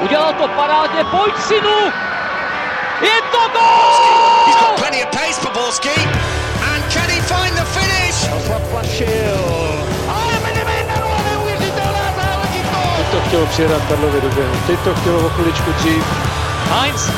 [0.00, 1.92] Udělal to parádně, pojď synu!
[3.00, 4.46] Je to gol!
[4.46, 6.00] He's got plenty of pace for Borski.
[6.72, 8.14] And can he find the finish?
[8.48, 9.84] Zaplašil.
[13.10, 14.54] To chtělo přijedat Karlovi do běhu.
[14.66, 16.04] Teď to chtělo o chviličku dřív.
[16.70, 17.10] Heinz.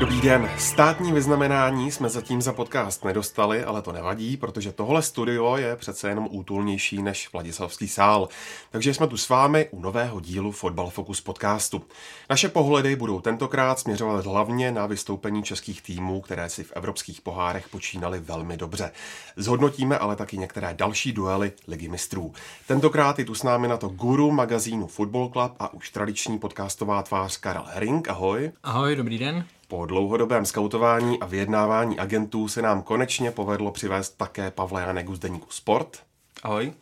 [0.00, 0.50] Dobrý den.
[0.58, 6.08] Státní vyznamenání jsme zatím za podcast nedostali, ale to nevadí, protože tohle studio je přece
[6.08, 8.28] jenom útulnější než Vladislavský sál.
[8.70, 11.82] Takže jsme tu s vámi u nového dílu Fotbal Focus podcastu.
[12.30, 17.68] Naše pohledy budou tentokrát směřovat hlavně na vystoupení českých týmů, které si v evropských pohárech
[17.68, 18.92] počínaly velmi dobře.
[19.36, 22.32] Zhodnotíme ale taky některé další duely Ligy mistrů.
[22.66, 27.02] Tentokrát je tu s námi na to guru magazínu Football Club a už tradiční podcastová
[27.02, 28.08] tvář Karel Herring.
[28.08, 28.52] Ahoj.
[28.62, 29.44] Ahoj, dobrý den.
[29.70, 35.18] Po dlouhodobém skautování a vyjednávání agentů se nám konečně povedlo přivést také Pavla Janegu z
[35.18, 35.98] deníku Sport.
[36.42, 36.72] Ahoj.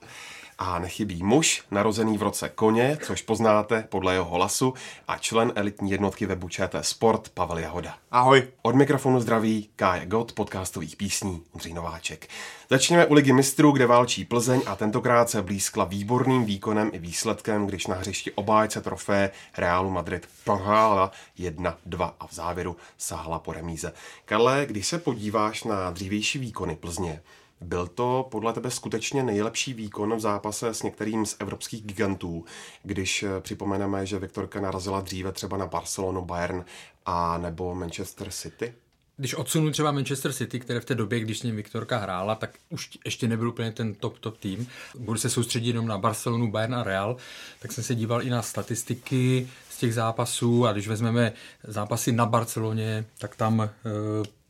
[0.60, 4.74] A nechybí muž, narozený v roce koně, což poznáte podle jeho hlasu,
[5.08, 7.94] a člen elitní jednotky webu ČT Sport Pavel Jahoda.
[8.10, 8.48] Ahoj.
[8.62, 12.28] Od mikrofonu zdraví Kája Gott, podcastových písní, Ondřej Nováček.
[12.70, 17.66] Začněme u Ligy mistrů, kde válčí Plzeň a tentokrát se blízkla výborným výkonem i výsledkem,
[17.66, 23.92] když na hřišti obájce trofé Realu Madrid prohrála 1-2 a v závěru sahla po remíze.
[24.24, 27.20] Karle, když se podíváš na dřívější výkony Plzně,
[27.60, 32.44] byl to podle tebe skutečně nejlepší výkon v zápase s některým z evropských gigantů,
[32.82, 36.64] když eh, připomeneme, že Viktorka narazila dříve třeba na Barcelonu, Bayern
[37.06, 38.74] a nebo Manchester City?
[39.20, 42.50] Když odsunu třeba Manchester City, které v té době, když s ním Viktorka hrála, tak
[42.70, 44.66] už ještě nebyl úplně ten top, top tým.
[44.98, 47.16] Budu se soustředit jenom na Barcelonu, Bayern a Real,
[47.58, 51.32] tak jsem se díval i na statistiky z těch zápasů a když vezmeme
[51.64, 53.70] zápasy na Barceloně, tak tam e,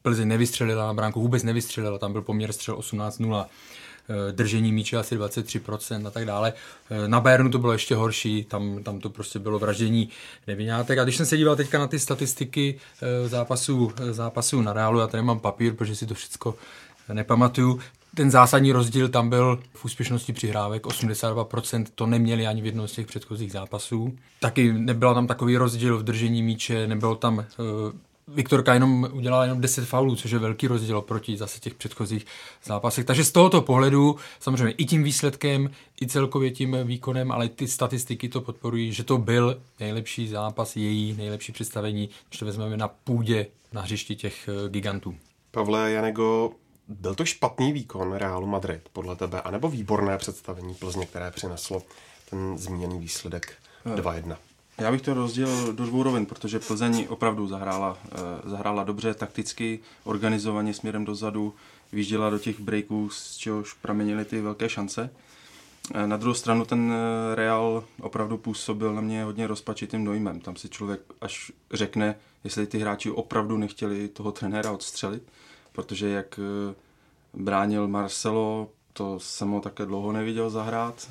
[0.02, 3.46] Plzeň nevystřelila na bránku, vůbec nevystřelila, tam byl poměr střel 18-0
[4.32, 6.52] držení míče asi 23% a tak dále.
[7.06, 10.08] Na Bayernu to bylo ještě horší, tam, tam to prostě bylo vraždění
[10.46, 10.98] nevinátek.
[10.98, 12.80] A když jsem se díval teďka na ty statistiky
[13.26, 16.54] zápasů, zápasů na Realu, já tady mám papír, protože si to všechno
[17.12, 17.80] nepamatuju,
[18.14, 22.92] ten zásadní rozdíl tam byl v úspěšnosti přihrávek, 82% to neměli ani v jednom z
[22.92, 24.16] těch předchozích zápasů.
[24.40, 27.44] Taky nebyl tam takový rozdíl v držení míče, nebylo tam
[28.28, 32.26] Viktorka jenom udělala jenom 10 faulů, což je velký rozdíl proti zase těch předchozích
[32.64, 33.04] zápasech.
[33.04, 35.70] Takže z tohoto pohledu, samozřejmě i tím výsledkem,
[36.02, 41.16] i celkově tím výkonem, ale ty statistiky to podporují, že to byl nejlepší zápas, její
[41.16, 45.14] nejlepší představení, když to vezmeme na půdě na hřišti těch eh, gigantů.
[45.50, 46.52] Pavle Janego,
[46.88, 51.82] byl to špatný výkon Realu Madrid podle tebe, anebo výborné představení Plzně, které přineslo
[52.30, 53.52] ten zmíněný výsledek
[53.86, 54.36] 2-1?
[54.78, 59.80] Já bych to rozdělil do dvou rovin, protože Plzeň opravdu zahrála, eh, zahrála dobře, takticky,
[60.04, 61.54] organizovaně směrem dozadu,
[61.92, 65.10] vyjížděla do těch breaků, z čehož pramenily ty velké šance.
[65.94, 70.40] Eh, na druhou stranu ten eh, Real opravdu působil na mě hodně rozpačitým dojmem.
[70.40, 72.14] Tam si člověk až řekne,
[72.44, 75.22] jestli ty hráči opravdu nechtěli toho trenéra odstřelit,
[75.72, 76.40] protože jak
[77.34, 81.08] bránil Marcelo, to jsem ho také dlouho neviděl zahrát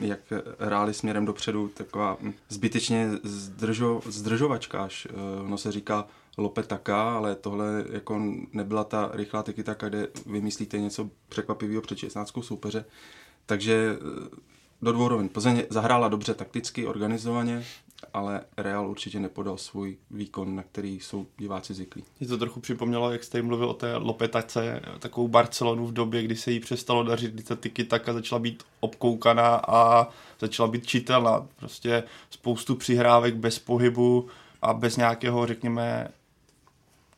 [0.00, 0.20] jak
[0.58, 5.08] hráli směrem dopředu, taková zbytečně zdržo, zdržovačka až.
[5.44, 8.22] Ono se říká lope taká, ale tohle jako
[8.52, 12.84] nebyla ta rychlá taka, kde vymyslíte něco překvapivého před 16 soupeře.
[13.46, 13.96] Takže
[14.82, 15.28] do dvou rovin.
[15.28, 17.64] Plzeň zahrála dobře takticky, organizovaně,
[18.14, 22.04] ale Real určitě nepodal svůj výkon, na který jsou diváci zvyklí.
[22.20, 26.36] Mě to trochu připomnělo, jak jste mluvil o té Lopetace, takovou Barcelonu v době, kdy
[26.36, 30.08] se jí přestalo dařit, kdy ta tyky taka začala být obkoukaná a
[30.40, 31.46] začala být čitelná.
[31.56, 34.28] Prostě spoustu přihrávek bez pohybu
[34.62, 36.08] a bez nějakého, řekněme,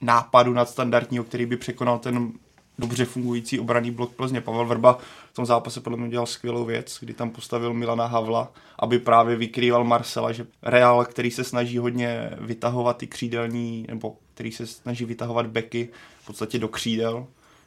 [0.01, 2.33] nápadu nadstandardního, který by překonal ten
[2.81, 4.41] dobře fungující obraný blok Plzně.
[4.41, 4.99] Pavel Vrba
[5.33, 9.37] v tom zápase podle mě udělal skvělou věc, kdy tam postavil Milana Havla, aby právě
[9.37, 15.05] vykrýval Marcela, že Real, který se snaží hodně vytahovat ty křídelní, nebo který se snaží
[15.05, 15.89] vytahovat beky
[16.23, 17.27] v podstatě do křídel,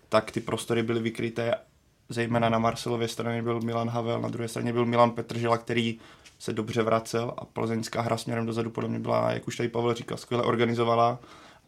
[0.09, 1.55] tak ty prostory byly vykryté
[2.09, 5.99] zejména na Marcelově straně byl Milan Havel, na druhé straně byl Milan Petržela, který
[6.39, 9.93] se dobře vracel a plzeňská hra směrem dozadu podle mě byla, jak už tady Pavel
[9.93, 11.19] říkal, skvěle organizovaná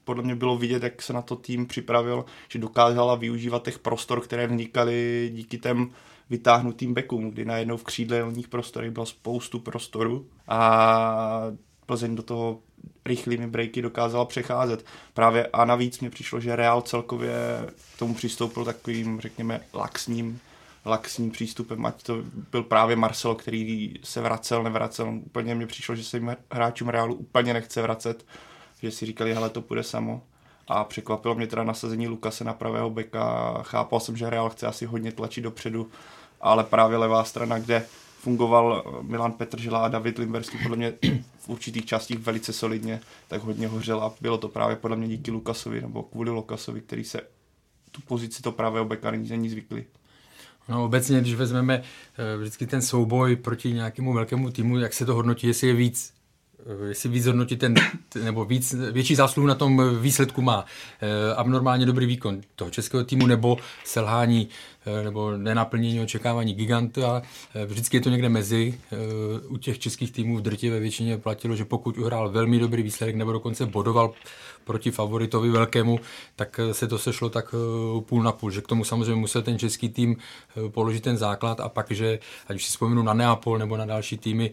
[0.05, 4.21] podle mě bylo vidět, jak se na to tým připravil, že dokázala využívat těch prostor,
[4.21, 5.91] které vznikaly díky těm
[6.29, 11.41] vytáhnutým bekům, kdy najednou v křídelních prostorech bylo spoustu prostoru a
[11.85, 12.59] Plzeň do toho
[13.05, 14.85] rychlými breaky dokázala přecházet.
[15.13, 17.33] Právě a navíc mě přišlo, že Real celkově
[17.95, 20.39] k tomu přistoupil takovým, řekněme, laxním,
[20.85, 25.13] laxním přístupem, ať to byl právě Marcelo, který se vracel, nevracel.
[25.25, 28.25] Úplně mě přišlo, že se jim hráčům Realu úplně nechce vracet
[28.85, 30.21] že si říkali, hele, to půjde samo.
[30.67, 33.53] a překvapilo mě teda nasazení Lukase na pravého beka.
[33.63, 35.89] Chápal jsem, že Real chce asi hodně tlačit dopředu,
[36.41, 37.85] ale právě levá strana, kde
[38.19, 40.93] fungoval Milan Petržela a David Limberský podle mě
[41.39, 45.31] v určitých částích velice solidně, tak hodně hořel a bylo to právě podle mě díky
[45.31, 47.21] Lukasovi nebo kvůli Lukasovi, který se
[47.91, 49.83] tu pozici to právě beka není zvyklý.
[50.69, 51.83] No obecně, když vezmeme
[52.17, 56.14] eh, vždycky ten souboj proti nějakému velkému týmu, jak se to hodnotí, jestli je víc
[56.87, 57.75] jestli víc hodnotit ten,
[58.23, 60.65] nebo víc, větší zásluhu na tom výsledku má
[61.01, 67.21] eh, abnormálně dobrý výkon toho českého týmu nebo selhání eh, nebo nenaplnění očekávání giganta.
[67.65, 68.79] Vždycky je to někde mezi.
[69.47, 73.31] U těch českých týmů v drtivé většině platilo, že pokud uhrál velmi dobrý výsledek nebo
[73.31, 74.13] dokonce bodoval
[74.63, 75.99] proti favoritovi velkému,
[76.35, 77.55] tak se to sešlo tak
[77.99, 80.17] půl na půl, že k tomu samozřejmě musel ten český tým
[80.69, 84.17] položit ten základ a pak, že ať už si vzpomenu na Neapol nebo na další
[84.17, 84.51] týmy,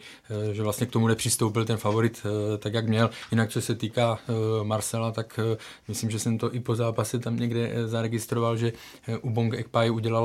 [0.52, 3.11] že vlastně k tomu nepřistoupil ten favorit eh, tak, jak měl.
[3.31, 5.56] Jinak, co se týká eh, Marcela, tak eh,
[5.88, 8.73] myslím, že jsem to i po zápase tam někde zaregistroval, že
[9.23, 10.22] Ubong Ekpai udělal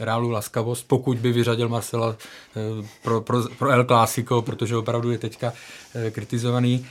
[0.00, 2.16] reálu laskavost, pokud by vyřadil Marcela
[3.02, 5.52] pro, pro, pro El Clásico, protože opravdu je teďka
[6.10, 6.86] kritizovaný.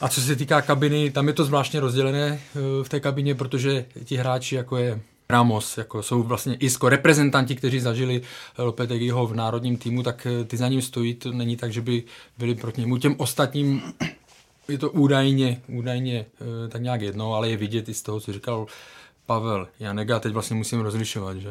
[0.00, 2.40] A co se týká kabiny, tam je to zvláštně rozdělené
[2.82, 7.80] v té kabině, protože ti hráči, jako je Ramos, jako jsou vlastně ISKO reprezentanti, kteří
[7.80, 8.22] zažili
[8.58, 12.02] Lopetegiho v národním týmu, tak eh, ty za ním stojí, to není tak, že by
[12.38, 12.96] byli proti němu.
[12.96, 13.82] Těm ostatním
[14.68, 18.32] je to údajně, údajně eh, tak nějak jedno, ale je vidět i z toho, co
[18.32, 18.66] říkal
[19.26, 21.48] Pavel Janega, teď vlastně musím rozlišovat, že?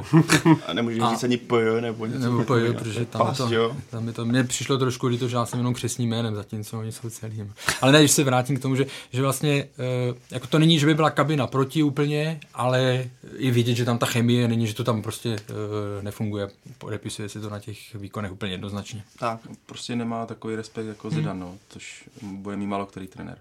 [0.67, 2.19] A nemůžu říct ani PJ nebo něco.
[2.19, 5.45] Nebo PJ, protože tam, Pas, to, tam je to, mně přišlo trošku líto, že já
[5.45, 7.53] jsem jenom křesním jménem, zatímco oni jsou celým.
[7.81, 10.85] Ale ne, když se vrátím k tomu, že, že vlastně, eh, jako to není, že
[10.85, 14.83] by byla kabina proti úplně, ale i vidět, že tam ta chemie není, že to
[14.83, 16.49] tam prostě eh, nefunguje.
[16.77, 19.03] Podepisuje se to na těch výkonech úplně jednoznačně.
[19.19, 23.37] Tak, prostě nemá takový respekt jako Zidane, no, což bude mít málo který trenér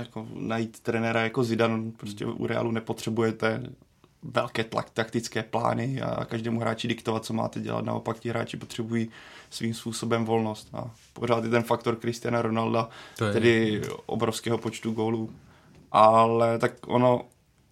[0.00, 3.62] jako najít trenéra jako Zidane, prostě u Realu nepotřebujete
[4.22, 7.84] velké tlak, taktické plány a každému hráči diktovat, co máte dělat.
[7.84, 9.10] Naopak ti hráči potřebují
[9.50, 10.68] svým způsobem volnost.
[10.72, 12.88] A pořád je ten faktor Cristiana Ronalda,
[13.32, 15.30] tedy obrovského počtu gólů.
[15.92, 17.24] Ale tak ono,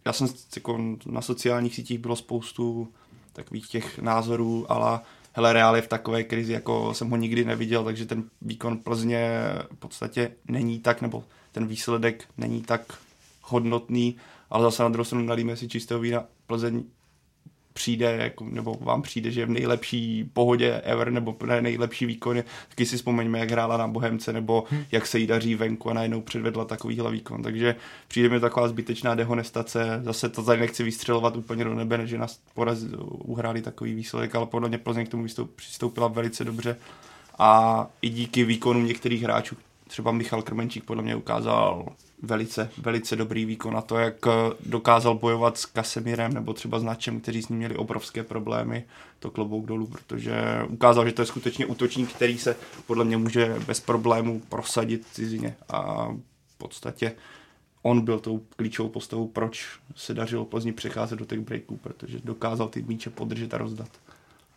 [0.05, 2.89] já jsem jako na sociálních sítích bylo spoustu
[3.33, 5.01] takových těch názorů, ale
[5.33, 9.43] hele, Real je v takové krizi, jako jsem ho nikdy neviděl, takže ten výkon Plzně
[9.73, 12.99] v podstatě není tak, nebo ten výsledek není tak
[13.43, 14.17] hodnotný,
[14.51, 16.25] ale zase na druhou stranu nalíme si čistého vína.
[16.47, 16.85] Plzeň
[17.79, 22.43] přijde, jako, nebo vám přijde, že je v nejlepší pohodě ever, nebo ne nejlepší výkon.
[22.69, 24.85] Taky si vzpomeňme, jak hrála na Bohemce, nebo hmm.
[24.93, 27.43] jak se jí daří venku a najednou předvedla takovýhle výkon.
[27.43, 27.77] Takže
[28.09, 30.01] přijde mi taková zbytečná dehonestace.
[30.05, 32.79] Zase to tady nechci vystřelovat úplně do nebe, že nás poraz
[33.09, 36.77] uhráli takový výsledek, ale podle mě Plzeň k tomu přistoupila velice dobře.
[37.39, 39.57] A i díky výkonu některých hráčů,
[39.89, 41.87] třeba Michal Krmenčík podle mě ukázal
[42.23, 44.15] velice, velice dobrý výkon na to, jak
[44.67, 48.85] dokázal bojovat s Kasemirem nebo třeba s Načem, kteří s ním měli obrovské problémy,
[49.19, 50.35] to klobouk dolů, protože
[50.69, 52.57] ukázal, že to je skutečně útočník, který se
[52.87, 56.09] podle mě může bez problémů prosadit cizině a
[56.49, 57.15] v podstatě
[57.83, 62.69] on byl tou klíčovou postavou, proč se dařilo pozdě přecházet do těch breaků, protože dokázal
[62.69, 63.89] ty míče podržet a rozdat.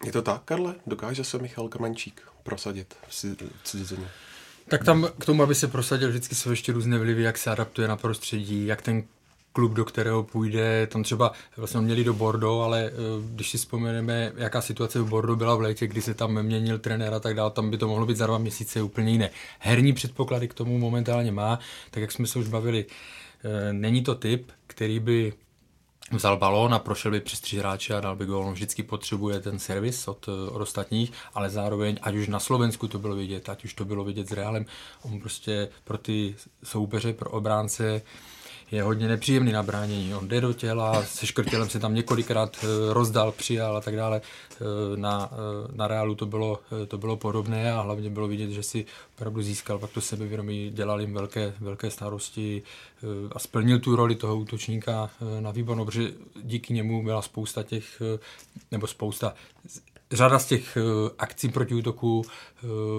[0.06, 0.76] Je to tak, Karle?
[0.88, 4.08] Dokáže se Michal Krmenčík prosadit v cizině?
[4.68, 7.88] Tak tam k tomu, aby se prosadil, vždycky jsou ještě různé vlivy, jak se adaptuje
[7.88, 9.04] na prostředí, jak ten
[9.54, 12.92] klub, do kterého půjde, tam třeba vlastně měli do Bordeaux, ale eh,
[13.34, 17.14] když si vzpomeneme, jaká situace v Bordeaux byla v létě, kdy se tam měnil trenér
[17.14, 19.30] a tak dále, tam by to mohlo být za dva měsíce úplně jiné.
[19.60, 21.60] Herní předpoklady k tomu momentálně má,
[21.92, 22.86] tak jak jsme se už bavili,
[23.44, 25.34] eh, není to typ, který by
[26.12, 28.52] vzal balón a prošel by přes tři hráče a dal by gól.
[28.52, 33.16] Vždycky potřebuje ten servis od, od ostatních, ale zároveň, ať už na Slovensku to bylo
[33.16, 34.66] vidět, ať už to bylo vidět s Realem,
[35.02, 38.02] on prostě pro ty soupeře, pro obránce
[38.72, 40.16] je hodně nepříjemný na bránění.
[40.16, 44.22] On jde do těla, se škrtělem se tam několikrát eh, rozdal, přijal a tak dále.
[44.52, 44.64] Eh,
[44.98, 48.86] na, eh, na Reálu to bylo, to bylo podobné a hlavně bylo vidět, že si
[49.16, 52.62] opravdu získal pak to sebevědomí, dělal jim velké, velké starosti
[53.32, 55.10] a splnil tu roli toho útočníka
[55.40, 56.12] na výbornou, protože
[56.44, 58.02] díky němu byla spousta těch,
[58.72, 59.34] nebo spousta,
[60.12, 60.78] řada z těch
[61.18, 62.22] akcí proti útoku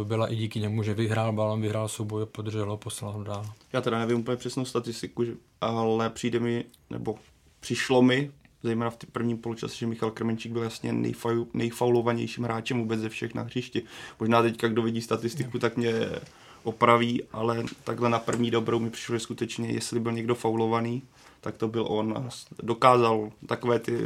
[0.05, 3.47] byla i díky němu, že vyhrál balon, vyhrál souboj, podržel ho, poslal ho dál.
[3.73, 5.25] Já teda nevím úplně přesnou statistiku,
[5.61, 7.15] ale přijde mi, nebo
[7.61, 8.31] přišlo mi,
[8.63, 13.35] zejména v prvním poločase, že Michal Krmenčík byl jasně nejfau, nejfaulovanějším hráčem vůbec ze všech
[13.35, 13.83] na hřišti.
[14.21, 15.93] Možná teďka, kdo vidí statistiku, tak mě
[16.63, 21.03] opraví, ale takhle na první dobrou mi přišlo, že skutečně, jestli byl někdo faulovaný,
[21.41, 22.29] tak to byl on.
[22.63, 23.99] Dokázal takové ty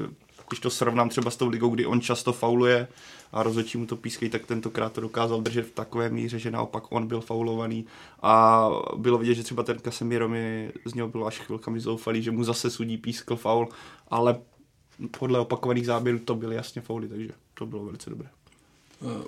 [0.49, 2.89] když to srovnám třeba s tou ligou, kdy on často fauluje
[3.33, 6.93] a rozhodčí mu to pískají, tak tentokrát to dokázal držet v takové míře, že naopak
[6.93, 7.87] on byl faulovaný
[8.23, 12.31] a bylo vidět, že třeba ten Casemiro mi z něho bylo až chvilkami zoufalý, že
[12.31, 13.69] mu zase sudí pískl faul,
[14.09, 14.37] ale
[15.19, 18.29] podle opakovaných záběrů to byly jasně fauly, takže to bylo velice dobré.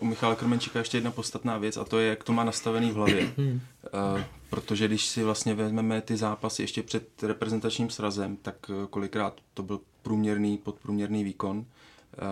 [0.01, 2.95] U Michala Krmenčíka ještě jedna podstatná věc a to je, jak to má nastavený v
[2.95, 3.33] hlavě.
[3.37, 4.21] Uh,
[4.51, 9.63] protože když si vlastně vezmeme ty zápasy ještě před reprezentačním srazem, tak eh, kolikrát to
[9.63, 11.65] byl průměrný, podprůměrný výkon, uh,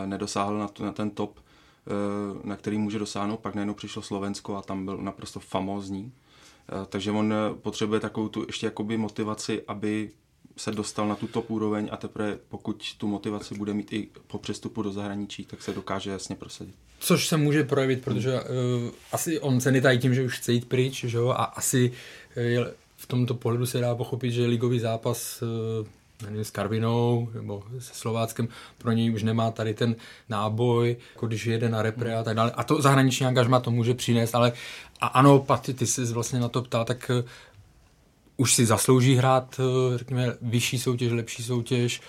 [0.07, 4.57] nedosáhl na, to, na ten top, uh, na který může dosáhnout, pak najednou přišlo Slovensko
[4.57, 6.13] a tam byl naprosto famózní.
[6.89, 10.11] Takže on potřebuje takovou tu ještě jakoby motivaci, aby
[10.57, 14.39] se dostal na tu top úroveň a teprve pokud tu motivaci bude mít i po
[14.39, 16.75] přestupu do zahraničí, tak se dokáže jasně prosadit.
[16.99, 18.41] Což se může projevit, protože uh,
[19.13, 21.93] asi on se netají tím, že už chce jít pryč, že jo, a asi
[22.37, 25.87] uh, v tomto pohledu se dá pochopit, že ligový zápas uh,
[26.23, 29.97] nevím, s Karvinou nebo se Slováckem, pro něj už nemá tady ten
[30.29, 32.51] náboj, jako když jede na repre a tak dále.
[32.51, 34.53] A to zahraniční angažma to může přinést, ale
[35.01, 37.11] a ano, Paty, ty jsi vlastně na to ptal, tak
[38.37, 42.01] už si zaslouží hrát, eh, řekněme, vyšší soutěž, lepší soutěž,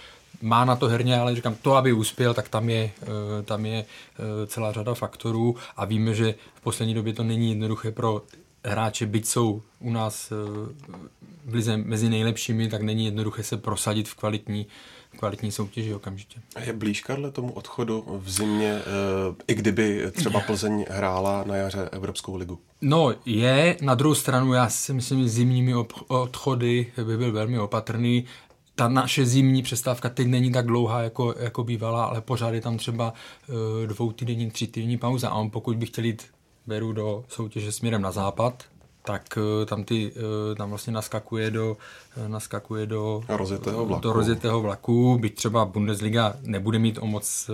[0.41, 3.85] má na to herně, ale říkám, to, aby uspěl, tak tam je, eh, tam je
[3.85, 8.21] eh, celá řada faktorů a víme, že v poslední době to není jednoduché pro
[8.65, 10.29] hráče, byť jsou u nás
[11.45, 14.67] v lize mezi nejlepšími, tak není jednoduché se prosadit v kvalitní,
[15.17, 16.39] kvalitní soutěži okamžitě.
[16.55, 18.81] A je blíž, Karle, tomu odchodu v zimě,
[19.47, 22.59] i kdyby třeba Plzeň hrála na jaře Evropskou ligu?
[22.81, 23.77] No, je.
[23.81, 25.75] Na druhou stranu, já si myslím, že zimními
[26.07, 28.25] odchody by byl velmi opatrný.
[28.75, 32.77] Ta naše zimní přestávka teď není tak dlouhá, jako, jako bývala, ale pořád je tam
[32.77, 33.13] třeba
[33.85, 35.29] dvou týdenní, tři týdenní pauza.
[35.29, 36.23] A on pokud by chtěl jít
[36.67, 38.63] beru do soutěže směrem na západ,
[39.07, 41.77] tak eh, tam, ty, eh, tam vlastně naskakuje do,
[42.17, 44.01] eh, naskakuje do rozjetého vlaku.
[44.01, 47.49] Do rozjetého vlaku, byť třeba Bundesliga nebude mít o moc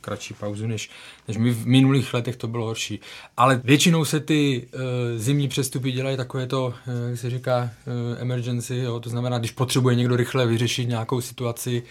[0.00, 0.90] kratší pauzu, než,
[1.28, 3.00] než my v minulých letech to bylo horší.
[3.36, 4.68] Ale většinou se ty
[5.16, 6.74] zimní přestupy dělají takové to,
[7.10, 7.70] jak se říká,
[8.18, 11.82] emergency, jo, to znamená, když potřebuje někdo rychle vyřešit nějakou situaci,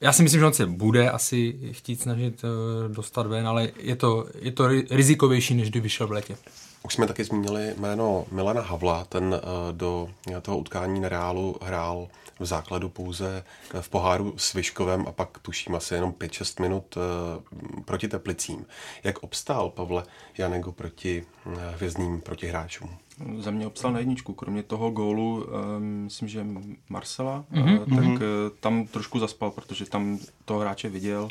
[0.00, 2.42] já si myslím, že on se bude asi chtít snažit
[2.88, 6.36] dostat ven, ale je to, je to rizikovější, než kdyby šel v létě.
[6.82, 10.08] Už jsme taky zmínili jméno Milana Havla, ten eh, do
[10.42, 13.44] toho utkání na Reálu hrál v základu pouze
[13.80, 18.66] v poháru s Vyškovem a pak tuším asi jenom 5-6 minut eh, proti Teplicím.
[19.04, 20.02] Jak obstál Pavle
[20.38, 22.98] Janego proti eh, hvězdným protihráčům?
[23.38, 24.34] Za mě obstál na jedničku.
[24.34, 25.46] Kromě toho gólu,
[25.78, 26.46] myslím, že
[26.88, 27.78] Marcela, mm-hmm.
[27.78, 28.20] tak mm-hmm.
[28.60, 31.28] tam trošku zaspal, protože tam toho hráče viděl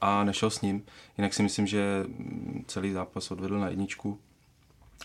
[0.00, 0.82] a nešel s ním.
[1.18, 2.06] Jinak si myslím, že
[2.66, 4.18] celý zápas odvedl na jedničku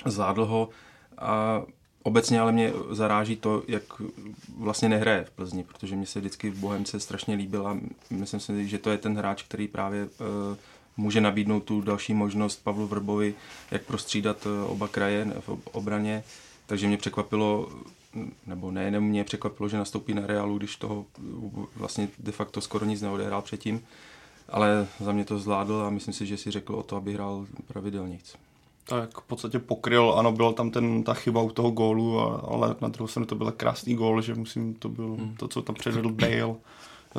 [0.06, 0.70] zvládl ho
[1.17, 1.62] a
[2.03, 3.84] obecně ale mě zaráží to, jak
[4.58, 7.77] vlastně nehraje v Plzni, protože mě se vždycky v Bohemce strašně líbil a
[8.10, 10.10] myslím si, že to je ten hráč, který právě uh,
[10.97, 13.35] může nabídnout tu další možnost Pavlu Vrbovi,
[13.71, 16.23] jak prostřídat uh, oba kraje v obraně.
[16.65, 17.69] Takže mě překvapilo,
[18.47, 21.05] nebo nejenom mě překvapilo, že nastoupí na Realu, když toho
[21.75, 23.81] vlastně de facto skoro nic neodehrál předtím.
[24.49, 27.45] Ale za mě to zvládl a myslím si, že si řekl o to, aby hrál
[27.67, 28.19] pravidelně
[28.87, 32.19] tak v podstatě pokryl, ano, byla tam ten, ta chyba u toho gólu,
[32.51, 35.35] ale na druhou stranu to byl krásný gól, že musím, to byl hmm.
[35.35, 36.55] to, co tam předvedl Bale.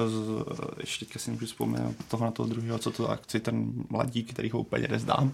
[0.06, 0.44] Z,
[0.80, 4.50] ještě teďka si můžu vzpomenout toho na toho druhého, co to akci, ten mladík, který
[4.50, 5.32] ho úplně nezdám,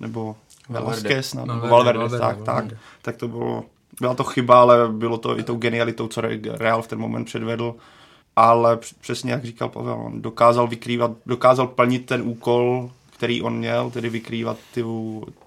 [0.00, 0.36] nebo
[0.68, 2.70] Velasquez, no, Valverde, Valverde, Valverde, tak, Valverde.
[2.70, 3.64] tak, tak to bylo,
[4.00, 6.20] byla to chyba, ale bylo to i tou genialitou, co
[6.58, 7.74] Real v ten moment předvedl
[8.36, 13.90] ale přesně jak říkal Pavel, on dokázal vykrývat, dokázal plnit ten úkol, který on měl,
[13.90, 14.84] tedy vykrývat ty,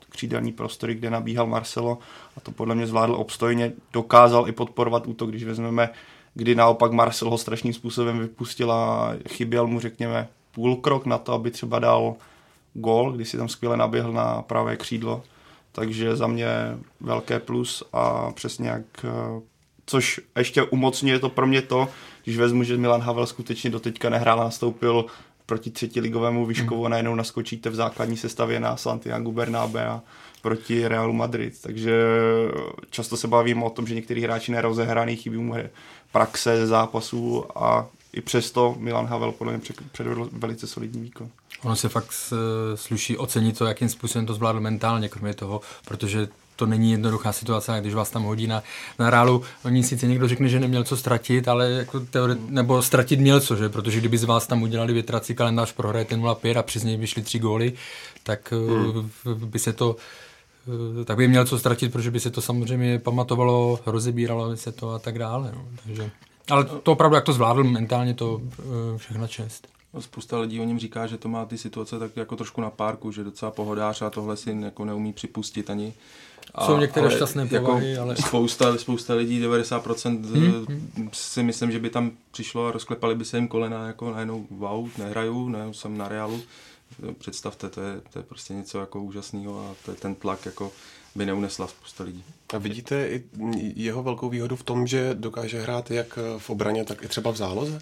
[0.09, 1.97] křídelní prostory, kde nabíhal Marcelo
[2.37, 3.71] a to podle mě zvládl obstojně.
[3.93, 5.89] Dokázal i podporovat útok, když vezmeme,
[6.37, 11.33] kdy naopak Marcel ho strašným způsobem vypustil a chyběl mu, řekněme, půl krok na to,
[11.33, 12.15] aby třeba dal
[12.73, 15.23] gol, když si tam skvěle naběhl na pravé křídlo.
[15.71, 16.47] Takže za mě
[17.01, 19.05] velké plus a přesně jak
[19.85, 21.87] což ještě umocňuje to pro mě to,
[22.23, 25.05] když vezmu, že Milan Havel skutečně doteďka nehrál, nastoupil
[25.45, 26.91] proti třetiligovému Vyškovu hmm.
[26.91, 29.99] najednou naskočíte v základní sestavě na Santiago Bernabé
[30.41, 31.61] proti Realu Madrid.
[31.61, 31.93] Takže
[32.89, 35.53] často se bavím o tom, že některý hráči nerozehraný, chybí mu
[36.17, 41.29] praxe ze zápasů a i přesto Milan Havel podle mě předvedl velice solidní výkon.
[41.63, 42.11] Ono se fakt
[42.75, 47.77] sluší ocenit to, jakým způsobem to zvládl mentálně, kromě toho, protože to není jednoduchá situace,
[47.81, 48.63] když vás tam hodí na,
[48.99, 49.41] na rálu.
[49.65, 53.55] Oni sice někdo řekne, že neměl co ztratit, ale jako teoret, nebo ztratit měl co,
[53.55, 53.69] že?
[53.69, 57.39] protože kdyby z vás tam udělali větrací kalendář, prohrajete 0-5 a přes něj vyšly tři
[57.39, 57.73] góly,
[58.23, 59.11] tak hmm.
[59.45, 60.26] by se to eh,
[61.05, 64.89] tak by měl co ztratit, protože by se to samozřejmě pamatovalo, rozebíralo by se to
[64.89, 65.51] a tak dále.
[65.55, 65.65] No.
[65.85, 66.11] Takže,
[66.49, 69.67] ale to opravdu, jak to zvládl mentálně, to eh, všechno čest.
[69.99, 73.11] spousta lidí o něm říká, že to má ty situace tak jako trošku na párku,
[73.11, 75.93] že docela pohodář a tohle si jako neumí připustit ani.
[76.55, 78.15] A, Jsou některé šťastné jako povahy, jako ale...
[78.15, 81.09] Spousta, spousta lidí, 90% hmm, hmm.
[81.13, 84.89] si myslím, že by tam přišlo a rozklepali by se jim kolena jako najednou wow,
[84.97, 86.41] nehraju, ne, jsem na Realu.
[87.17, 90.71] Představte, to je, to je prostě něco jako úžasného a to je ten tlak jako
[91.15, 92.23] by neunesla spousta lidí.
[92.53, 93.23] A vidíte i
[93.75, 97.35] jeho velkou výhodu v tom, že dokáže hrát jak v obraně, tak i třeba v
[97.35, 97.79] záloze?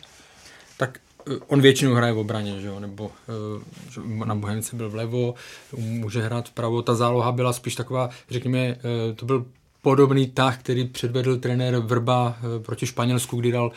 [0.78, 1.00] Tak
[1.32, 2.80] eh, on většinou hraje v obraně, že jo?
[2.80, 5.36] nebo eh, že na Bohemce byl vlevo,
[5.78, 6.82] může hrát vpravo.
[6.82, 9.46] Ta záloha byla spíš taková, řekněme, eh, to byl
[9.86, 13.72] podobný tah, který předvedl trenér Vrba proti Španělsku, kdy dal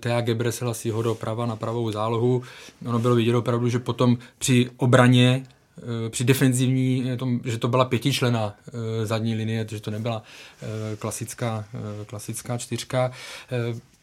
[0.00, 2.42] Thea Gebreselasiho do prava na pravou zálohu.
[2.86, 5.44] Ono bylo vidět opravdu, že potom při obraně
[5.80, 7.10] Eh, při defenzivní,
[7.44, 10.22] že to byla pětičlená eh, zadní linie, že to nebyla
[10.62, 11.64] eh, klasická,
[12.06, 13.10] klasická čtyřka.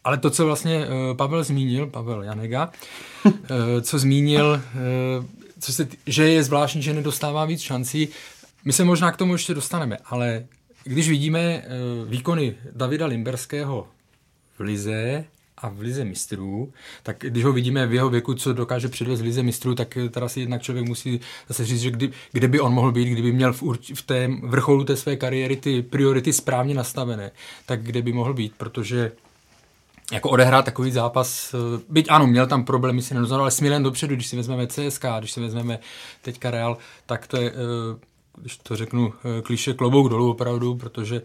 [0.04, 2.70] Ale to, co vlastně Pavel zmínil, Pavel Janega,
[3.82, 4.62] co zmínil,
[5.60, 8.08] co se, že je zvláštní, že nedostává víc šancí,
[8.64, 10.46] my se možná k tomu ještě dostaneme, ale
[10.88, 11.62] když vidíme
[12.06, 13.88] výkony Davida Limberského
[14.58, 15.24] v Lize,
[15.62, 19.24] a v lize mistrů, tak když ho vidíme v jeho věku, co dokáže předvést v
[19.24, 22.72] lize mistrů, tak teda si jednak člověk musí zase říct, že kdy, kde by on
[22.72, 23.62] mohl být, kdyby měl v,
[23.94, 27.30] v té vrcholu té své kariéry ty priority správně nastavené,
[27.66, 29.12] tak kde by mohl být, protože
[30.12, 34.14] jako odehrát takový zápas, eh, byť ano, měl tam problémy, si nedozval, ale smělen dopředu,
[34.14, 35.78] když si vezmeme CSK, když si vezmeme
[36.22, 36.76] teďka Real,
[37.06, 38.07] tak to je, eh,
[38.40, 41.22] když to řeknu, eh, kliše klobouk dolů opravdu, protože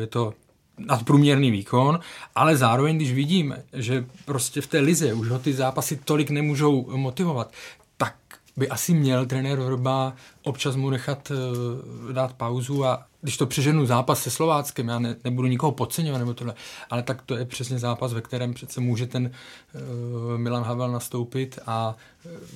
[0.00, 0.34] je to
[0.78, 2.00] nadprůměrný výkon,
[2.34, 6.96] ale zároveň, když vidíme, že prostě v té lize už ho ty zápasy tolik nemůžou
[6.96, 7.52] motivovat,
[7.96, 8.16] tak
[8.56, 13.86] by asi měl trenér Vrba občas mu nechat uh, dát pauzu a když to přeženu
[13.86, 16.54] zápas se Slováckem, já ne, nebudu nikoho podceňovat nebo tohle,
[16.90, 19.30] ale tak to je přesně zápas, ve kterém přece může ten
[19.74, 21.96] uh, Milan Havel nastoupit a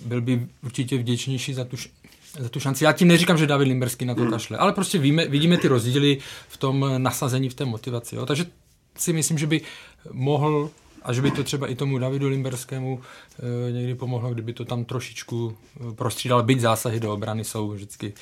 [0.07, 1.76] byl by určitě vděčnější za tu
[2.38, 2.85] za tu šanci.
[2.85, 4.31] Já tím neříkám, že David Limberský na to hmm.
[4.31, 8.16] kašle, ale prostě víme, vidíme ty rozdíly v tom nasazení, v té motivaci.
[8.16, 8.26] Jo.
[8.26, 8.47] Takže
[8.97, 9.61] si myslím, že by
[10.12, 10.71] mohl
[11.02, 13.00] a že by to třeba i tomu Davidu Limberskému
[13.69, 18.14] e, někdy pomohlo, kdyby to tam trošičku eh, prostřídal, byť zásahy do obrany jsou vždycky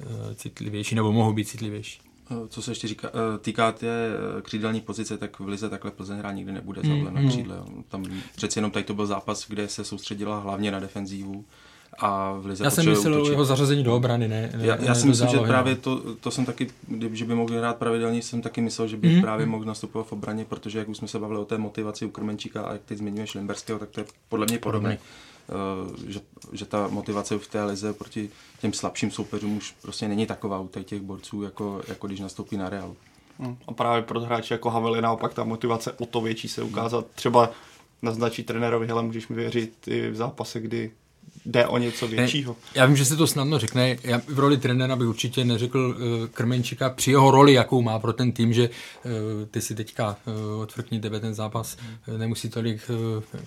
[0.00, 2.00] e, citlivější, nebo mohou být citlivější.
[2.48, 3.10] Co se ještě říká,
[3.40, 4.10] týká té
[4.42, 7.56] křídelní pozice, tak v Lize takhle Plzeň hrát nikdy nebude mm, na křídle.
[7.88, 8.04] Tam
[8.36, 11.44] přeci jenom tady to byl zápas, kde se soustředila hlavně na defenzívu
[11.98, 14.52] a v Lize Já jsem myslel o jeho zařazení do obrany, ne?
[14.56, 16.70] ne já, já si myslím, že právě to, to jsem taky,
[17.12, 19.20] že by mohl hrát pravidelně, jsem taky myslel, že by mm.
[19.20, 22.10] právě mohl nastupovat v obraně, protože jak už jsme se bavili o té motivaci u
[22.10, 24.98] Krmenčíka a jak teď zmiňuješ Limberského, tak to je podle mě podobné.
[25.88, 26.20] Uh, že,
[26.52, 28.30] že ta motivace v té lize proti
[28.60, 32.68] těm slabším soupeřům už prostě není taková u těch borců, jako, jako když nastoupí na
[32.68, 32.96] Realu.
[33.38, 33.56] Hmm.
[33.68, 37.06] A právě pro hráče jako Havel je naopak ta motivace o to větší se ukázat.
[37.14, 37.50] Třeba
[38.02, 40.90] naznačí trenérovi, hele, můžeš mi věřit i v zápase, kdy
[41.46, 42.56] jde o něco většího.
[42.74, 43.96] Já vím, že se to snadno řekne.
[44.02, 48.12] Já v roli trenéra bych určitě neřekl uh, Krmenčíka při jeho roli, jakou má pro
[48.12, 49.10] ten tým, že uh,
[49.50, 51.76] ty si teďka uh, odfrkni tebe ten zápas,
[52.08, 52.90] uh, nemusí tolik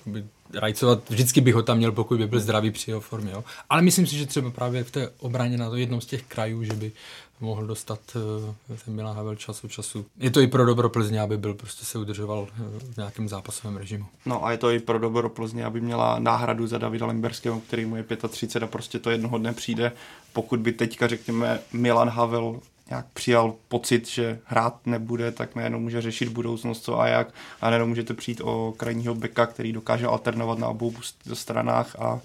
[0.07, 0.17] uh,
[0.53, 1.09] rajcovat.
[1.09, 3.31] Vždycky bych ho tam měl, pokud by byl zdravý při jeho formě.
[3.31, 3.43] Jo.
[3.69, 6.63] Ale myslím si, že třeba právě v té obraně na to jednom z těch krajů,
[6.63, 6.91] že by
[7.39, 10.05] mohl dostat uh, ten Milan Havel čas od času.
[10.17, 12.47] Je to i pro dobro Plzně, aby byl prostě se udržoval uh,
[12.93, 14.05] v nějakém zápasovém režimu.
[14.25, 17.85] No a je to i pro dobro Plzně, aby měla náhradu za Davida Lemberského, který
[17.85, 19.91] mu je 35 a prostě to jednoho dne přijde.
[20.33, 26.01] Pokud by teďka, řekněme, Milan Havel nějak přijal pocit, že hrát nebude, tak najednou může
[26.01, 30.59] řešit budoucnost co a jak a najednou můžete přijít o krajního beka, který dokáže alternovat
[30.59, 30.93] na obou
[31.33, 32.19] stranách a uh,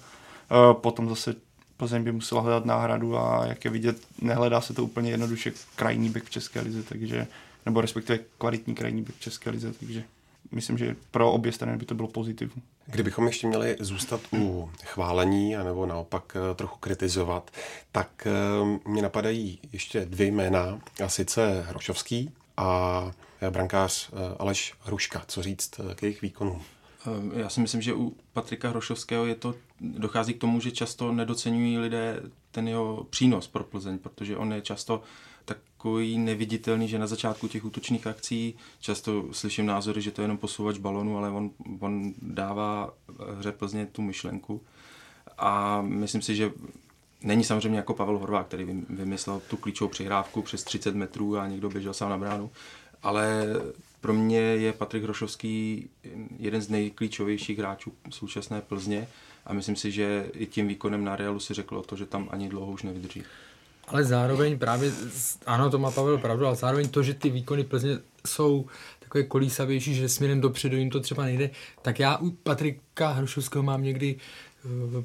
[0.73, 1.35] potom zase
[1.83, 6.09] Plzeň by musela hledat náhradu a jak je vidět, nehledá se to úplně jednoduše krajní
[6.09, 7.27] bek v České lize, takže,
[7.65, 10.03] nebo respektive kvalitní krajní bek v České lize, takže
[10.51, 12.61] myslím, že pro obě strany by to bylo pozitivní.
[12.85, 17.51] Kdybychom ještě měli zůstat u chválení, anebo naopak eh, trochu kritizovat,
[17.91, 23.11] tak eh, mě napadají ještě dvě jména, a sice Hrošovský a
[23.49, 25.23] brankář eh, Aleš Hruška.
[25.27, 26.61] Co říct k jejich výkonům?
[27.33, 31.77] Já si myslím, že u Patrika Hrošovského je to, dochází k tomu, že často nedocenují
[31.77, 35.01] lidé ten jeho přínos pro Plzeň, protože on je často
[35.45, 40.37] takový neviditelný, že na začátku těch útočných akcí často slyším názory, že to je jenom
[40.37, 42.93] posouvač balonu, ale on, on dává
[43.37, 44.61] hře Plzně tu myšlenku.
[45.37, 46.51] A myslím si, že
[47.23, 51.69] není samozřejmě jako Pavel Horvá, který vymyslel tu klíčovou přihrávku přes 30 metrů a někdo
[51.69, 52.51] běžel sám na bránu,
[53.03, 53.45] ale
[54.03, 55.89] pro mě je Patrik Hrošovský
[56.39, 59.07] jeden z nejklíčovějších hráčů současné Plzně
[59.45, 62.29] a myslím si, že i tím výkonem na Realu si řekl o to, že tam
[62.31, 63.23] ani dlouho už nevydrží.
[63.87, 64.91] Ale zároveň právě,
[65.45, 68.65] ano, to má Pavel pravdu, ale zároveň to, že ty výkony Plzně jsou
[68.99, 71.49] takové kolísavější, že směrem dopředu jim to třeba nejde,
[71.81, 74.15] tak já u Patrika Hrušovského mám někdy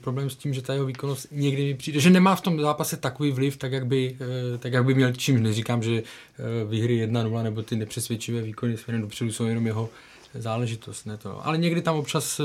[0.00, 2.96] problém s tím, že ta jeho výkonnost někdy mi přijde, že nemá v tom zápase
[2.96, 7.06] takový vliv, tak jak by, uh, tak jak by měl, čím neříkám, že uh, výhry
[7.06, 9.88] 1-0 nebo ty nepřesvědčivé výkony směrem dopředu jsou jenom jeho
[10.34, 11.06] záležitost.
[11.06, 11.46] Ne to.
[11.46, 12.40] Ale někdy tam občas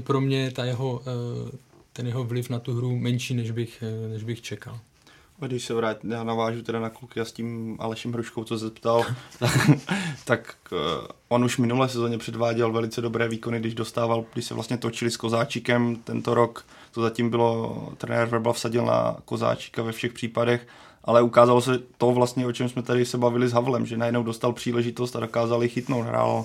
[0.00, 1.02] pro mě ta jeho,
[1.92, 4.80] ten jeho vliv na tu hru menší, než bych, než bych čekal.
[5.44, 8.58] A když se vrátím, já navážu teda na kluky a s tím Alešem Hruškou, co
[8.58, 9.04] se ptal,
[9.38, 9.50] tak,
[10.24, 10.78] tak uh,
[11.28, 15.16] on už minulé sezóně předváděl velice dobré výkony, když dostával, když se vlastně točili s
[15.16, 20.66] Kozáčikem tento rok, to zatím bylo, trenér Verbal vsadil na Kozáčika ve všech případech,
[21.04, 24.22] ale ukázalo se to vlastně, o čem jsme tady se bavili s Havlem, že najednou
[24.22, 26.44] dostal příležitost a dokázal ji chytnout, hrál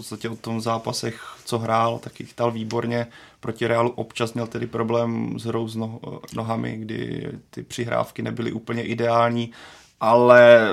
[0.00, 3.06] podstatě o tom zápasech, co hrál, tak jich chytal výborně.
[3.40, 5.78] Proti Realu občas měl tedy problém s hrou s
[6.34, 9.52] nohami, kdy ty přihrávky nebyly úplně ideální,
[10.00, 10.68] ale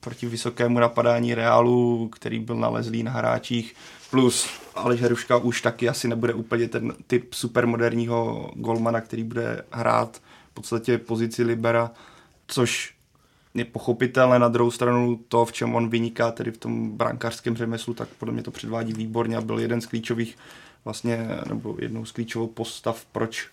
[0.00, 3.74] proti vysokému napadání Realu, který byl nalezlý na hráčích,
[4.10, 10.16] plus Aleš Hruška už taky asi nebude úplně ten typ supermoderního golmana, který bude hrát
[10.50, 11.90] v podstatě pozici libera,
[12.46, 12.97] což
[13.58, 14.38] je pochopitelné.
[14.38, 18.34] Na druhou stranu to, v čem on vyniká, tedy v tom brankářském řemeslu, tak podle
[18.34, 20.36] mě to předvádí výborně a byl jeden z klíčových
[20.84, 23.48] vlastně, nebo jednou z klíčovou postav, proč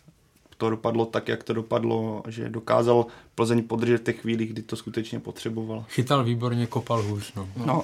[0.57, 4.75] to dopadlo tak, jak to dopadlo, že dokázal Plzeň podržet v těch chvílích, kdy to
[4.75, 5.85] skutečně potřeboval.
[5.89, 7.33] Chytal výborně, kopal hůř.
[7.35, 7.49] No.
[7.65, 7.83] no.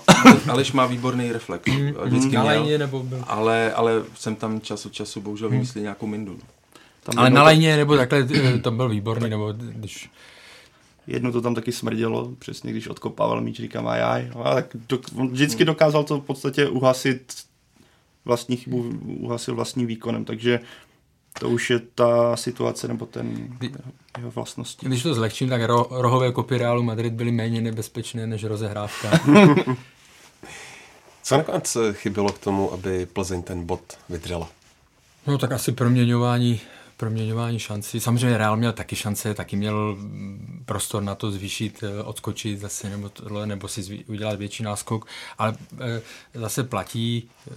[0.50, 1.66] Aleš má výborný reflex.
[1.68, 3.24] Mm, vždycky na lajně nebo byl.
[3.28, 5.58] Ale, ale jsem tam čas od času bohužel hmm.
[5.58, 6.32] vymyslel nějakou mindu.
[6.32, 6.44] No.
[7.04, 10.10] Tam ale na lajně nebo takhle eh, to byl výborný, nebo když
[11.08, 14.32] Jedno to tam taky smrdělo, přesně když odkopával míč, říkám ajaj.
[14.36, 17.34] No, ale do, on vždycky dokázal to v podstatě uhasit
[18.26, 20.60] vlastní chybu, uhasil vlastním výkonem, takže
[21.40, 23.58] to už je ta situace nebo ten
[24.18, 24.86] jeho vlastnosti.
[24.86, 29.20] Když to zlehčím, tak ro, rohové kopy Realu Madrid byly méně nebezpečné než rozehrávka.
[31.24, 34.50] Co nakonec chybělo k tomu, aby Plzeň ten bod vydřela?
[35.28, 36.62] No tak asi proměňování
[37.02, 38.00] proměňování šancí.
[38.00, 39.98] Samozřejmě Real měl taky šance, taky měl
[40.66, 45.56] prostor na to zvýšit, eh, odskočit zase nebo, tohle, nebo si udělat větší náskok, ale
[45.80, 46.02] eh,
[46.34, 47.54] zase platí, eh,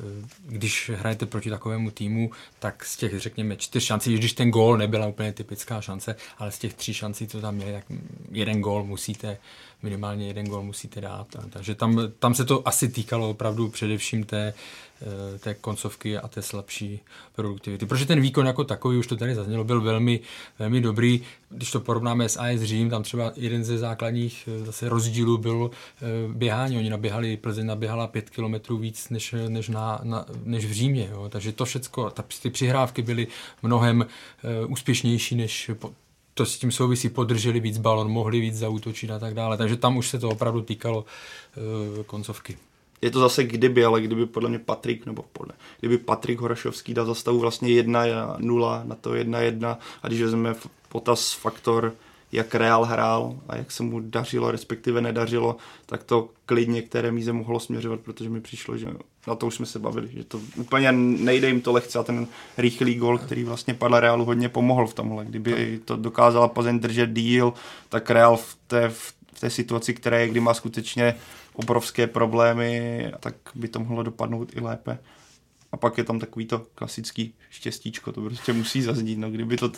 [0.47, 5.07] když hrajete proti takovému týmu, tak z těch, řekněme, čtyř šancí, když ten gól nebyla
[5.07, 7.85] úplně typická šance, ale z těch tří šancí, co tam měli, tak
[8.31, 9.37] jeden gól musíte,
[9.85, 11.27] minimálně jeden gól musíte dát.
[11.51, 14.55] Takže tam, tam se to asi týkalo opravdu především té,
[15.03, 17.01] Eh, té koncovky a té slabší
[17.35, 17.87] produktivity.
[17.87, 20.21] Protože ten výkon jako takový, už to tady zaznělo, byl velmi,
[20.59, 21.23] velmi dobrý.
[21.49, 25.71] Když to porovnáme s AS Řím, tam třeba jeden ze základních eh, zase rozdílů byl
[25.71, 26.79] eh, běhání.
[26.79, 31.09] Oni naběhali, Plzeň naběhala pět kilometrů víc než, než, na, na, než v Římě.
[31.11, 31.29] Jo.
[31.29, 33.27] Takže to všechno, ta, ty přihrávky byly
[33.63, 34.07] mnohem
[34.69, 35.71] úspěšnější než
[36.35, 39.57] to s tím souvisí, podrželi víc balon, mohli víc zautočit a tak dále.
[39.57, 41.05] Takže tam už se to opravdu týkalo
[41.97, 42.57] uh, koncovky
[43.05, 47.07] je to zase kdyby, ale kdyby podle mě Patrik, nebo podle, kdyby Patrik Horašovský dal
[47.07, 50.55] za stavu vlastně 1-0 na to 1-1 a když vezmeme
[50.89, 51.95] potaz faktor,
[52.35, 57.33] jak Real hrál a jak se mu dařilo, respektive nedařilo, tak to klidně které míze
[57.33, 58.87] mohlo směřovat, protože mi přišlo, že
[59.27, 62.27] na to už jsme se bavili, že to úplně nejde jim to lehce a ten
[62.59, 65.25] rychlý gol, který vlastně padl Realu hodně pomohl v tomhle.
[65.25, 67.53] Kdyby to dokázala Plzeň držet díl,
[67.89, 71.15] tak Real v té, v té situaci, které je, kdy má skutečně
[71.53, 74.99] obrovské problémy, tak by to mohlo dopadnout i lépe.
[75.73, 79.73] A pak je tam takový to klasický štěstíčko, to prostě musí zaznít, no kdyby to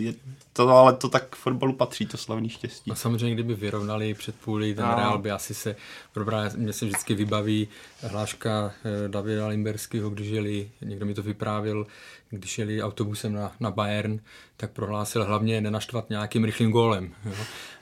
[0.00, 0.14] je
[0.52, 2.90] to, ale to tak fotbalu patří, to slavný štěstí.
[2.90, 4.96] A samozřejmě, kdyby vyrovnali před půli, ten no.
[4.96, 5.76] Real by asi se
[6.12, 7.68] probral, mě se vždycky vybaví
[8.02, 11.86] hláška eh, Davida Limberského, když jeli, někdo mi to vyprávil,
[12.30, 14.20] když jeli autobusem na, na Bayern,
[14.56, 17.10] tak prohlásil hlavně nenaštvat nějakým rychlým gólem.
[17.24, 17.32] Jo.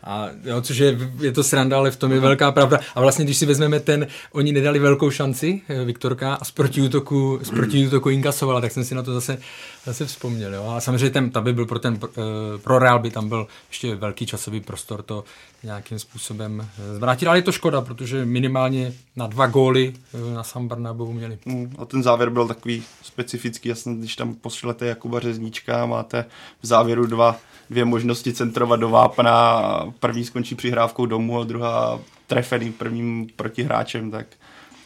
[0.04, 2.80] A jo, což je, je to sranda, ale v tom je velká pravda.
[2.94, 7.40] A vlastně, když si vezmeme ten, oni nedali velkou šanci, eh, Viktorka, a z protiútoku,
[7.42, 9.38] z protiútoku inkasovala, tak jsem si na to zase,
[9.84, 10.54] zase vzpomněl.
[10.54, 10.74] Jo.
[10.76, 13.94] A samozřejmě ten, ta by byl pro ten, eh, pro Real by tam byl ještě
[13.94, 15.24] velký časový prostor to
[15.66, 17.26] nějakým způsobem eh, zvrátit.
[17.26, 19.94] Ale je to škoda, protože minimálně na dva góly
[20.34, 21.38] na San Bernabeu měli.
[21.44, 26.24] Mm, a ten závěr byl takový specifický, jasně, když tam pošlete Jakuba Řezníčka, máte
[26.62, 27.36] v závěru dva,
[27.70, 29.62] dvě možnosti centrovat do vápna,
[30.00, 34.26] první skončí přihrávkou domů a druhá trefeným prvním protihráčem, tak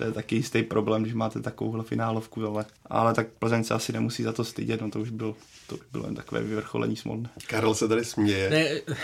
[0.01, 3.93] to je taky jistý problém, když máte takovouhle finálovku, ale, ale tak Plzeň se asi
[3.93, 5.35] nemusí za to stydět, no to už, byl,
[5.67, 7.29] to už bylo jen takové vyvrcholení smolné.
[7.47, 8.51] Karel se tady směje.
[8.51, 8.97] Ne, eh,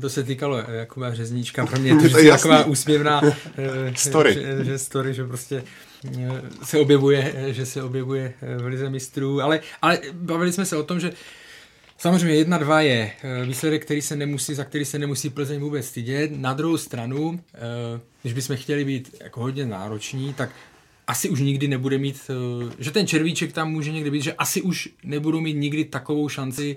[0.00, 4.34] to se týkalo Jakuba Řezníčka, pro mě je to, to je taková úsměvná eh, story.
[4.34, 5.64] Že, že, story, že prostě
[6.18, 10.82] eh, se objevuje, že se objevuje v Lize mistrů, ale, ale bavili jsme se o
[10.82, 11.12] tom, že
[11.98, 16.30] Samozřejmě 1-2 je eh, výsledek, který se nemusí, za který se nemusí Plzeň vůbec stydět.
[16.36, 20.50] Na druhou stranu, eh, když bychom chtěli být jako hodně nároční, tak
[21.06, 24.62] asi už nikdy nebude mít, eh, že ten červíček tam může někdy být, že asi
[24.62, 26.76] už nebudou mít nikdy takovou šanci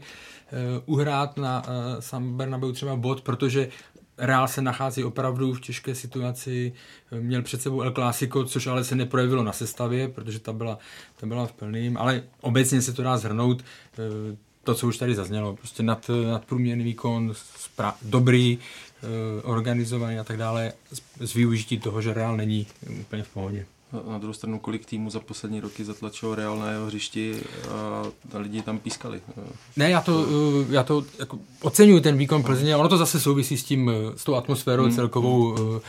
[0.86, 1.64] uhrát na
[2.00, 3.70] San Bernabeu třeba bod, protože
[4.18, 6.74] Real se nachází opravdu v těžké situaci,
[7.20, 10.78] měl před sebou El Clásico, což ale se neprojevilo na sestavě, protože ta byla,
[11.20, 13.64] ta byla v plným, ale obecně se to dá zhrnout,
[14.64, 18.60] to, co už tady zaznělo, prostě nad, nadprůměrný výkon, spra- dobrý,
[19.04, 20.74] Eh, organizovaný a tak dále,
[21.20, 22.68] s využití toho, že Real není
[23.00, 23.66] úplně v pohodě.
[24.10, 27.44] Na druhou stranu, kolik týmů za poslední roky zatlačilo Real na jeho hřišti
[28.34, 29.22] a lidi tam pískali.
[29.78, 33.58] Ne, já to, eh, já to jako oceňuji ten výkon Plzně, ono to zase souvisí
[33.58, 34.96] s tím, s tou atmosférou hmm.
[34.96, 35.80] celkovou hmm.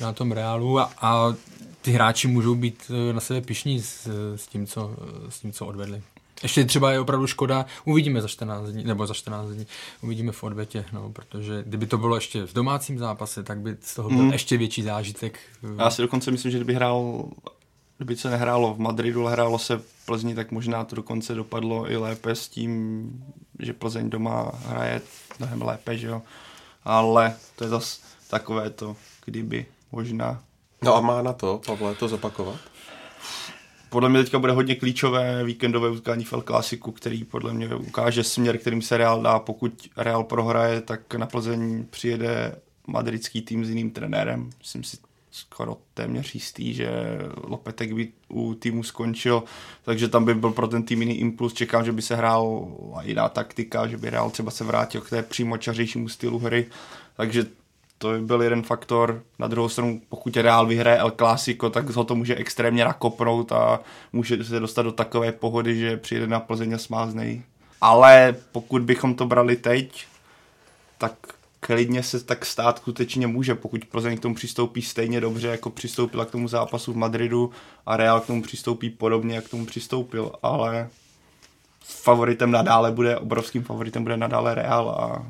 [0.00, 1.34] na tom Realu a, a
[1.82, 4.96] ty hráči můžou být na sebe pišní s, s, tím, co,
[5.28, 6.02] s tím, co odvedli.
[6.42, 9.66] Ještě třeba je opravdu škoda, uvidíme za 14 dní, nebo za 14 dní,
[10.02, 13.94] uvidíme v odvetě, no, protože kdyby to bylo ještě v domácím zápase, tak by z
[13.94, 14.32] toho byl mm.
[14.32, 15.38] ještě větší zážitek.
[15.78, 17.28] Já si dokonce myslím, že kdyby hrál,
[17.96, 21.90] kdyby se nehrálo v Madridu, ale hrálo se v Plzni, tak možná to dokonce dopadlo
[21.90, 23.10] i lépe s tím,
[23.58, 25.02] že Plzeň doma hraje
[25.38, 26.22] mnohem lépe, že jo.
[26.84, 30.42] Ale to je zase takové to, kdyby možná.
[30.82, 32.56] No a má na to, Pavle, to zopakovat?
[33.90, 36.44] Podle mě teďka bude hodně klíčové víkendové utkání v El
[36.92, 39.38] který podle mě ukáže směr, kterým se Real dá.
[39.38, 44.50] Pokud Real prohraje, tak na Plzeň přijede madridský tým s jiným trenérem.
[44.58, 44.96] Myslím si
[45.30, 46.90] skoro téměř jistý, že
[47.42, 49.42] Lopetek by u týmu skončil,
[49.84, 51.52] takže tam by byl pro ten tým jiný impuls.
[51.52, 52.68] Čekám, že by se hrál
[53.02, 56.66] jiná taktika, že by Real třeba se vrátil k té přímočařejšímu stylu hry.
[57.16, 57.46] Takže
[57.98, 59.22] to by byl jeden faktor.
[59.38, 63.80] Na druhou stranu, pokud Real vyhraje El Clásico, tak ho to může extrémně nakopnout a
[64.12, 67.42] může se dostat do takové pohody, že přijede na Plzeň a smáznej.
[67.80, 70.06] Ale pokud bychom to brali teď,
[70.98, 71.12] tak
[71.60, 76.24] klidně se tak stát skutečně může, pokud Plzeň k tomu přistoupí stejně dobře, jako přistoupila
[76.24, 77.50] k tomu zápasu v Madridu
[77.86, 80.88] a Real k tomu přistoupí podobně, jak k tomu přistoupil, ale
[81.84, 85.26] favoritem nadále bude, obrovským favoritem bude nadále Real a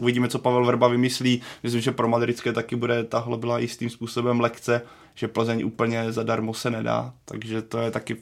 [0.00, 1.42] uvidíme, co Pavel Verba vymyslí.
[1.62, 4.82] Myslím, že pro madridské taky bude tahle byla jistým způsobem lekce,
[5.14, 8.16] že Plzeň úplně zadarmo se nedá, takže to je taky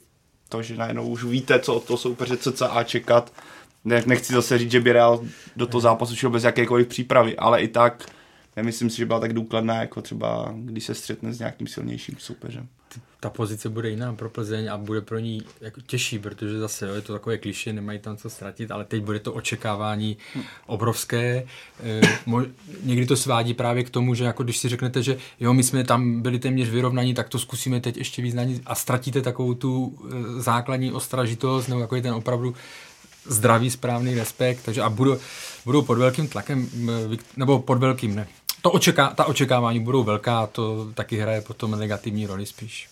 [0.48, 3.32] to, že najednou už víte, co od toho soupeře CCA čekat.
[3.84, 5.20] Ne, nechci zase říct, že by Real
[5.56, 8.06] do toho zápasu šel bez jakékoliv přípravy, ale i tak
[8.56, 12.68] nemyslím si, že byla tak důkladná, jako třeba když se střetne s nějakým silnějším soupeřem
[13.20, 16.94] ta pozice bude jiná pro Plzeň a bude pro ní jako těžší, protože zase jo,
[16.94, 20.16] je to takové kliše, nemají tam co ztratit, ale teď bude to očekávání
[20.66, 21.46] obrovské.
[21.83, 22.42] E, mo,
[22.83, 25.85] někdy to svádí právě k tomu, že jako když si řeknete, že jo, my jsme
[25.85, 29.98] tam byli téměř vyrovnaní, tak to zkusíme teď ještě víc a ztratíte takovou tu
[30.38, 32.55] e, základní ostražitost, nebo jako je ten opravdu
[33.27, 35.18] zdravý, správný respekt, takže a budou,
[35.64, 36.68] budou pod velkým tlakem,
[37.37, 38.29] nebo pod velkým, ne,
[38.62, 42.88] to očeká, ta očekávání budou velká, to taky hraje potom negativní roli spíš.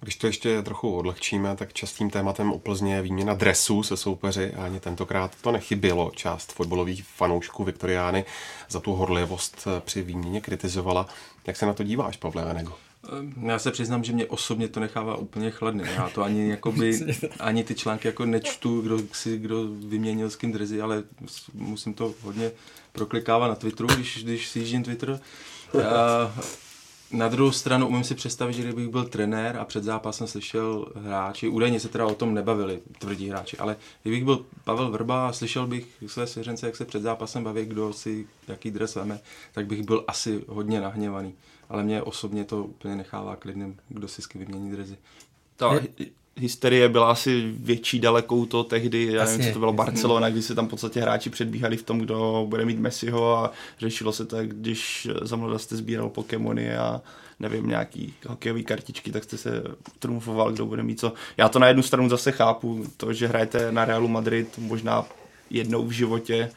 [0.00, 4.54] Když to ještě trochu odlehčíme, tak častým tématem o Plzně je výměna dresů se soupeři
[4.54, 6.10] a ani tentokrát to nechybělo.
[6.14, 8.24] Část fotbalových fanoušků Viktoriány
[8.68, 11.06] za tu horlivost při výměně kritizovala.
[11.46, 12.72] Jak se na to díváš, Pavle Venego?
[13.18, 15.84] Ehm, já se přiznám, že mě osobně to nechává úplně chladný.
[15.94, 17.00] Já to ani, jakoby,
[17.40, 21.02] ani ty články jako nečtu, kdo si kdo vyměnil s kým dresy, ale
[21.54, 22.50] musím to hodně
[22.92, 25.20] proklikávat na Twitteru, když, když si jíždím Twitter.
[25.94, 26.34] A
[27.12, 31.48] na druhou stranu umím si představit, že kdybych byl trenér a před zápasem slyšel hráči,
[31.48, 35.66] údajně se teda o tom nebavili tvrdí hráči, ale kdybych byl Pavel Vrba a slyšel
[35.66, 39.20] bych své svěřence, jak se před zápasem baví, kdo si jaký dres veme,
[39.52, 41.34] tak bych byl asi hodně nahněvaný.
[41.68, 44.96] Ale mě osobně to úplně nechává klidným, kdo si s vymění drezy.
[45.56, 45.80] Ta
[46.36, 50.54] hysterie byla asi větší dalekou to tehdy, já nevím, co to bylo Barcelona, kdy se
[50.54, 54.36] tam v podstatě hráči předbíhali v tom, kdo bude mít Messiho a řešilo se to,
[54.42, 57.00] když za jste sbíral Pokémony a
[57.40, 59.62] nevím, nějaký hokejové kartičky, tak jste se
[59.98, 61.12] trumfoval, kdo bude mít co.
[61.36, 65.04] Já to na jednu stranu zase chápu, to, že hrajete na Realu Madrid možná
[65.50, 66.50] jednou v životě,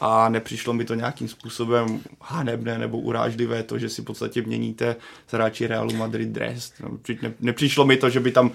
[0.00, 4.96] a nepřišlo mi to nějakým způsobem hanebné nebo urážlivé to, že si v podstatě měníte
[5.28, 6.72] z hráči Realu Madrid dres.
[6.80, 6.98] No,
[7.40, 8.50] nepřišlo mi to, že by tam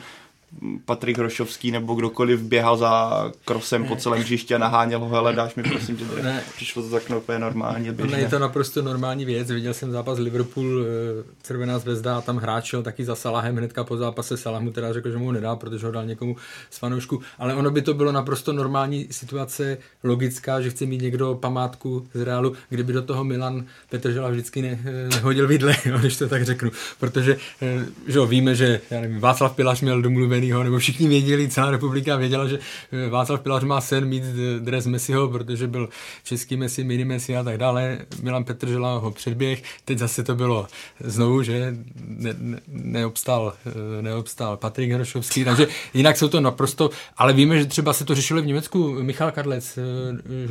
[0.85, 3.11] Patrik Hrošovský nebo kdokoliv běhal za
[3.45, 6.43] krosem po celém hřišti a naháněl ho, hele, dáš mi prosím tě, ne.
[6.55, 7.91] přišlo to tak úplně normálně.
[7.91, 12.37] Ne, je to naprosto normální věc, viděl jsem zápas Liverpool, eh, Červená zvezda a tam
[12.37, 15.55] hráčil taky za Salahem hnedka po zápase, Salah mu teda řekl, že mu ho nedá,
[15.55, 16.35] protože ho dal někomu
[16.69, 21.35] z fanoušku, ale ono by to bylo naprosto normální situace, logická, že chce mít někdo
[21.35, 26.27] památku z Reálu, kdyby do toho Milan Petržela vždycky ne, eh, nehodil vidle, když to
[26.27, 30.63] tak řeknu, protože eh, že jo, víme, že já nevím, Václav Pilař měl domluvený nastavenýho,
[30.63, 32.59] nebo všichni věděli, celá republika věděla, že
[32.91, 34.23] eh, Václav Pilař má sen mít
[34.59, 35.89] dres Messiho, protože byl
[36.23, 37.99] český Messi, mini Messi a tak dále.
[38.21, 40.67] Milan Petržela ho předběh, teď zase to bylo
[40.99, 41.73] znovu, že
[42.07, 43.53] ne, ne, neobstál,
[44.01, 48.41] neobstál Patrik Hrošovský, takže jinak jsou to naprosto, ale víme, že třeba se to řešilo
[48.41, 49.79] v Německu, Michal Kadlec,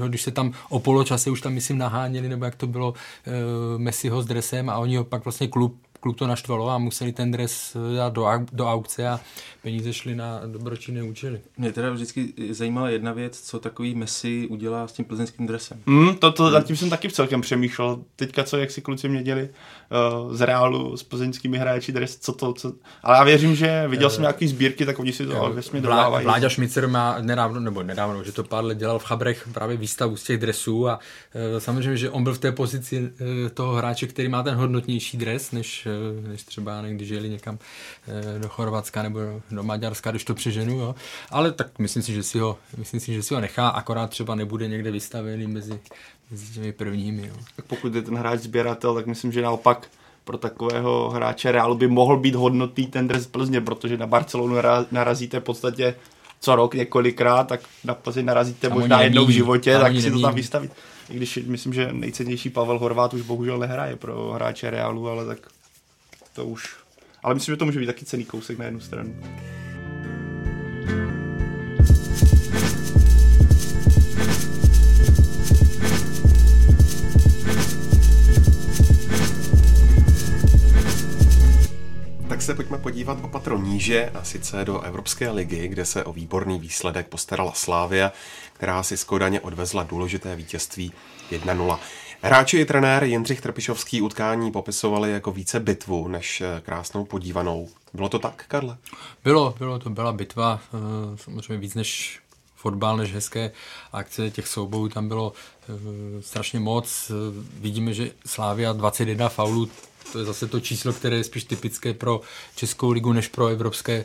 [0.09, 2.95] když se tam o poločase už tam, myslím, naháněli, nebo jak to bylo
[3.77, 7.31] Messiho s dresem a oni ho pak vlastně klub klub to naštvalo a museli ten
[7.31, 9.21] dres dát do, do aukce a
[9.63, 11.41] peníze šly na dobročinné účely.
[11.59, 15.81] Mě teda vždycky zajímala jedna věc, co takový Messi udělá s tím plzeňským dresem.
[15.87, 17.99] Mm, to, to, zatím jsem taky celkem přemýšlel.
[18.17, 22.53] Teďka co, jak si kluci měděli uh, z Reálu s plzeňskými hráči dres, co to,
[22.53, 22.73] co...
[23.03, 26.25] Ale já věřím, že viděl jsem nějaký sbírky, tak oni si to vesmě dodávají.
[26.25, 30.17] Vláďa Šmicer má nedávno, nebo nedávno, že to pár let dělal v Chabrech právě výstavu
[30.17, 33.09] z těch dresů a uh, samozřejmě, že on byl v té pozici uh,
[33.55, 35.86] toho hráče, který má ten hodnotnější dres, než,
[36.29, 37.59] než třeba když jeli někam
[38.35, 39.21] uh, do Chorvatska nebo
[39.51, 40.95] do Maďarska, když to přeženu, jo.
[41.31, 44.35] Ale tak myslím si, že si ho, myslím si, že si ho nechá, akorát třeba
[44.35, 45.81] nebude někde vystavený mezi,
[46.31, 47.27] mezi těmi prvními.
[47.27, 47.35] Jo.
[47.57, 49.87] Tak pokud je ten hráč sběratel, tak myslím, že naopak
[50.25, 54.57] pro takového hráče Real by mohl být hodnotný ten dres Plzně, protože na Barcelonu
[54.91, 55.95] narazíte v podstatě
[56.41, 60.21] co rok několikrát, tak na Plzeň narazíte tam možná jednou v životě, tak si to
[60.21, 60.73] tam vystavit.
[61.11, 65.39] I když myslím, že nejcennější Pavel Horvát už bohužel nehraje pro hráče Realu, ale tak
[66.37, 66.77] to už
[67.23, 69.17] ale myslím, že to může být taky cený kousek na jednu stranu.
[82.29, 86.13] Tak se pojďme podívat o patro níže, a sice do Evropské ligy, kde se o
[86.13, 88.13] výborný výsledek postarala Slávia,
[88.53, 90.93] která si z Kodaně odvezla důležité vítězství
[91.31, 91.79] 1-0.
[92.23, 97.69] Hráči i trenér Jindřich Trpišovský utkání popisovali jako více bitvu než eh, krásnou podívanou.
[97.95, 98.77] Bylo to tak, Karle?
[99.25, 100.79] Bylo, bylo to, byla bitva, eh,
[101.17, 102.21] samozřejmě víc než
[102.57, 103.51] fotbal, než hezké
[103.93, 107.13] akce těch soubojů, tam bylo eh, strašně moc.
[107.61, 109.71] Vidíme, že Slávia 21 faulů,
[110.13, 112.21] to je zase to číslo, které je spíš typické pro
[112.57, 114.05] Českou ligu, než pro evropské,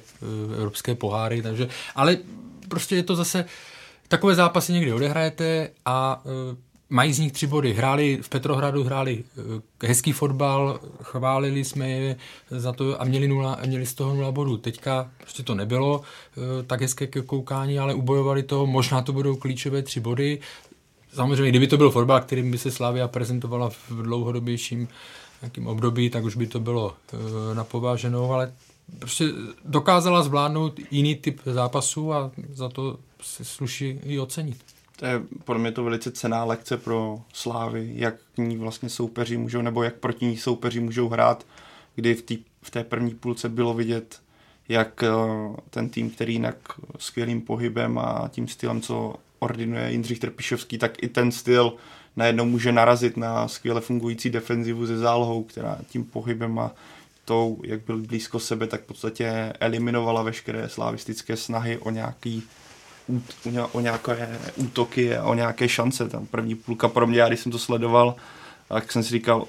[0.58, 2.18] evropské poháry, takže, ale
[2.70, 3.46] prostě je to zase
[4.08, 6.22] takové zápasy někdy odehrajete a
[6.92, 7.74] mají z nich tři body.
[7.74, 9.24] Hráli v Petrohradu, hráli
[9.84, 12.16] eh, hezký fotbal, chválili jsme je
[12.52, 14.58] za to a měli, nula, měli z toho nula bodů.
[14.58, 19.82] Teďka prostě to nebylo eh, tak hezké koukání, ale ubojovali to, možná to budou klíčové
[19.82, 20.40] tři body.
[21.14, 24.88] Samozřejmě, kdyby to byl fotbal, kterým by se Slavia prezentovala v dlouhodobějším
[25.42, 28.54] nějakým období, tak už by to bylo e, napováženou, ale
[29.00, 29.26] prostě
[29.66, 34.58] dokázala zvládnout jiný typ zápasů a za to se sluší i ocenit
[35.02, 39.38] to je podle mě to velice cená lekce pro Slávy, jak k ní vlastně soupeři
[39.38, 41.46] můžou, nebo jak proti ní soupeři můžou hrát,
[41.96, 44.22] kdy v, tý, v té první půlce bylo vidět,
[44.70, 45.10] jak eh,
[45.70, 46.56] ten tým, který jinak
[46.98, 51.74] skvělým pohybem a tím stylem, co ordinuje Jindřich Trpišovský, tak i ten styl
[52.16, 56.72] najednou může narazit na skvěle fungující defenzivu ze zálohou, která tím pohybem a
[57.26, 62.44] tou, jak byl blízko sebe, tak v podstatě eliminovala veškeré slavistické snahy o nějaký
[63.72, 66.10] o nějaké útoky a o nějaké šance.
[66.10, 68.16] Tam první půlka pro mě, já když jsem to sledoval,
[68.68, 69.46] tak jsem si říkal,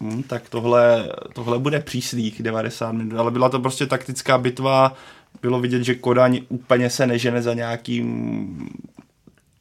[0.00, 4.96] hm, tak tohle, tohle bude příslých 90 minut, ale byla to prostě taktická bitva,
[5.42, 8.70] bylo vidět, že Kodaň úplně se nežene za nějakým,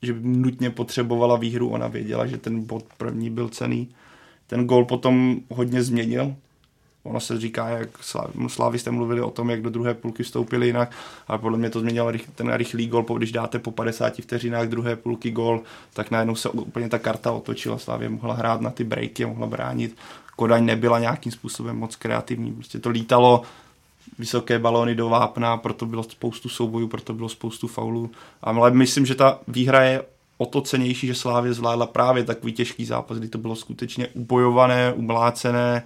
[0.02, 3.90] že by nutně potřebovala výhru, ona věděla, že ten bod první byl cený.
[4.48, 6.36] Ten gol potom hodně změnil,
[7.06, 7.90] Ono se říká, jak
[8.48, 10.92] slávisté mluvili o tom, jak do druhé půlky vstoupili jinak,
[11.28, 15.32] ale podle mě to změnilo ten rychlý gol, když dáte po 50 vteřinách druhé půlky
[15.32, 15.62] gol,
[15.94, 19.98] tak najednou se úplně ta karta otočila, Slávě mohla hrát na ty breaky, mohla bránit.
[20.36, 23.42] Kodaň nebyla nějakým způsobem moc kreativní, prostě to lítalo
[24.20, 28.12] vysoké balóny do vápna, proto bylo spoustu soubojů, proto bylo spoustu faulů.
[28.42, 30.04] Ale myslím, že ta výhra je
[30.38, 34.94] o to cenější, že Slávě zvládla právě takový těžký zápas, kdy to bylo skutečně ubojované,
[34.94, 35.84] umlácené,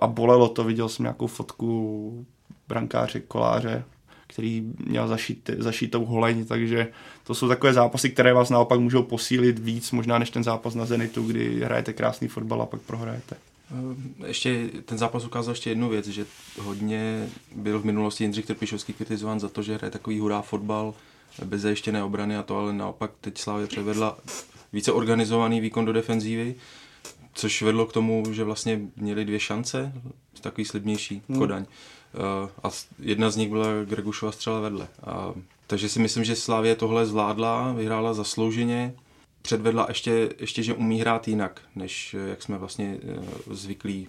[0.00, 2.26] a bolelo to, viděl jsem nějakou fotku
[2.68, 3.84] brankáře, koláře,
[4.26, 6.88] který měl zašít, zašítou holeň, takže
[7.24, 10.84] to jsou takové zápasy, které vás naopak můžou posílit víc, možná než ten zápas na
[10.84, 13.36] Zenitu, kdy hrajete krásný fotbal a pak prohrajete.
[13.70, 16.26] Eh, ještě ten zápas ukázal ještě jednu věc, že
[16.60, 20.94] hodně byl v minulosti Jindřich Trpišovský kritizován za to, že hraje takový hurá fotbal
[21.44, 24.18] bez zajištěné obrany a to ale naopak teď Slávě převedla
[24.72, 26.54] více organizovaný výkon do defenzívy
[27.34, 29.92] což vedlo k tomu, že vlastně měli dvě šance,
[30.40, 31.38] takový slibnější hmm.
[31.38, 31.66] Kodaň.
[32.14, 32.68] Uh, a
[32.98, 34.88] jedna z nich byla Gregušova střela vedle.
[35.02, 35.34] A,
[35.66, 38.94] takže si myslím, že Slávě tohle zvládla, vyhrála zaslouženě,
[39.42, 42.98] předvedla ještě, ještě, že umí hrát jinak, než jak jsme vlastně
[43.48, 44.08] uh, zvyklí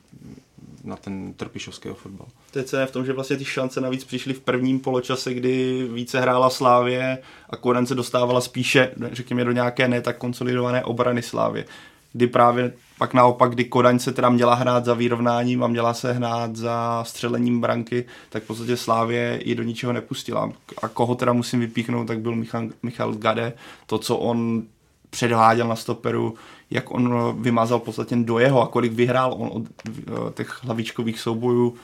[0.83, 2.27] na ten trpišovský fotbal.
[2.51, 5.87] To je cené v tom, že vlastně ty šance navíc přišly v prvním poločase, kdy
[5.93, 7.17] více hrála Slávě
[7.49, 11.65] a Kodan se dostávala spíše, řekněme, do nějaké ne tak konsolidované obrany Slávě.
[12.13, 16.13] Kdy právě pak naopak, kdy Kodaň se teda měla hrát za vyrovnáním a měla se
[16.13, 20.51] hrát za střelením branky, tak v podstatě Slávě ji do ničeho nepustila.
[20.81, 23.53] A koho teda musím vypíchnout, tak byl Michal, Michal Gade.
[23.85, 24.63] To, co on
[25.09, 26.33] předháděl na stoperu,
[26.71, 31.19] jak on vymazal v podstatě do jeho a kolik vyhrál on od eh, těch hlavičkových
[31.19, 31.75] soubojů,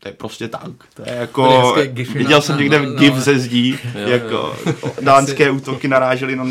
[0.00, 0.84] to je prostě tank.
[0.94, 1.74] To je jako,
[2.14, 4.56] viděl jsem někde no, no, gif ze zdí, jako
[5.00, 6.44] dánské útoky narážely na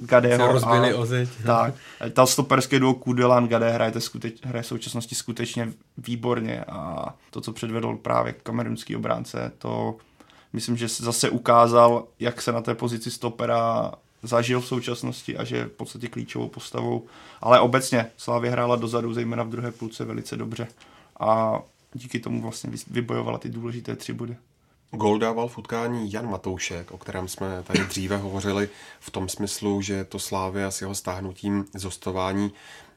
[0.00, 0.52] Gadeho.
[0.52, 1.28] rozbili a, ozeď.
[1.46, 1.74] Tak,
[2.12, 7.52] ta stoperské duo Kudelan Gade hraje, skuteč, hraje v současnosti skutečně výborně a to, co
[7.52, 9.96] předvedl právě kamerunský obránce, to
[10.52, 15.56] myslím, že zase ukázal, jak se na té pozici stopera zažil v současnosti a že
[15.56, 17.06] je v podstatě klíčovou postavou.
[17.40, 20.68] Ale obecně Slávě hrála dozadu, zejména v druhé půlce, velice dobře.
[21.20, 21.60] A
[21.94, 24.36] díky tomu vlastně vybojovala ty důležité tři body.
[24.90, 28.68] Gol dával v utkání Jan Matoušek, o kterém jsme tady dříve hovořili
[29.00, 32.52] v tom smyslu, že to Slávě s jeho stáhnutím zostování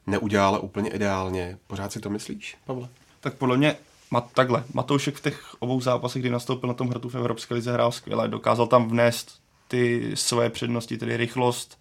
[0.06, 1.58] neudělala úplně ideálně.
[1.66, 2.88] Pořád si to myslíš, Pavle?
[3.20, 3.76] Tak podle mě
[4.10, 7.72] Mat, takhle, Matoušek v těch obou zápasech, kdy nastoupil na tom hratu v Evropské lize,
[7.72, 8.28] hrál skvěle.
[8.28, 11.78] Dokázal tam vnést ty své přednosti, tedy rychlost,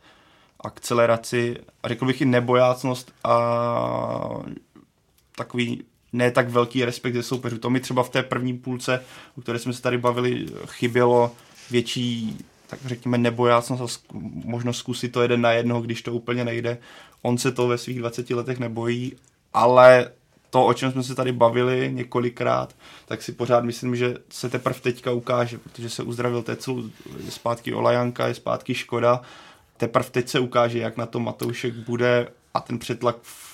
[0.59, 3.39] akceleraci, a řekl bych i nebojácnost a
[5.35, 5.83] takový
[6.13, 7.57] ne tak velký respekt ze soupeřů.
[7.57, 9.03] To mi třeba v té první půlce,
[9.37, 11.31] o které jsme se tady bavili, chybělo
[11.71, 12.37] větší,
[12.67, 14.13] tak řekněme, nebojácnost a
[14.45, 16.77] možnost zkusit to jeden na jednoho, když to úplně nejde.
[17.21, 19.13] On se to ve svých 20 letech nebojí,
[19.53, 20.11] ale
[20.49, 24.79] to, o čem jsme se tady bavili několikrát, tak si pořád myslím, že se teprve
[24.79, 26.89] teďka ukáže, protože se uzdravil Tecl,
[27.25, 29.21] je zpátky Olajanka, je zpátky Škoda,
[29.77, 33.48] teprve teď se ukáže, jak na to Matoušek bude a ten přetlak v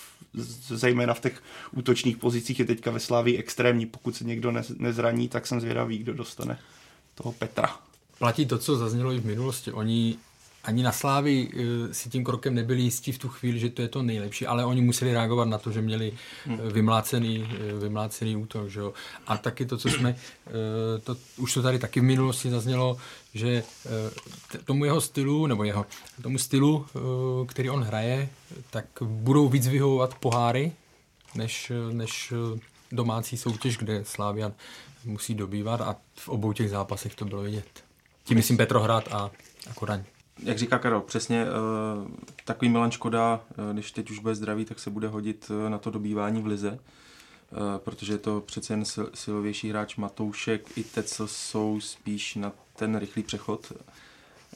[0.68, 3.86] zejména v těch útočných pozicích je teďka ve Slávii extrémní.
[3.86, 6.60] Pokud se někdo nezraní, tak jsem zvědavý, kdo dostane
[7.16, 7.80] toho Petra.
[8.20, 9.72] Platí to, co zaznělo i v minulosti.
[9.72, 10.18] Oni
[10.66, 13.88] ani na Slávy eh, si tím krokem nebyli jistí v tu chvíli, že to je
[13.88, 16.14] to nejlepší, ale oni museli reagovat na to, že měli
[16.46, 16.60] hmm.
[16.60, 18.70] eh, vymlácený, eh, vymlácený útok.
[18.70, 18.94] Že jo?
[19.28, 20.16] A taky to, co jsme,
[21.04, 22.98] to, už to tady taky v minulosti zaznělo,
[23.34, 23.64] že
[24.66, 25.86] tomu jeho stylu, nebo jeho,
[26.22, 26.86] tomu stylu,
[27.48, 28.30] který on hraje,
[28.70, 30.72] tak budou víc vyhovovat poháry,
[31.36, 32.34] než, než
[32.92, 34.54] domácí soutěž, kde Slávian
[35.06, 37.84] musí dobývat a v obou těch zápasech to bylo vidět.
[38.24, 39.32] Tím myslím Petrohrad a,
[39.70, 40.04] a Kodaň
[40.44, 42.12] jak říká Karol, přesně uh,
[42.46, 45.78] takový Milan Škoda, uh, když teď už bude zdravý, tak se bude hodit uh, na
[45.78, 46.80] to dobývání v lize,
[47.78, 52.98] protože je to přece jen sil, silovější hráč Matoušek i Tecl jsou spíš na ten
[52.98, 53.72] rychlý přechod.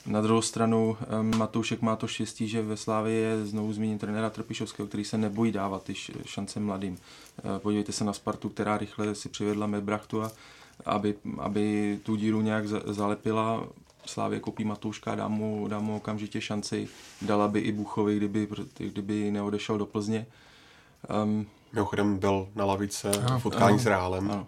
[0.05, 4.87] Na druhou stranu Matoušek má to štěstí, že ve Slávě je znovu zmíněn trenéra Trpišovského,
[4.87, 5.93] který se nebojí dávat ty
[6.25, 6.97] šance mladým.
[7.57, 10.31] Podívejte se na Spartu, která rychle si přivedla Medbrachtu a
[10.85, 13.67] aby, aby tu díru nějak zalepila
[14.09, 16.87] Slávě kopí Matouška, dá mu, dá mu okamžitě šanci,
[17.21, 18.47] dala by i Buchovi, kdyby,
[18.77, 20.25] kdyby neodešel do Plzně.
[21.23, 24.31] Um, Mimochodem byl na lavice v utkání s Reálem.
[24.31, 24.47] Ano.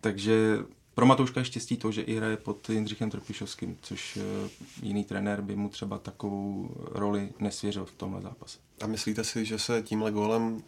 [0.00, 0.58] Takže
[0.94, 4.22] pro Matouška je štěstí to, že i hraje pod Jindřichem Trpišovským, což uh,
[4.82, 8.58] jiný trenér by mu třeba takovou roli nesvěřil v tomhle zápase.
[8.82, 10.62] A myslíte si, že se tímhle gólem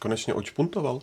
[0.00, 1.00] konečně očpuntoval?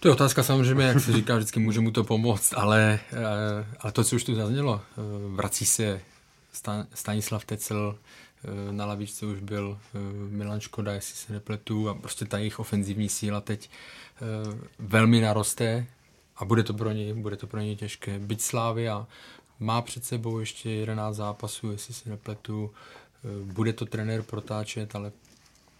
[0.00, 3.92] To je otázka samozřejmě, jak se říká, vždycky může mu to pomoct, ale, eh, ale
[3.92, 6.00] to, co už tu zaznělo, eh, vrací se
[6.94, 9.78] Stanislav Tecel, eh, na lavičce už byl
[10.28, 13.70] Milan Škoda, jestli se nepletu, a prostě ta jejich ofenzivní síla teď
[14.78, 15.86] velmi naroste
[16.36, 18.18] a bude to pro ně, bude to pro ně těžké.
[18.18, 19.06] Byť Slávia
[19.60, 22.70] má před sebou ještě 11 zápasů, jestli se nepletu,
[23.44, 25.12] bude to trenér protáčet, ale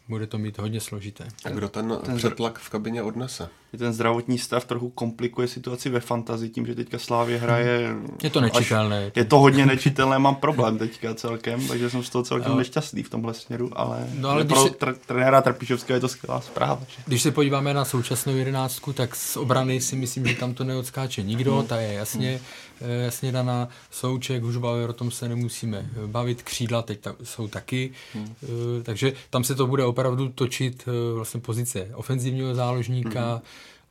[0.09, 1.29] bude to mít hodně složité.
[1.45, 3.49] A kdo ten, ten přetlak v kabině odnese?
[3.77, 7.95] Ten zdravotní stav trochu komplikuje situaci ve fantazii tím, že teďka Slávě hraje...
[8.23, 9.07] Je to nečitelné.
[9.07, 12.59] Až, je to hodně nečitelné, mám problém teďka celkem, takže jsem z toho celkem no.
[12.59, 14.69] nešťastný v tomhle směru, ale, no, ale pro se...
[14.69, 16.81] tr- trenéra Trpišovského je to skvělá zpráva.
[16.89, 17.03] Že?
[17.07, 21.23] Když se podíváme na současnou jedenáctku, tak z obrany si myslím, že tam to neodskáče
[21.23, 21.67] nikdo, hmm.
[21.67, 22.31] ta je jasně...
[22.31, 27.49] Hmm Eh, jasně daná Souček, Hužbauer, o tom se nemusíme bavit, křídla teď ta, jsou
[27.49, 28.35] taky, hmm.
[28.43, 33.41] Eh, takže tam se to bude opravdu točit eh, vlastně pozice ofenzivního záložníka hmm.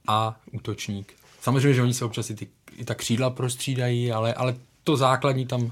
[0.07, 1.13] A útočník.
[1.41, 2.47] Samozřejmě, že oni se občas i, ty,
[2.77, 5.71] i ta křídla prostřídají, ale, ale to základní tam,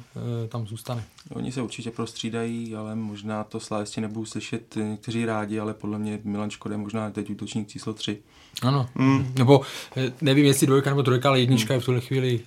[0.50, 1.04] tam zůstane.
[1.30, 6.20] Oni se určitě prostřídají, ale možná to slávistě nebudou slyšet někteří rádi, ale podle mě
[6.24, 8.18] Milan Škoda je možná teď útočník číslo 3.
[8.62, 9.34] Ano, mm.
[9.38, 9.62] nebo
[9.98, 11.76] eh, nevím, jestli dvojka nebo trojka, ale jednička mm.
[11.76, 12.40] je v tuhle chvíli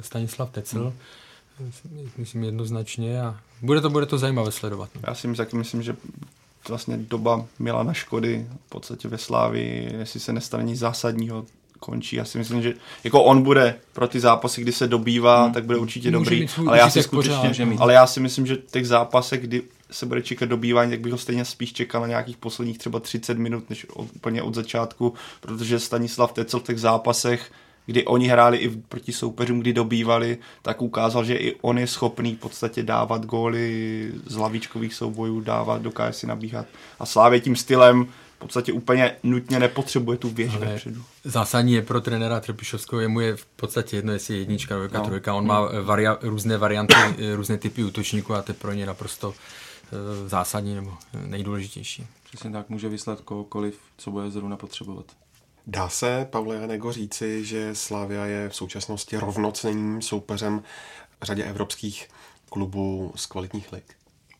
[0.00, 0.84] Stanislav Tecel.
[0.84, 0.92] Mm.
[2.16, 4.90] Myslím jednoznačně a bude to, bude to zajímavé sledovat.
[4.94, 5.00] No.
[5.06, 5.96] Já si myslím, myslím, že
[6.68, 11.44] vlastně doba Milana Škody v podstatě ve Slávi, jestli se nestane nic zásadního,
[11.80, 12.16] končí.
[12.16, 15.52] Já si myslím, že jako on bude pro ty zápasy, kdy se dobývá, hmm.
[15.52, 16.46] tak bude určitě Může dobrý.
[16.66, 17.80] Ale já, si pořád, skutečně, že mít.
[17.80, 21.18] ale já si myslím, že těch zápasech, kdy se bude čekat dobývání, tak bych ho
[21.18, 25.78] stejně spíš čekal na nějakých posledních třeba 30 minut, než od, úplně od začátku, protože
[25.78, 27.52] Stanislav Tecel v těch zápasech
[27.86, 32.34] kdy oni hráli i proti soupeřům, kdy dobývali, tak ukázal, že i on je schopný
[32.34, 36.66] v podstatě dávat góly z lavičkových soubojů, dávat, dokáže si nabíhat.
[37.00, 38.06] A Slávě tím stylem
[38.36, 41.02] v podstatě úplně nutně nepotřebuje tu věž Ale vepředu.
[41.24, 45.04] Zásadní je pro trenéra Trpišovského, jemu je v podstatě jedno, jestli je jednička, dvojka, No.
[45.06, 45.34] trojka.
[45.34, 48.86] On má eh, varia, různé varianty, eh, různé typy útočníků a to je pro ně
[48.86, 49.34] naprosto
[49.92, 50.94] eh, zásadní nebo
[51.26, 52.06] nejdůležitější.
[52.24, 55.04] Přesně tak, může vyslat kohokoliv, co bude zrovna potřebovat.
[55.66, 60.62] Dá se, Pavle Janego, říci, že Slávia je v současnosti rovnocenným soupeřem
[61.22, 62.08] řadě evropských
[62.50, 63.84] klubů z kvalitních lig?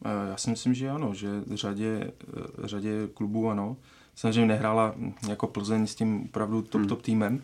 [0.04, 3.76] Eh, Já si myslím, že ano, že řadě, eh, řadě klubů ano.
[4.14, 4.94] Samozřejmě nehrála
[5.28, 7.42] jako Plzeň s tím opravdu top, top týmem.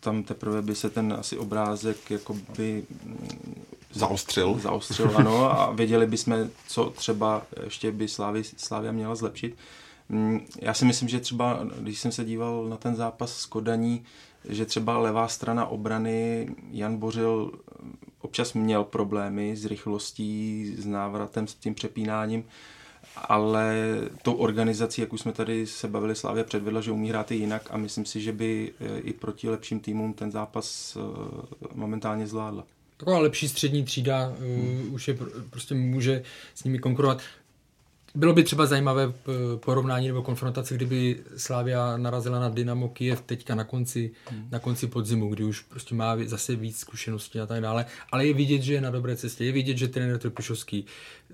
[0.00, 3.54] Tam teprve by se ten asi obrázek jakoby hm,
[3.92, 4.58] Zaostřil.
[4.62, 9.56] zaostřil, ano, a věděli bychom, co třeba ještě by Slávy, Slávia měla zlepšit.
[10.12, 14.04] Mm, Já si myslím, že třeba, když jsem se díval na ten zápas s Kodaní,
[14.48, 17.52] že třeba levá strana obrany Jan Bořil
[18.20, 22.44] občas měl problémy s rychlostí, s návratem, s tím přepínáním,
[23.16, 23.74] ale
[24.22, 27.68] tou organizací, jak už jsme tady se bavili, Slávě předvedla, že umí hrát i jinak
[27.70, 32.64] a myslím si, že by eh, i proti lepším týmům ten zápas eh, momentálně zvládla.
[32.96, 36.22] Taková lepší střední třída uh, už je pr- prostě může
[36.54, 37.22] s nimi konkurovat.
[38.14, 43.54] Bylo by třeba zajímavé p- porovnání nebo konfrontace, kdyby Slávia narazila na Dynamo Kiev teďka
[43.54, 44.48] na konci, hmm.
[44.50, 47.86] na konci podzimu, kdy už prostě má zase víc zkušeností a tak dále.
[48.12, 49.44] Ale je vidět, že je na dobré cestě.
[49.44, 50.86] Je vidět, že trenér Trpišovský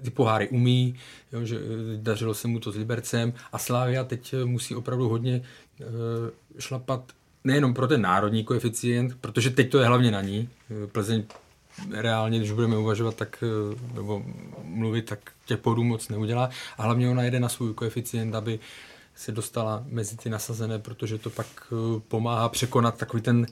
[0.03, 0.95] ty poháry umí,
[1.33, 1.61] jo, že eh,
[1.97, 5.43] dařilo se mu to s Libercem a Slávia teď eh, musí opravdu hodně
[6.59, 7.13] šlapat
[7.45, 10.49] nejenom pro ten národní koeficient, protože teď to je hlavně na ní.
[10.71, 11.23] Eh, Plzeň
[11.91, 14.23] reálně, když budeme uvažovat tak, eh, nebo
[14.63, 16.51] mluvit, tak těch bodů moc neudělá.
[16.79, 18.61] A hlavně ona jede na svůj koeficient, aby
[19.15, 23.47] se dostala mezi ty nasazené, protože to pak eh, pomáhá překonat takový ten,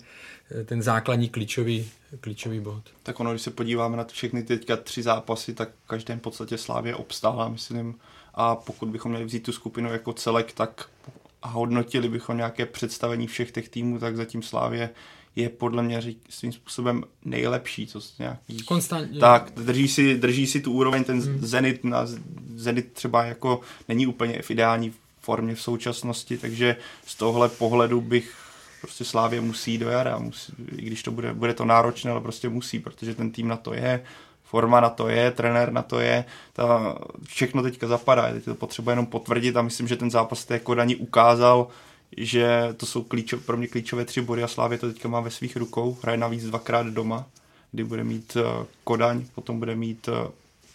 [0.61, 2.83] eh, ten základní klíčový, klíčový bod.
[3.03, 6.95] Tak ono, když se podíváme na všechny teďka tři zápasy, tak v každém podstatě Slávě
[6.95, 7.95] obstála, myslím.
[8.35, 10.89] A pokud bychom měli vzít tu skupinu jako celek, tak
[11.47, 14.91] a hodnotili bychom nějaké představení všech těch týmů, tak zatím Slávě
[15.37, 18.65] je podle mě řík, svým způsobem nejlepší, co z nějakých...
[18.65, 19.21] Konstantně.
[19.21, 21.39] Tak, drží si, drží si tu úroveň, ten hmm.
[21.47, 22.07] Zenit, na,
[22.55, 26.77] Zenit třeba jako není úplně v ideální formě v současnosti, takže
[27.07, 28.35] z tohle pohledu bych
[28.81, 32.49] prostě Slávě musí do jara, musí, i když to bude, bude to náročné, ale prostě
[32.49, 34.05] musí, protože ten tým na to je,
[34.47, 38.93] forma na to je, trenér na to je, ta, všechno teďka zapadá, teď to potřebuje
[38.93, 41.69] jenom potvrdit a myslím, že ten zápas té Kodani ukázal,
[42.17, 45.31] že to jsou klíčo, pro mě klíčové tři body a Slávě to teďka má ve
[45.31, 47.27] svých rukou, hraje navíc dvakrát doma,
[47.73, 50.15] kdy bude mít uh, Kodaň, potom bude mít, uh,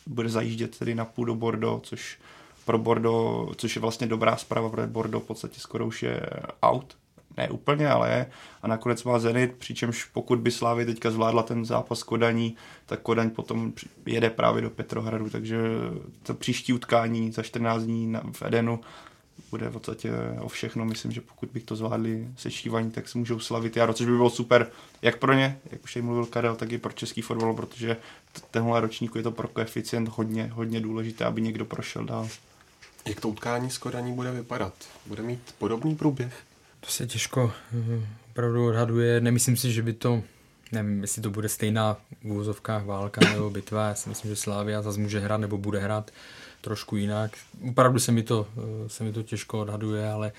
[0.08, 2.18] bude zajíždět tedy na půl do Bordeaux, což
[2.66, 6.22] pro Bordeaux, což je vlastně dobrá zpráva, protože Bordeaux v podstatě skoro už je
[6.62, 6.96] out,
[7.38, 8.32] ne úplně, ale je.
[8.62, 12.56] A nakonec má Zenit, přičemž pokud by Slávě teďka zvládla ten zápas Kodaní,
[12.86, 13.74] tak Kodaň potom
[14.06, 15.58] jede právě do Petrohradu, takže
[16.24, 18.80] to příští utkání za 14 dní v Edenu
[19.52, 20.12] bude v podstatě
[20.42, 20.86] o všechno.
[20.86, 24.30] Myslím, že pokud bych to zvládli sešívaní, tak se můžou slavit jaro, což by bylo
[24.30, 24.72] super
[25.02, 27.98] jak pro ně, jak už tady mluvil Karel, tak i pro český fotbal, protože
[28.52, 32.30] tenhle ročníku je to pro koeficient hodně, hodně důležité, aby někdo prošel dál.
[33.08, 34.74] Jak to utkání s Kodaní bude vypadat?
[35.06, 36.44] Bude mít podobný průběh?
[36.82, 39.22] To se těžko eh, opravdu odhaduje.
[39.22, 40.24] Nemyslím si, že by to,
[40.72, 43.88] nevím, jestli to bude stejná v úvozovkách válka nebo bitva.
[43.88, 46.12] Já si myslím, že Slávia zase může hrát nebo bude hrát
[46.62, 47.32] trošku jinak.
[47.70, 50.32] Opravdu se mi to, eh, se mi to těžko odhaduje, ale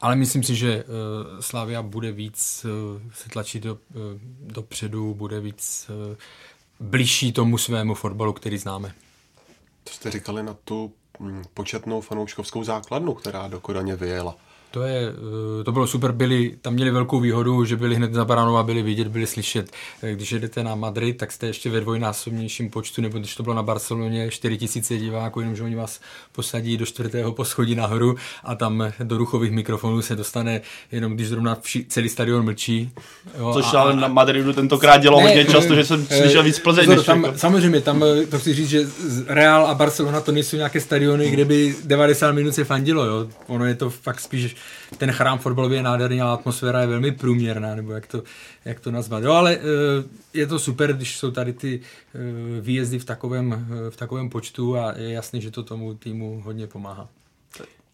[0.00, 3.78] ale myslím si, že uh, Slavia bude víc uh, se tlačit do,
[4.40, 5.90] dopředu, bude víc
[6.80, 8.94] blížší tomu svému fotbalu, který známe.
[9.84, 14.36] Co jste říkali na tu mm, početnou fanouškovskou základnu, která do Kodaně vyjela?
[14.70, 15.08] To, je,
[15.60, 18.82] eh, to bylo super, byli, tam měli velkou výhodu, že byli hned za a byli
[18.82, 19.70] vidět, byli slyšet.
[20.02, 23.54] Eh, Když jedete na Madrid, tak jste ještě ve dvojnásobnějším počtu, nebo když to bylo
[23.54, 26.00] na Barceloně 4000 diváků, jenomže oni vás
[26.32, 30.60] posadí do čtvrtého poschodí nahoru a tam do ruchových mikrofonů se dostane
[30.92, 32.90] jenom, když zrovna vši, celý stadion mlčí.
[33.38, 36.58] Jo, Což a- ale na Madridu tentokrát dělo hodně často, že jsem eh, slyšel víc
[36.58, 37.38] Plzeň, pozor, než tam, jako.
[37.38, 38.88] Samozřejmě, tam eh, to chci říct, že
[39.26, 43.26] Real a Barcelona to nejsou nějaké stadiony, kde by 90 minut se fandilo, jo.
[43.46, 44.56] Ono je to fakt spíš
[44.98, 48.22] ten chrám fotbalový je nádherný, ale atmosféra je velmi průměrná, nebo jak to,
[48.64, 49.22] jak to nazvat.
[49.22, 49.58] Jo, ale
[50.34, 51.80] je to super, když jsou tady ty
[52.60, 57.08] výjezdy v takovém, v takovém počtu a je jasný, že to tomu týmu hodně pomáhá.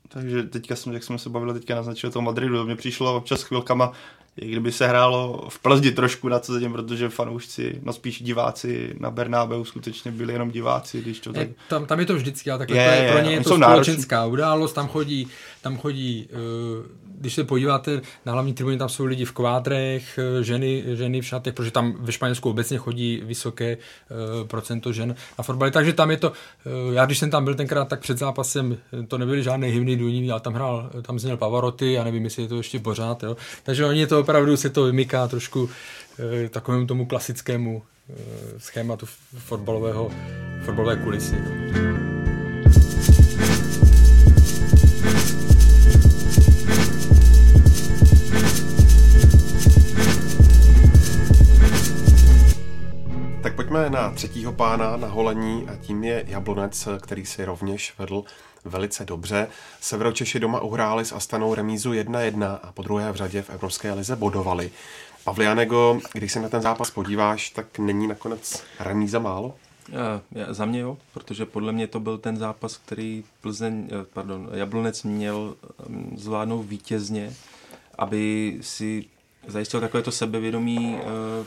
[0.09, 3.93] Takže teďka jsme, jak jsme se bavili teďka naznačili toho Madridu, mně přišlo občas chvilkama,
[4.37, 9.11] i kdyby se hrálo v Plzni trošku na cizím, protože fanoušci, no spíš diváci na
[9.11, 11.49] Bernábeu skutečně byli jenom diváci, když to tak...
[11.69, 14.17] Tam, tam je to vždycky, ale takhle je, to je, pro ně je to společenská
[14.17, 14.33] náročný.
[14.33, 15.29] událost, tam chodí,
[15.63, 16.87] tam chodí uh,
[17.19, 21.27] když se podíváte na hlavní tribuny, tam jsou lidi v kvádrech, eh, ženy, ženy v
[21.27, 26.11] šatech, protože tam ve Španělsku obecně chodí vysoké uh, procento žen na fotbale, takže tam
[26.11, 26.33] je to,
[26.93, 28.77] já když jsem tam byl tenkrát, tak před zápasem
[29.09, 32.49] to nebyly žádné hymny důní, ale tam hrál, tam zněl Pavaroty, já nevím, jestli je
[32.49, 33.37] to ještě pořád, jo.
[33.63, 35.71] takže oni to opravdu se to vymyká trošku uh,
[36.51, 38.17] takovému tomu klasickému uh,
[38.59, 39.07] schématu
[39.39, 40.11] fotbalového,
[40.65, 41.37] fotbalové kulisy.
[53.75, 58.25] Pojďme na třetího pána na holení a tím je Jablonec, který si rovněž vedl
[58.65, 59.49] velice dobře.
[59.81, 64.17] Severočeši doma uhráli s Astanou remízu 1-1 a po druhé v řadě v Evropské lize
[64.17, 64.71] bodovali.
[65.25, 69.55] Pavlianego, když se na ten zápas podíváš, tak není nakonec remíza málo?
[69.89, 74.07] Já, já, za mě jo, protože podle mě to byl ten zápas, který Plzeň, eh,
[74.13, 75.55] pardon, Jablonec měl
[75.89, 77.33] mm, zvládnout vítězně,
[77.99, 79.05] aby si
[79.47, 81.01] zajistil takovéto sebevědomí uh,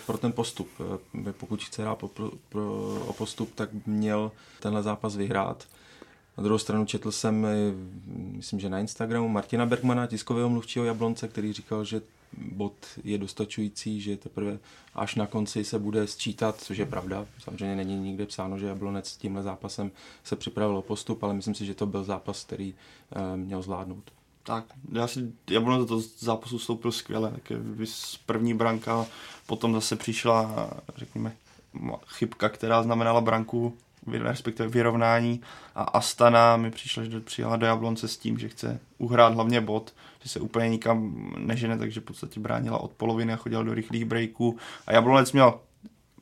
[0.06, 0.70] pro ten postup.
[0.80, 5.68] Uh, pokud chce hrát pro, pro, o postup, tak měl tenhle zápas vyhrát.
[6.38, 7.56] Na druhou stranu četl jsem, eh,
[8.08, 12.02] myslím, že na Instagramu Martina Bergmana, tiskového mluvčího Jablonce, který říkal, že
[12.52, 12.74] bod
[13.04, 14.60] je dostačující, že teprve
[14.96, 17.26] až na konci se bude sčítat, což je pravda.
[17.40, 19.92] Samozřejmě není nikde psáno, že Jablonec s tímhle zápasem
[20.24, 24.12] se připravil o postup, ale myslím si, že to byl zápas, který uh, měl zvládnout.
[24.48, 27.60] Tak, já si Jablonec do toho zápasu vstoupil skvěle, tak
[28.26, 29.06] první branka,
[29.46, 31.36] potom zase přišla, řekněme,
[32.08, 33.78] chybka, která znamenala branku,
[34.12, 35.42] respektive vyrovnání
[35.76, 39.94] a Astana mi přišla, že přijela do Jablonce s tím, že chce uhrát hlavně bod,
[40.24, 44.06] že se úplně nikam nežene, takže v podstatě bránila od poloviny a chodila do rychlých
[44.06, 44.58] breaků.
[44.88, 45.60] A Jablonec měl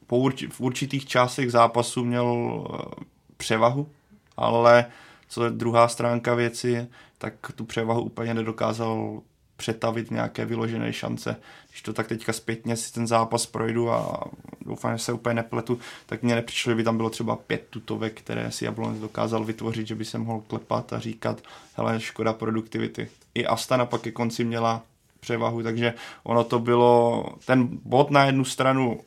[0.07, 3.03] po urč- v určitých částech zápasu měl eh,
[3.37, 3.89] převahu,
[4.37, 4.85] ale
[5.27, 6.87] co je druhá stránka věci,
[7.25, 9.21] tak tu převahu úplně nedokázal
[9.57, 11.35] přetavit nějaké vyložené šance.
[11.69, 14.23] Když to tak teďka zpětně si ten zápas projdu a
[14.65, 18.21] doufám, že se úplně nepletu, tak mně nepřišlo, že by tam bylo třeba pět tutovek,
[18.21, 21.41] které si Jablonec dokázal vytvořit, že by se mohl klepat a říkat,
[21.73, 23.09] hele, škoda produktivity.
[23.35, 24.83] I Astana pak ke konci měla
[25.19, 29.01] převahu, takže ono to bylo, ten bod na jednu stranu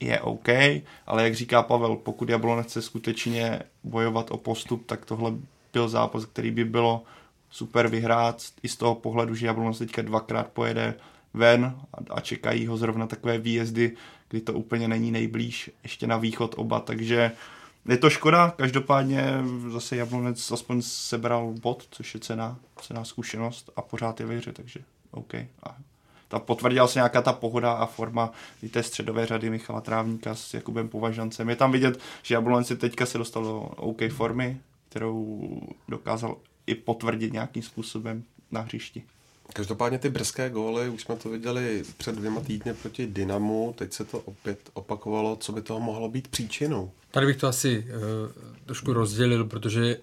[0.00, 0.48] je OK,
[1.06, 5.32] ale jak říká Pavel, pokud Jablonec chce skutečně bojovat o postup, tak tohle
[5.72, 7.02] byl zápas, který by bylo
[7.50, 10.94] super vyhrát i z toho pohledu, že Jablonec teďka dvakrát pojede
[11.34, 11.76] ven
[12.10, 13.96] a, čekají ho zrovna takové výjezdy,
[14.28, 17.32] kdy to úplně není nejblíž, ještě na východ oba, takže
[17.88, 19.24] je to škoda, každopádně
[19.68, 24.52] zase Jablonec aspoň sebral bod, což je cena, cena zkušenost a pořád je ve hře,
[24.52, 25.34] takže OK.
[25.34, 25.76] A
[26.28, 28.30] ta potvrdila se nějaká ta pohoda a forma
[28.70, 31.48] té středové řady Michala Trávníka s Jakubem Považancem.
[31.48, 34.60] Je tam vidět, že Jablonec teďka se dostal do OK formy,
[34.92, 36.36] kterou dokázal
[36.66, 39.02] i potvrdit nějakým způsobem na hřišti.
[39.52, 44.04] Každopádně ty brzké góly, už jsme to viděli před dvěma týdny proti Dynamu, teď se
[44.04, 46.90] to opět opakovalo, co by toho mohlo být příčinou?
[47.10, 49.96] Tady bych to asi uh, trošku rozdělil, protože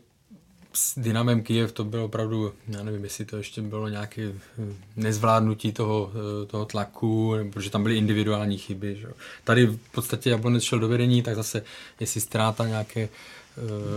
[0.74, 5.72] s Dynamem Kiev to bylo opravdu, já nevím, jestli to ještě bylo nějaké eh, nezvládnutí
[5.72, 8.96] toho, eh, toho tlaku, protože tam byly individuální chyby.
[8.96, 9.08] Že?
[9.44, 11.64] Tady v podstatě Jablonec šel do vedení, tak zase
[12.00, 13.10] jestli ztráta nějaké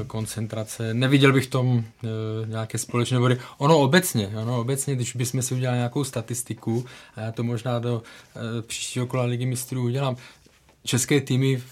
[0.06, 0.94] koncentrace.
[0.94, 1.82] Neviděl bych tom uh,
[2.46, 3.38] nějaké společné body.
[3.58, 6.84] Ono obecně, ono obecně, když bychom si udělali nějakou statistiku,
[7.16, 10.16] a já to možná do uh, příštího kola ligy mistrů udělám,
[10.84, 11.62] české týmy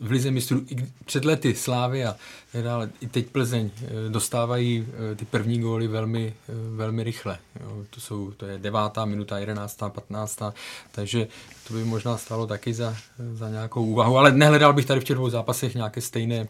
[0.00, 2.16] v Lize mistrů i před lety Slávy a
[2.62, 7.38] dále, i teď Plzeň eh, dostávají eh, ty první góly velmi, eh, velmi rychle.
[7.60, 7.84] Jo.
[7.90, 10.54] To, jsou, to je devátá minuta, jedenáctá, patnáctá,
[10.92, 11.28] takže
[11.68, 12.96] to by možná stalo taky za,
[13.32, 16.48] za nějakou úvahu, ale nehledal bych tady v těch dvou zápasech nějaké stejné,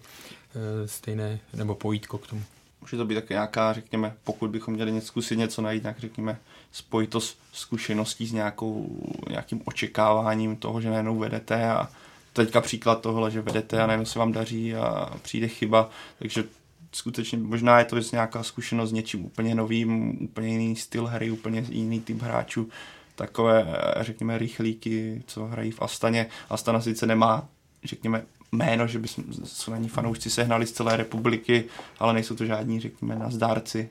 [0.86, 2.42] stejné nebo pojítko k tomu.
[2.80, 6.38] Může to být také nějaká, řekněme, pokud bychom měli něco zkusit něco najít, tak řekněme,
[6.72, 11.88] spojitost zkušeností s nějakou, nějakým očekáváním toho, že najednou vedete a
[12.32, 16.44] teďka příklad tohle, že vedete a najednou se vám daří a přijde chyba, takže
[16.92, 21.64] skutečně možná je to nějaká zkušenost s něčím úplně novým, úplně jiný styl hry, úplně
[21.68, 22.68] jiný typ hráčů,
[23.14, 26.26] takové, řekněme, rychlíky, co hrají v Astaně.
[26.50, 27.48] Astana sice nemá,
[27.84, 31.64] řekněme, jméno, že by se na fanoušci sehnali z celé republiky,
[31.98, 33.88] ale nejsou to žádní, řekněme, nazdárci.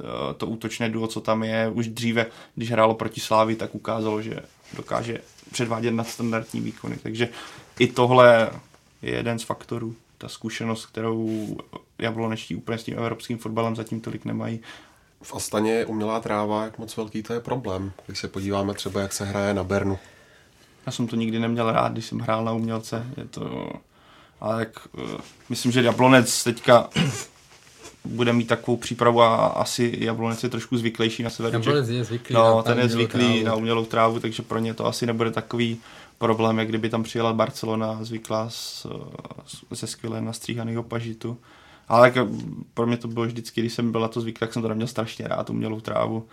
[0.00, 1.68] eh, to útočné duo, co tam je.
[1.68, 4.40] Už dříve, když hrálo proti Slávi, tak ukázalo, že
[4.76, 5.18] dokáže
[5.52, 6.96] předvádět nadstandardní výkony.
[7.02, 7.28] Takže
[7.78, 8.50] i tohle
[9.02, 9.94] je jeden z faktorů.
[10.18, 11.46] Ta zkušenost, kterou
[11.98, 14.60] jablonečtí úplně s tím evropským fotbalem zatím tolik nemají.
[15.22, 19.00] V Astaně je umělá tráva, jak moc velký to je problém, když se podíváme třeba,
[19.00, 19.98] jak se hraje na Bernu.
[20.86, 23.06] Já jsem to nikdy neměl rád, když jsem hrál na umělce.
[23.16, 23.72] Je to...
[24.40, 26.88] Ale jak, uh, myslím, že Jablonec teďka
[28.04, 31.54] bude mít takovou přípravu a asi Jablonec je trošku zvyklejší na severu.
[31.54, 33.44] Jablonec je zvyklý no, na ten je zvyklý trávu.
[33.44, 35.80] na umělou trávu, takže pro ně to asi nebude takový
[36.18, 38.86] problém, jak kdyby tam přijela Barcelona zvyklá z,
[39.70, 41.38] ze skvěle nastříhaného pažitu.
[41.88, 42.28] Ale jak
[42.74, 44.86] pro mě to bylo vždycky, když jsem byl na to zvyklý, tak jsem to neměl
[44.86, 46.26] strašně rád, umělou trávu.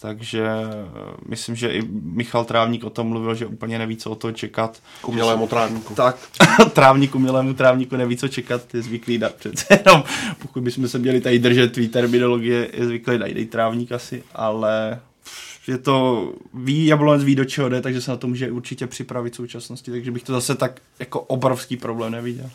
[0.00, 0.88] Takže eh,
[1.28, 4.82] myslím, že i Michal Trávník o tom mluvil, že úplně neví, co o to čekat.
[5.00, 5.94] K umělému trávníku.
[5.94, 6.16] Tak,
[6.72, 10.04] trávník umělému trávníku neví, co čekat, je zvyklý dát přece jenom,
[10.38, 15.00] pokud bychom se měli tady držet tvý terminologie, je zvyklý dát dej trávník asi, ale
[15.68, 19.32] je to, ví, Jablonec ví, do čeho jde, takže se na to může určitě připravit
[19.32, 22.50] v současnosti, takže bych to zase tak jako obrovský problém neviděl.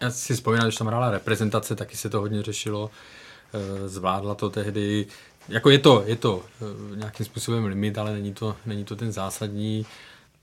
[0.00, 2.90] Já si vzpomínám, když tam hrála reprezentace, taky se to hodně řešilo.
[3.54, 5.06] Eh, Zvládla to tehdy.
[5.48, 9.12] Jako je to, je to eh, nějakým způsobem limit, ale není to, není to ten
[9.12, 9.86] zásadní.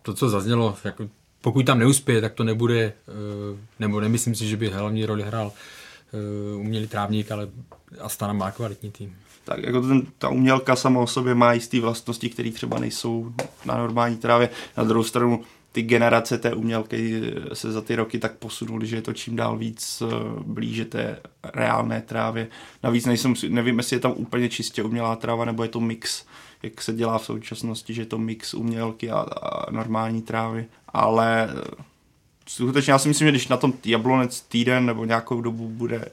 [0.01, 1.09] To, co zaznělo, jako
[1.41, 2.93] pokud tam neuspěje, tak to nebude, eh,
[3.79, 5.51] nebo nemyslím si, že by hlavní roli hrál
[6.55, 7.47] umělý trávník, ale
[7.99, 9.15] Astana má kvalitní tým.
[9.43, 13.33] Tak jako ten, ta umělka sama o sobě má jisté vlastnosti, které třeba nejsou
[13.65, 14.49] na normální trávě.
[14.77, 17.21] Na druhou stranu ty generace té umělky
[17.53, 20.03] se za ty roky tak posunuly, že je to čím dál víc
[20.45, 21.19] blíže té
[21.53, 22.47] reálné trávě.
[22.83, 26.25] Navíc nejsem, nevím, jestli je tam úplně čistě umělá tráva, nebo je to mix,
[26.63, 30.65] jak se dělá v současnosti, že je to mix umělky a, a normální trávy.
[30.89, 31.49] Ale
[32.47, 36.05] skutečně já si myslím, že když na tom jablonec týden nebo nějakou dobu bude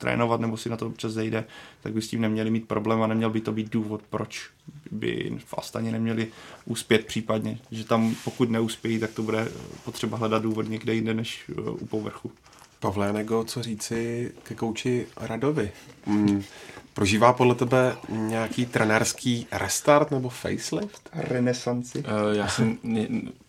[0.00, 1.44] trénovat nebo si na to občas zejde,
[1.82, 4.50] tak by s tím neměli mít problém a neměl by to být důvod, proč
[4.90, 6.28] by v Astaně neměli
[6.64, 7.58] uspět případně.
[7.70, 9.48] Že tam pokud neuspějí, tak to bude
[9.84, 12.32] potřeba hledat důvod někde jinde než u povrchu.
[12.80, 15.72] Pavle, Nego, co říci ke kouči Radovi?
[16.04, 16.42] Hmm.
[16.94, 21.10] Prožívá podle tebe nějaký trenérský restart nebo facelift?
[21.12, 21.98] Renesanci?
[21.98, 22.78] Uh, já si,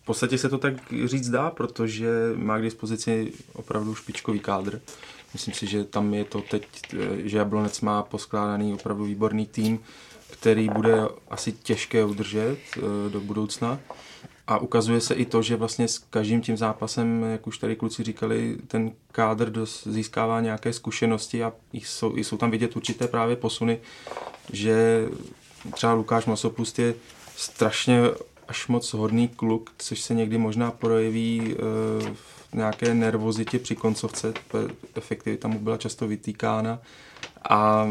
[0.02, 0.74] v podstatě se to tak
[1.04, 4.80] říct dá, protože má k dispozici opravdu špičkový kádr.
[5.32, 6.66] Myslím si, že tam je to teď,
[7.24, 9.80] že Jablonec má poskládaný opravdu výborný tým,
[10.30, 12.58] který bude asi těžké udržet
[13.08, 13.80] do budoucna.
[14.46, 18.02] A ukazuje se i to, že vlastně s každým tím zápasem, jak už tady kluci
[18.02, 23.78] říkali, ten kádr dos, získává nějaké zkušenosti a jsou, jsou tam vidět určité právě posuny,
[24.52, 25.06] že
[25.74, 26.94] třeba Lukáš Masopust je
[27.36, 28.00] strašně
[28.48, 31.56] až moc hodný kluk, což se někdy možná projeví
[32.14, 34.34] v nějaké nervozitě při koncovce,
[34.94, 36.78] efektivita mu byla často vytýkána
[37.48, 37.88] a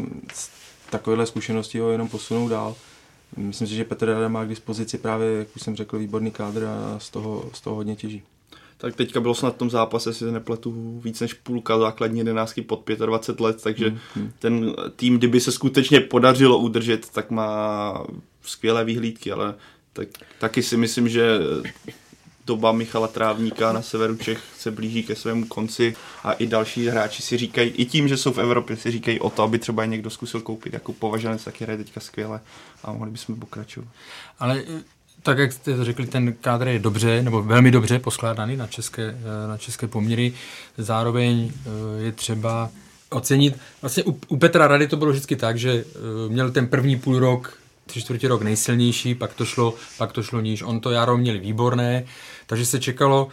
[0.89, 2.75] takovéhle zkušenosti ho jenom posunou dál.
[3.37, 6.65] Myslím si, že Petr Rada má k dispozici právě, jak už jsem řekl, výborný kádr
[6.65, 8.23] a z toho, z toho hodně těží.
[8.77, 12.89] Tak teďka bylo snad v tom zápase, si nepletu, víc než půlka základní jedenáctky pod
[13.05, 14.31] 25 let, takže hmm, hmm.
[14.39, 18.03] ten tým, kdyby se skutečně podařilo udržet, tak má
[18.41, 19.55] skvělé výhlídky, ale
[19.93, 20.07] tak,
[20.39, 21.39] taky si myslím, že
[22.47, 27.21] doba Michala Trávníka na severu Čech se blíží ke svému konci a i další hráči
[27.21, 30.09] si říkají, i tím, že jsou v Evropě, si říkají o to, aby třeba někdo
[30.09, 30.73] zkusil koupit.
[30.73, 32.39] Jako považanec taky hraje teďka skvěle
[32.83, 33.87] a mohli bychom pokračovat.
[34.39, 34.63] Ale
[35.23, 39.17] tak, jak jste řekli, ten kádr je dobře, nebo velmi dobře poskládaný na české,
[39.47, 40.33] na české poměry.
[40.77, 41.51] Zároveň
[41.97, 42.69] je třeba
[43.09, 45.85] ocenit, vlastně u, u Petra Rady to bylo vždycky tak, že
[46.27, 47.60] měl ten první půl rok
[47.91, 50.61] tři čtvrtě rok nejsilnější, pak to šlo, pak to šlo níž.
[50.61, 52.03] On to jaro měl výborné,
[52.47, 53.27] takže se čekalo,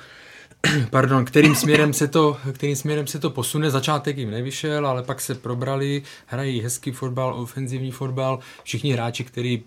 [0.91, 3.71] pardon, kterým směrem, se to, kterým směrem se to posune.
[3.71, 8.39] Začátek jim nevyšel, ale pak se probrali, hrají hezký fotbal, ofenzivní fotbal.
[8.63, 9.65] Všichni hráči, kteří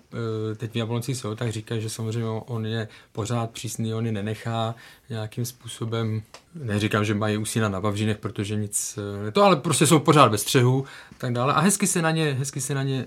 [0.58, 4.76] teď v Jablonci jsou, tak říkají, že samozřejmě on je pořád přísný, on je nenechá
[5.10, 6.22] nějakým způsobem,
[6.56, 9.00] neříkám, že mají usína na Vavřínech, protože nic,
[9.34, 10.86] to ale prostě jsou pořád bez střehu,
[11.18, 11.54] tak dále.
[11.54, 13.06] A hezky se na ně, hezky se na ně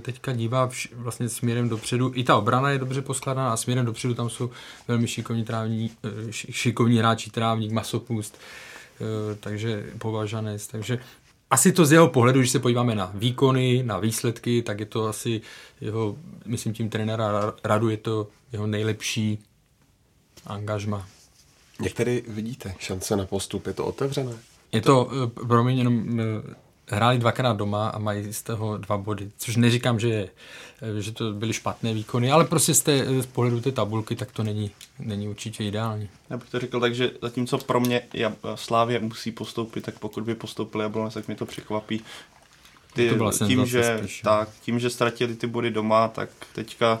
[0.00, 2.12] teďka dívá vš, vlastně směrem dopředu.
[2.14, 4.50] I ta obrana je dobře poskládaná a směrem dopředu tam jsou
[4.88, 5.90] velmi šikovní, trávní,
[6.30, 8.38] šikovní hráči, trávník, masopust,
[9.40, 10.98] takže považanec, takže
[11.50, 15.06] asi to z jeho pohledu, když se podíváme na výkony, na výsledky, tak je to
[15.06, 15.40] asi
[15.80, 16.16] jeho,
[16.46, 19.38] myslím tím trenéra Radu, je to jeho nejlepší
[20.46, 21.06] angažma.
[21.82, 23.66] Jak tedy vidíte šance na postup?
[23.66, 24.32] Je to otevřené?
[24.72, 25.10] Je to,
[25.46, 26.20] pro mě jenom
[26.90, 30.28] hráli dvakrát doma a mají z toho dva body, což neříkám, že, je,
[30.98, 34.42] že to byly špatné výkony, ale prostě z, té, z pohledu té tabulky tak to
[34.42, 36.08] není, není určitě ideální.
[36.30, 38.02] Já bych to řekl tak, že zatímco pro mě
[38.54, 42.02] Slávě musí postoupit, tak pokud by postoupili Jablonec, tak mě to překvapí.
[42.94, 43.10] ty,
[43.46, 47.00] tím, že, tak, tím, že ztratili ty body doma, tak teďka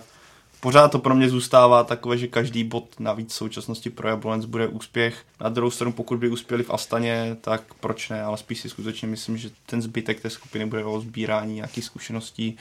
[0.60, 4.68] pořád to pro mě zůstává takové, že každý bod navíc v současnosti pro Jablonec bude
[4.68, 5.24] úspěch.
[5.40, 9.08] Na druhou stranu, pokud by uspěli v Astaně, tak proč ne, ale spíš si skutečně
[9.08, 12.56] myslím, že ten zbytek té skupiny bude o sbírání nějakých zkušeností,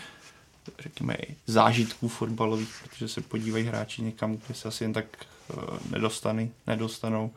[0.79, 1.17] řekněme,
[1.47, 5.05] zážitků fotbalových, protože se podívají hráči někam, kde se asi jen tak
[5.53, 7.31] uh, nedostany, nedostanou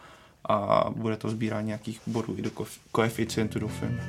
[0.48, 2.50] a bude to sbírání nějakých bodů i do
[2.92, 4.00] koeficientu, doufám.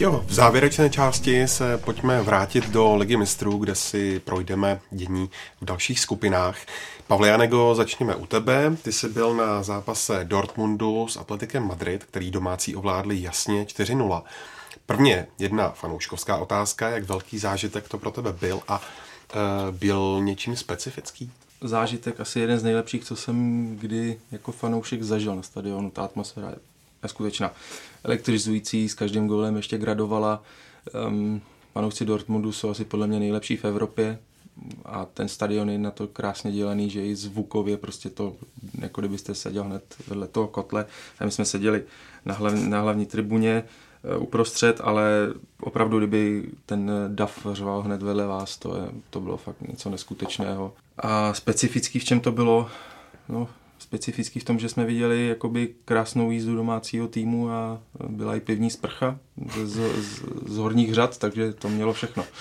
[0.00, 5.30] Jo, v závěrečné části se pojďme vrátit do Ligy mistrů, kde si projdeme dění
[5.60, 6.56] v dalších skupinách.
[7.06, 8.76] Pavle Janego, začněme u tebe.
[8.82, 14.22] Ty jsi byl na zápase Dortmundu s Atletikem Madrid, který domácí ovládli jasně 4-0.
[14.86, 20.56] Prvně jedna fanouškovská otázka, jak velký zážitek to pro tebe byl a e, byl něčím
[20.56, 21.30] specifický?
[21.60, 25.90] Zážitek asi jeden z nejlepších, co jsem kdy jako fanoušek zažil na stadionu.
[25.90, 26.69] Ta atmosféra je
[27.02, 27.52] neskutečná
[28.04, 30.42] elektrizující, s každým golem ještě gradovala.
[31.08, 31.40] Um,
[31.72, 34.18] fanoušci Dortmundu jsou asi podle mě nejlepší v Evropě
[34.84, 38.34] a ten stadion je na to krásně dělaný, že i zvukově prostě to,
[38.78, 40.86] jako kdybyste seděl hned vedle toho kotle.
[41.20, 41.84] A my jsme seděli
[42.24, 43.64] na, hlav, na hlavní tribuně
[44.16, 49.36] uh, uprostřed, ale opravdu, kdyby ten DAF řval hned vedle vás, to, je, to bylo
[49.36, 50.72] fakt něco neskutečného.
[50.98, 52.68] A specifický v čem to bylo?
[53.28, 53.48] No,
[53.82, 58.70] specifický v tom, že jsme viděli jakoby krásnou jízdu domácího týmu a byla i pivní
[58.70, 59.18] sprcha
[59.64, 62.24] z, z, z horních řad, takže to mělo všechno.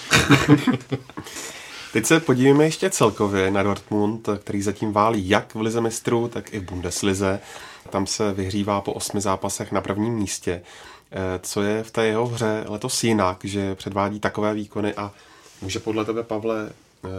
[1.93, 6.53] Teď se podívejme ještě celkově na Dortmund, který zatím válí jak v Lize mistrů, tak
[6.53, 7.39] i v Bundeslize.
[7.89, 10.61] Tam se vyhřívá po osmi zápasech na prvním místě.
[11.11, 15.11] Eh, co je v té jeho hře letos jinak, že předvádí takové výkony a
[15.61, 16.69] může podle tebe, Pavle,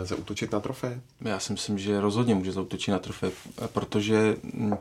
[0.05, 1.01] zautočit na trofé?
[1.21, 3.31] Já si myslím, že rozhodně může zautočit na trofé,
[3.73, 4.75] protože hm,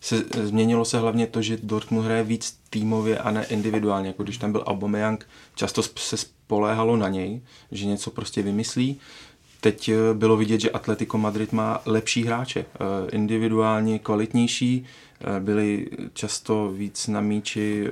[0.00, 4.08] se, změnilo se hlavně to, že Dortmund hraje víc týmově a ne individuálně.
[4.08, 7.40] Jako když tam byl Aubameyang, často se spoléhalo na něj,
[7.72, 9.00] že něco prostě vymyslí.
[9.60, 14.84] Teď eh, bylo vidět, že Atletico Madrid má lepší hráče, eh, individuálně kvalitnější,
[15.38, 17.88] byli často víc na míči,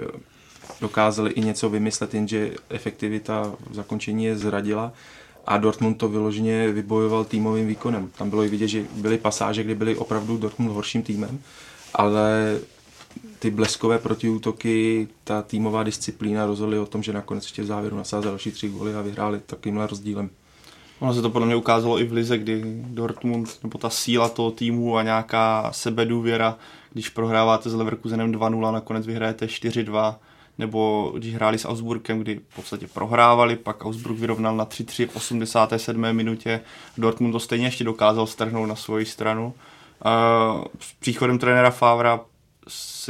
[0.80, 4.92] dokázali i něco vymyslet, jenže efektivita v zakončení je zradila
[5.46, 8.10] a Dortmund to vyloženě vybojoval týmovým výkonem.
[8.18, 11.38] Tam bylo i vidět, že byly pasáže, kdy byli opravdu Dortmund horším týmem,
[11.94, 12.58] ale
[13.38, 18.30] ty bleskové protiútoky, ta týmová disciplína rozhodly o tom, že nakonec ještě v závěru nasázeli
[18.30, 20.30] další tři góly a vyhráli takovýmhle rozdílem.
[21.00, 24.50] Ono se to podle mě ukázalo i v Lize, kdy Dortmund, nebo ta síla toho
[24.50, 26.58] týmu a nějaká sebedůvěra,
[26.92, 30.14] když prohráváte s Leverkusenem 2-0, nakonec vyhrajete 4-2,
[30.58, 35.16] nebo když hráli s Augsburgem, kdy v podstatě prohrávali, pak Augsburg vyrovnal na 3-3 v
[35.16, 36.12] 87.
[36.12, 36.60] minutě.
[36.98, 39.54] Dortmund to stejně ještě dokázal strhnout na svoji stranu.
[40.80, 42.20] S příchodem trenéra Favra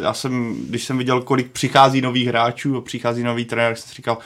[0.03, 4.19] já jsem, když jsem viděl, kolik přichází nových hráčů přichází nový trenér, jsem si říkal,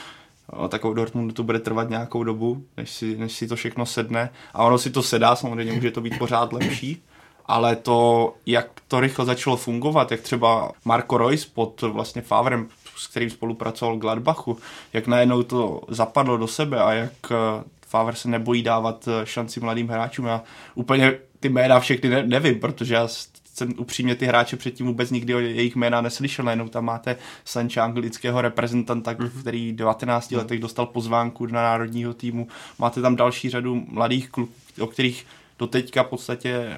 [0.58, 4.30] no, tak Dortmundu to bude trvat nějakou dobu, než si, než si to všechno sedne.
[4.54, 7.02] A ono si to sedá, samozřejmě může to být pořád lepší,
[7.46, 13.06] ale to, jak to rychle začalo fungovat, jak třeba Marco Reus pod vlastně Favrem s
[13.06, 14.58] kterým spolupracoval Gladbachu,
[14.92, 19.60] jak najednou to zapadlo do sebe a jak eh, Favre se nebojí dávat eh, šanci
[19.60, 20.26] mladým hráčům.
[20.26, 20.42] Já
[20.74, 23.08] úplně ty jména všechny ne, nevím, protože já
[23.56, 27.84] jsem upřímně ty hráče předtím vůbec nikdy o jejich jména neslyšel, najednou tam máte Sancha
[27.84, 29.40] anglického reprezentanta, mm-hmm.
[29.40, 30.36] který v 19 mm-hmm.
[30.36, 35.26] letech dostal pozvánku na národního týmu, máte tam další řadu mladých kluků, o kterých
[35.58, 36.76] do teďka v podstatě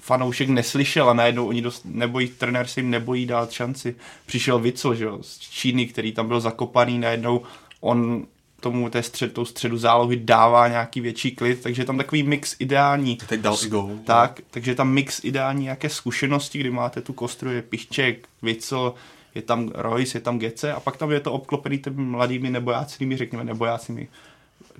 [0.00, 3.94] fanoušek neslyšel a najednou oni dost, nebojí, trenér si jim nebojí dát šanci.
[4.26, 7.42] Přišel Vicl, že jo, z Číny, který tam byl zakopaný, najednou
[7.80, 8.26] on
[8.60, 12.56] tomu té střed, tou středu zálohy dává nějaký větší klid, takže je tam takový mix
[12.58, 13.16] ideální.
[13.16, 13.90] Teď dal i gol.
[14.04, 18.94] Tak, takže tam mix ideální nějaké zkušenosti, kdy máte tu kostru, je Pišček, Vicl,
[19.34, 23.16] je tam Royce, je tam Gece a pak tam je to obklopený těmi mladými nebojácnými,
[23.16, 24.08] řekněme nebojácnými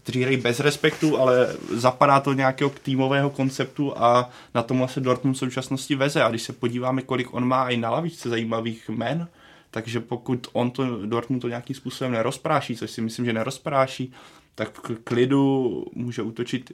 [0.08, 5.36] kteří hrají bez respektu, ale zapadá to nějakého týmového konceptu a na tom se Dortmund
[5.36, 6.22] v současnosti veze.
[6.22, 9.28] A když se podíváme, kolik on má i na lavičce zajímavých men,
[9.70, 14.12] takže pokud on to, Dortmund to nějakým způsobem nerozpráší, což si myslím, že nerozpráší,
[14.54, 16.72] tak k klidu může útočit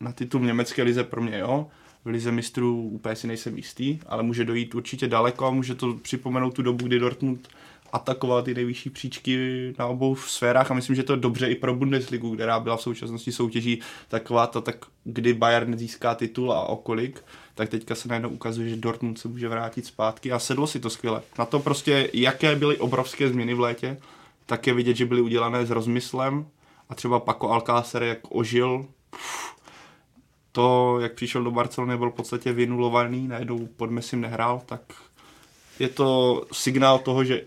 [0.00, 1.66] na titul v německé lize pro mě, jo.
[2.04, 5.94] V lize mistrů úplně si nejsem jistý, ale může dojít určitě daleko a může to
[5.94, 7.48] připomenout tu dobu, kdy Dortmund
[7.96, 9.36] atakoval ty nejvyšší příčky
[9.78, 12.82] na obou sférách a myslím, že to je dobře i pro Bundesligu, která byla v
[12.82, 17.24] současnosti soutěží taková ta, tak kdy Bayern získá titul a okolik,
[17.54, 20.90] tak teďka se najednou ukazuje, že Dortmund se může vrátit zpátky a sedlo si to
[20.90, 21.22] skvěle.
[21.38, 23.96] Na to prostě, jaké byly obrovské změny v létě,
[24.46, 26.46] tak je vidět, že byly udělané s rozmyslem
[26.88, 28.86] a třeba Paco Alcácer jak ožil,
[30.52, 34.80] to, jak přišel do Barcelony, byl v podstatě vynulovaný, najednou pod Messim nehrál, tak
[35.78, 37.44] je to signál toho, že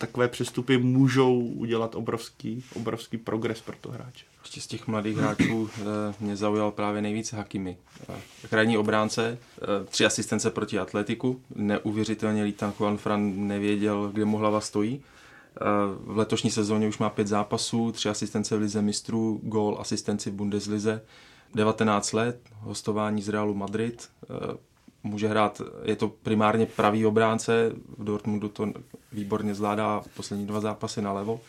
[0.00, 4.24] takové přestupy můžou udělat obrovský, obrovský progres pro to hráče.
[4.42, 5.84] Ještě z těch mladých hráčů eh,
[6.20, 7.76] mě zaujal právě nejvíce Hakimi.
[8.08, 14.36] Eh, krajní obránce, eh, tři asistence proti Atletiku, neuvěřitelně Lítan Juan Fran nevěděl, kde mu
[14.36, 15.02] hlava stojí.
[16.04, 20.34] V letošní sezóně už má pět zápasů, tři asistence v Lize mistrů, gól, asistenci v
[20.34, 21.02] Bundeslize,
[21.54, 24.08] 19 let, hostování z Realu Madrid,
[25.02, 28.72] může hrát, je to primárně pravý obránce, v Dortmundu to
[29.12, 31.40] výborně zvládá poslední dva zápasy na levo.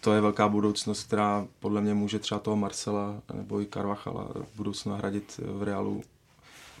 [0.00, 4.56] To je velká budoucnost, která podle mě může třeba toho Marcela nebo i Carvachala v
[4.56, 6.02] budoucnu nahradit v Realu.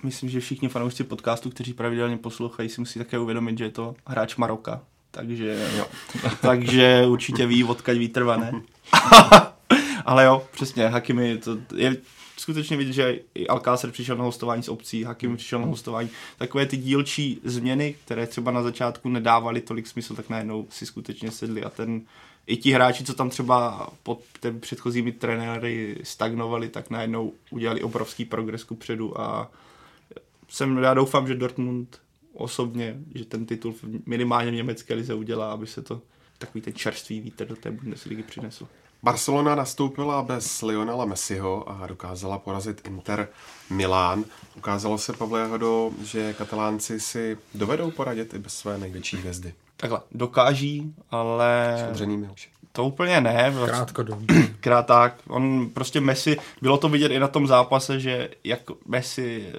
[0.02, 3.94] Myslím, že všichni fanoušci podcastu, kteří pravidelně poslouchají, si musí také uvědomit, že je to
[4.06, 4.80] hráč Maroka.
[5.10, 5.86] Takže, jo.
[6.40, 8.52] takže určitě ví, odkaď vítr ne?
[10.04, 11.96] Ale jo, přesně, Hakimi, to je
[12.42, 16.10] skutečně vidět, že i Alcácer přišel na hostování s obcí, Hakim přišel na hostování.
[16.38, 21.30] Takové ty dílčí změny, které třeba na začátku nedávaly tolik smysl, tak najednou si skutečně
[21.30, 22.02] sedli a ten
[22.46, 28.24] i ti hráči, co tam třeba pod těmi předchozími trenéry stagnovali, tak najednou udělali obrovský
[28.24, 29.50] progres ku předu a
[30.48, 32.00] jsem, já doufám, že Dortmund
[32.34, 33.74] osobně, že ten titul
[34.06, 36.00] minimálně v německé lize udělá, aby se to
[36.38, 38.68] takový ten čerstvý vítr do té Bundesligy přinesl.
[39.04, 43.28] Barcelona nastoupila bez Lionela Messiho a dokázala porazit Inter
[43.70, 44.24] Milán.
[44.56, 49.54] Ukázalo se, Pavle Jahodo, že katalánci si dovedou poradit i bez své největší hvězdy.
[49.76, 51.74] Takhle, dokáží, ale...
[51.78, 52.02] S
[52.72, 53.54] to úplně ne.
[53.66, 54.04] Krátko
[54.60, 55.14] Krát tak.
[55.28, 59.52] On prostě Messi, bylo to vidět i na tom zápase, že jak Messi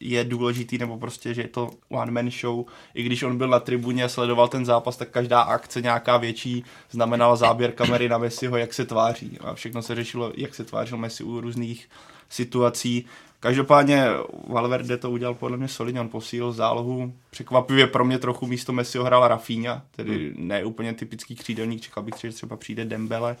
[0.00, 2.64] je důležitý, nebo prostě, že je to one man show.
[2.94, 6.64] I když on byl na tribuně a sledoval ten zápas, tak každá akce nějaká větší
[6.90, 9.38] znamenala záběr kamery na Messiho, jak se tváří.
[9.40, 11.88] A všechno se řešilo, jak se tvářil Messi u různých
[12.28, 13.06] situací.
[13.40, 14.06] Každopádně
[14.48, 17.12] Valverde to udělal podle mě solidně, on posílil zálohu.
[17.30, 22.14] Překvapivě pro mě trochu místo Messiho hrál Rafinha, tedy ne úplně typický křídelník, čekal bych,
[22.20, 23.36] že třeba přijde Dembele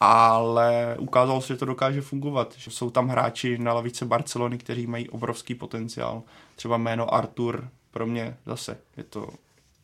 [0.00, 4.86] ale ukázalo se, že to dokáže fungovat, že jsou tam hráči na lavice Barcelony, kteří
[4.86, 6.22] mají obrovský potenciál.
[6.56, 9.28] Třeba jméno Artur, pro mě zase je to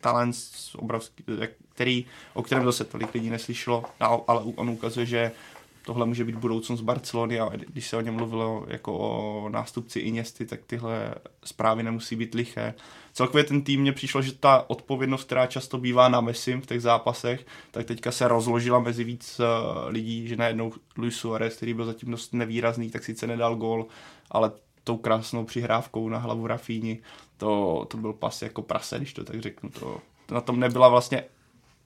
[0.01, 0.37] talent
[0.77, 1.25] obrovský,
[1.75, 5.33] který, o kterém zase tolik lidí neslyšelo, ale on ukazuje, že
[5.87, 10.47] tohle může být budoucnost Barcelony a když se o něm mluvilo jako o nástupci Iniesty,
[10.47, 11.15] tak tyhle
[11.45, 12.75] zprávy nemusí být liché.
[13.13, 16.83] Celkově ten tým mně přišlo, že ta odpovědnost, která často bývá na Messi v těch
[16.83, 19.47] zápasech, tak teďka se rozložila mezi víc uh,
[19.89, 23.87] lidí, že najednou Luis Suarez, který byl zatím dost nevýrazný, tak sice nedal gol,
[24.31, 24.53] ale
[24.85, 26.99] tou krásnou přihrávkou na hlavu Rafíni,
[27.37, 29.71] to, to byl pas jako prase, když to tak řeknu.
[29.71, 31.25] To, to na tom nebyla vlastně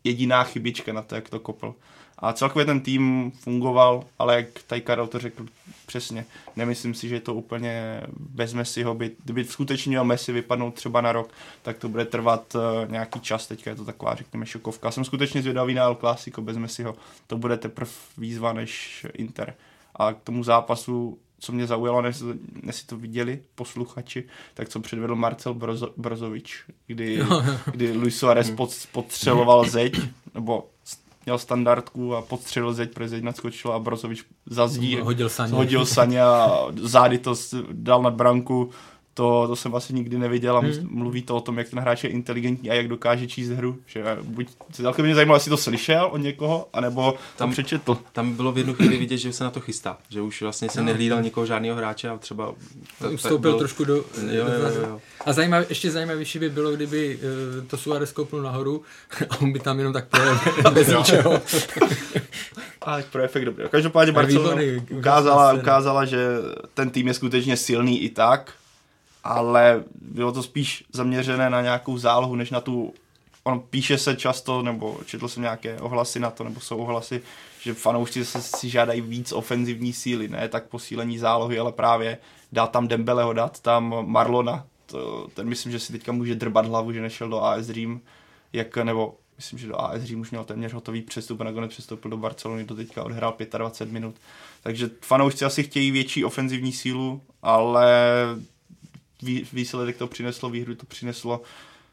[0.05, 1.75] jediná chybička na to, jak to kopl.
[2.21, 5.47] A celkově ten tým fungoval, ale jak tady Karel to řekl
[5.87, 6.25] přesně,
[6.57, 8.95] nemyslím si, že je to úplně bez Messiho.
[8.95, 11.31] By, kdyby skutečně měl Messi vypadnout třeba na rok,
[11.63, 13.47] tak to bude trvat uh, nějaký čas.
[13.47, 14.91] Teďka je to taková, řekněme, šokovka.
[14.91, 16.97] Jsem skutečně zvědavý na El Clásico bez Messiho.
[17.27, 19.55] To bude teprve výzva než Inter.
[19.97, 22.17] A k tomu zápasu co mě zaujalo, než,
[22.63, 27.23] než si to viděli posluchači, tak co předvedl Marcel Brozo, Brozovič, kdy,
[27.73, 30.01] kdy Luis Suarez pod, podstřeloval zeď,
[30.35, 30.69] nebo
[31.31, 35.53] měl standardku a podstřelil zeď, protože zeď nadskočila a Brozovič zazdí, hodil saně.
[35.53, 37.35] hodil saně a zády to
[37.73, 38.71] dal nad branku
[39.21, 40.89] to, to jsem asi nikdy neviděl a hmm.
[40.91, 43.77] mluví to o tom, jak ten hráč je inteligentní a jak dokáže číst hru.
[43.87, 47.99] Že buď se celkem mě zajímalo, jestli to slyšel od někoho, anebo tam to přečetl.
[48.13, 50.83] Tam bylo v jednu chvíli vidět, že se na to chystá, že už vlastně se
[50.83, 52.55] nehlídal někoho žádného hráče a třeba...
[53.17, 53.59] Vstoupil byl...
[53.59, 53.97] trošku do...
[53.97, 54.45] Jo, jo,
[54.75, 55.01] jo, jo.
[55.27, 58.83] A zajímavé, ještě zajímavější by bylo, kdyby uh, to Suarez koupil nahoru
[59.31, 60.41] a on by tam jenom tak projel
[60.73, 61.43] bez ničeho.
[62.83, 63.65] A pro efekt dobrý.
[63.71, 66.27] Každopádně Barcelona ukázala, ukázala, že
[66.75, 68.53] ten tým je skutečně silný i tak,
[69.25, 72.95] ale bylo to spíš zaměřené na nějakou zálohu, než na tu
[73.45, 77.23] on píše se často, nebo četl jsem nějaké ohlasy na to, nebo jsou ohlasy,
[77.61, 82.19] že fanoušci se si žádají víc ofenzivní síly, ne tak posílení zálohy, ale právě
[82.53, 84.65] dát tam Dembeleho, dát tam Marlona.
[84.87, 88.01] To, ten myslím, že si teďka může drbat hlavu, že nešel do AS Dream,
[88.53, 92.11] jak, nebo myslím, že do AS Dream už měl téměř hotový přestup a nakonec přestoupil
[92.11, 94.15] do Barcelony, to teďka odhrál 25 minut.
[94.63, 97.93] Takže fanoušci asi chtějí větší ofenzivní sílu, ale
[99.53, 101.43] výsledek to přineslo, výhru to přineslo.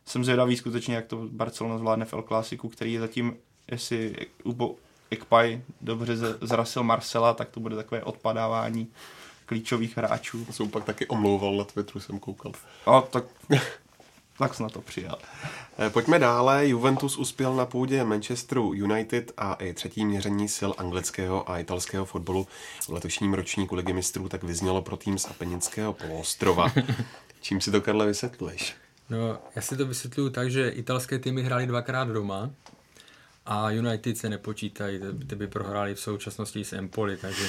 [0.06, 3.38] Jsem zvědavý skutečně, jak to Barcelona zvládne v El Clásiku, který je zatím,
[3.72, 4.76] jestli Ubo
[5.10, 8.88] Ekpaj dobře zrasil Marcela, tak to bude takové odpadávání
[9.46, 10.48] klíčových hráčů.
[10.52, 12.52] Jsem pak taky omlouval na Twitteru, jsem koukal.
[12.86, 13.24] A tak
[14.40, 15.18] Tak jsem na to přijal.
[15.80, 16.68] Eh, pojďme dále.
[16.68, 22.48] Juventus uspěl na půdě Manchesteru United a i třetí měření sil anglického a italského fotbalu
[22.82, 26.72] v letošním ročníku ligy mistrů tak vyznělo pro tým z Apenického poloostrova.
[27.42, 28.76] Čím si to, Karle, vysvětluješ?
[29.10, 32.50] No, já si to vysvětluju tak, že italské týmy hrály dvakrát doma
[33.48, 37.44] a United se nepočítají, ty by prohráli v současnosti s Empoli, takže...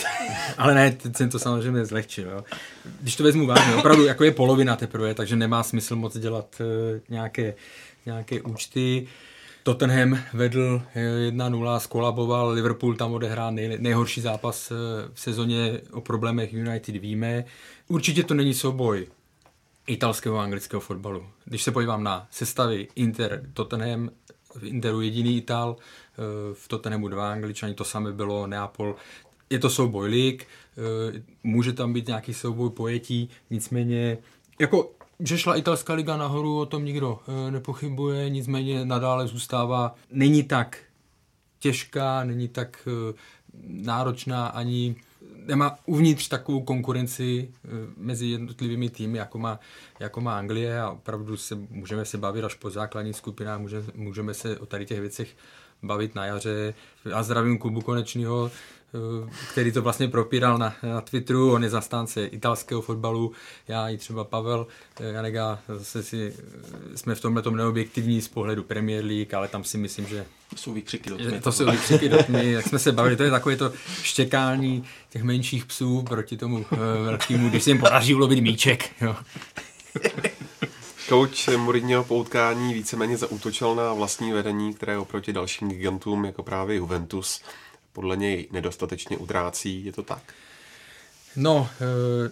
[0.58, 2.30] Ale ne, teď jsem to samozřejmě zlehčil.
[2.30, 2.44] Jo.
[3.00, 6.66] Když to vezmu vážně, opravdu jako je polovina teprve, takže nemá smysl moc dělat uh,
[7.08, 7.54] nějaké,
[8.06, 9.06] nějaké účty.
[9.62, 10.82] Tottenham vedl
[11.30, 14.70] 1-0, skolaboval, Liverpool tam odehrál nej, nejhorší zápas
[15.12, 17.44] v sezóně o problémech United víme.
[17.88, 19.06] Určitě to není souboj
[19.86, 21.26] italského a anglického fotbalu.
[21.44, 24.10] Když se podívám na sestavy Inter, Tottenham,
[24.58, 28.96] v Interu jediný Ital, eh, v Tottenhamu dva Angličani, to samé bylo Neapol.
[29.50, 34.18] Je to souboj lig, eh, může tam být nějaký souboj pojetí, nicméně
[34.60, 34.90] jako
[35.20, 40.78] že šla italská liga nahoru, o tom nikdo eh, nepochybuje, nicméně nadále zůstává, není tak
[41.58, 42.88] těžká, není tak
[43.66, 44.96] náročná ani
[45.46, 49.60] nemá uvnitř takovou konkurenci eh, mezi jednotlivými týmy, jako má,
[50.00, 54.34] jako má Anglie a opravdu se, můžeme se bavit až po základní skupinách, můžeme, můžeme
[54.34, 55.36] se o tady těch věcech
[55.82, 56.74] bavit na jaře.
[57.14, 58.50] A zdravím Kubu Konečního,
[59.52, 63.32] který to vlastně propíral na, na Twitteru, on je zastánce italského fotbalu,
[63.68, 64.66] já i třeba Pavel
[65.00, 66.34] eh, Janega, zase si,
[66.92, 70.26] eh, jsme v tomhle tom neobjektivní z pohledu Premier League, ale tam si myslím, že
[70.50, 71.40] to jsou výkřiky do tmy.
[71.40, 73.72] To jsou výkřiky do tmy, jak jsme se bavili, to je takové to
[74.02, 76.66] štěkání těch menších psů proti tomu
[77.04, 79.02] velkému, když se jim podaří ulovit míček.
[79.02, 79.16] Jo.
[81.08, 86.76] Coach Mourinho po utkání víceméně zautočil na vlastní vedení, které oproti dalším gigantům, jako právě
[86.76, 87.42] Juventus,
[87.96, 90.22] podle něj nedostatečně utrácí, je to tak?
[91.36, 92.30] No, e,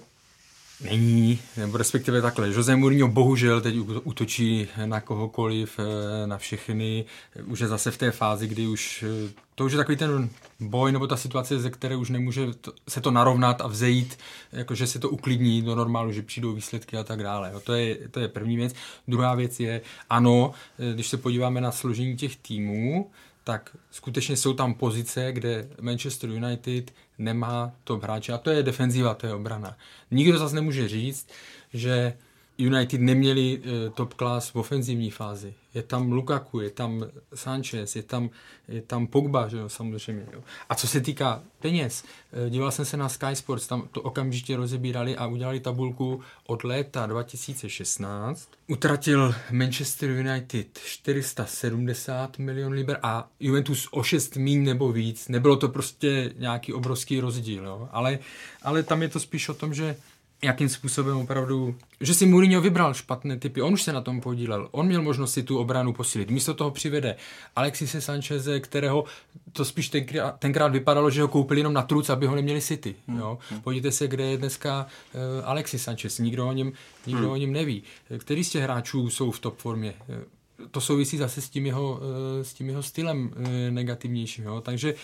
[0.91, 2.49] není, nebo respektive takhle.
[2.49, 7.05] Jose Mourinho bohužel teď útočí na kohokoliv, e, na všechny.
[7.45, 10.29] Už je zase v té fázi, kdy už e, to už je takový ten
[10.61, 14.19] boj nebo ta situace, ze které už nemůže to, se to narovnat a vzejít,
[14.53, 17.51] jakože se to uklidní do normálu, že přijdou výsledky a tak dále.
[17.53, 17.61] Jo.
[17.61, 18.75] To, je, to je první věc.
[19.09, 20.53] Druhá věc je, ano,
[20.95, 23.11] když se podíváme na složení těch týmů,
[23.45, 29.15] tak skutečně jsou tam pozice, kde Manchester United nemá to hráče a to je defenziva,
[29.15, 29.77] to je obrana.
[30.11, 31.29] Nikdo zase nemůže říct,
[31.73, 32.17] že
[32.59, 35.55] United neměli uh, top class v ofenzivní fázi.
[35.75, 38.31] Je tam Lukaku, je tam Sanchez, je tam,
[38.69, 40.27] je tam Pogba, že jo, samozřejmě.
[40.33, 40.41] Jo.
[40.69, 44.57] A co se týká peněz, uh, díval jsem se na Sky Sports, tam to okamžitě
[44.57, 48.49] rozebírali a udělali tabulku od léta 2016.
[48.69, 55.29] Utratil Manchester United 470 milion liber a Juventus o 6 mín nebo víc.
[55.29, 57.89] Nebylo to prostě nějaký obrovský rozdíl, jo.
[57.93, 58.19] Ale,
[58.63, 59.97] ale tam je to spíš o tom, že
[60.45, 64.69] jakým způsobem opravdu, že si Mourinho vybral špatné typy, on už se na tom podílel,
[64.71, 67.17] on měl možnost si tu obranu posílit, místo toho přivede
[67.57, 69.05] Alexise Sancheze, kterého
[69.53, 72.95] to spíš tenkrát, tenkrát vypadalo, že ho koupili jenom na truc, aby ho neměli City.
[73.07, 73.19] Hmm.
[73.19, 73.39] Jo?
[73.51, 73.61] Hmm.
[73.61, 76.73] Podívejte se, kde je dneska uh, Alexis Sanchez, nikdo o něm,
[77.07, 77.31] nikdo hmm.
[77.31, 77.83] o něm neví.
[78.19, 79.95] Který z těch hráčů jsou v top formě?
[80.71, 82.01] To souvisí zase s tím jeho,
[82.43, 83.31] s tím jeho stylem
[83.71, 84.45] negativnějším.
[84.45, 84.61] Jo?
[84.61, 84.95] Takže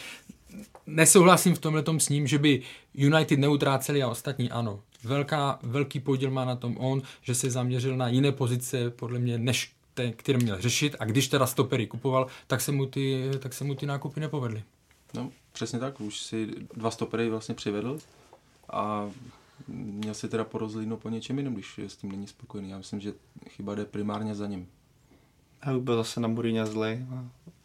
[0.86, 2.62] nesouhlasím v tomhle s ním, že by
[2.94, 7.96] United neutráceli a ostatní ano velká, velký podíl má na tom on, že se zaměřil
[7.96, 12.26] na jiné pozice, podle mě, než ten, který měl řešit a když teda stopery kupoval,
[12.46, 14.62] tak se mu ty, tak se mu ty nákupy nepovedly.
[15.14, 17.98] No, přesně tak, už si dva stopery vlastně přivedl
[18.72, 19.11] a
[19.68, 22.70] měl si teda porozlídnout po něčem jiném, když s tím není spokojený.
[22.70, 23.12] Já myslím, že
[23.48, 24.68] chyba jde primárně za ním.
[25.62, 27.06] A byl zase na Mourinho zlej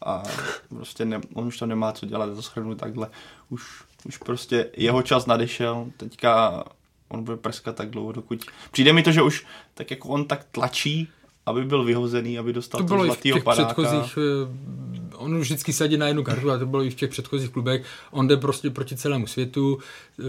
[0.05, 0.23] a
[0.69, 3.09] prostě ne, on už to nemá co dělat, to shrnu takhle.
[3.49, 6.63] Už, už prostě jeho čas nadešel, teďka
[7.07, 8.45] on bude prskat tak dlouho, dokud...
[8.71, 11.07] Přijde mi to, že už tak jako on tak tlačí,
[11.45, 13.73] aby byl vyhozený, aby dostal to bylo zlatýho padáka.
[13.73, 17.09] Předchozích, eh, on už vždycky sadí na jednu kartu a to bylo i v těch
[17.09, 17.85] předchozích klubech.
[18.11, 19.77] On jde prostě proti celému světu,
[20.19, 20.23] eh,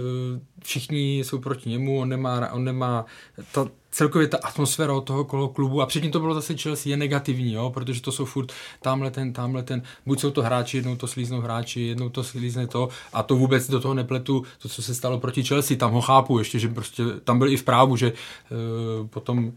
[0.64, 3.04] všichni jsou proti němu, on nemá, on nemá
[3.52, 5.82] ta, celkově ta atmosféra od toho kolo klubu.
[5.82, 9.32] A předtím to bylo zase Chelsea je negativní, jo, protože to jsou furt tamhle ten,
[9.32, 13.22] tamhle ten, buď jsou to hráči, jednou to slíznou hráči, jednou to slízne to a
[13.22, 16.58] to vůbec do toho nepletu, to, co se stalo proti Chelsea, tam ho chápu ještě,
[16.58, 19.52] že prostě tam byl i v právu, že uh, potom,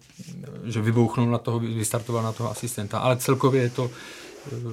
[0.63, 4.71] že vybouchnul na toho, vystartoval na toho asistenta, ale celkově je to uh,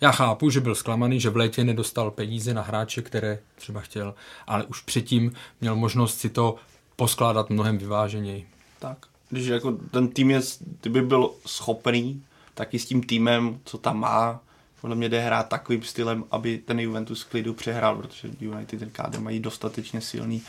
[0.00, 4.14] já chápu, že byl zklamaný, že v létě nedostal peníze na hráče, které třeba chtěl,
[4.46, 6.56] ale už předtím měl možnost si to
[6.96, 8.46] poskládat mnohem vyváženěji
[8.78, 9.06] tak.
[9.28, 10.40] Když jako ten tým je,
[10.80, 12.24] kdyby byl schopný,
[12.54, 14.40] tak i s tím týmem, co tam má,
[14.80, 19.20] podle mě jde hrát takovým stylem, aby ten Juventus klidu přehrál, protože United ten kádr
[19.20, 20.42] mají dostatečně silný.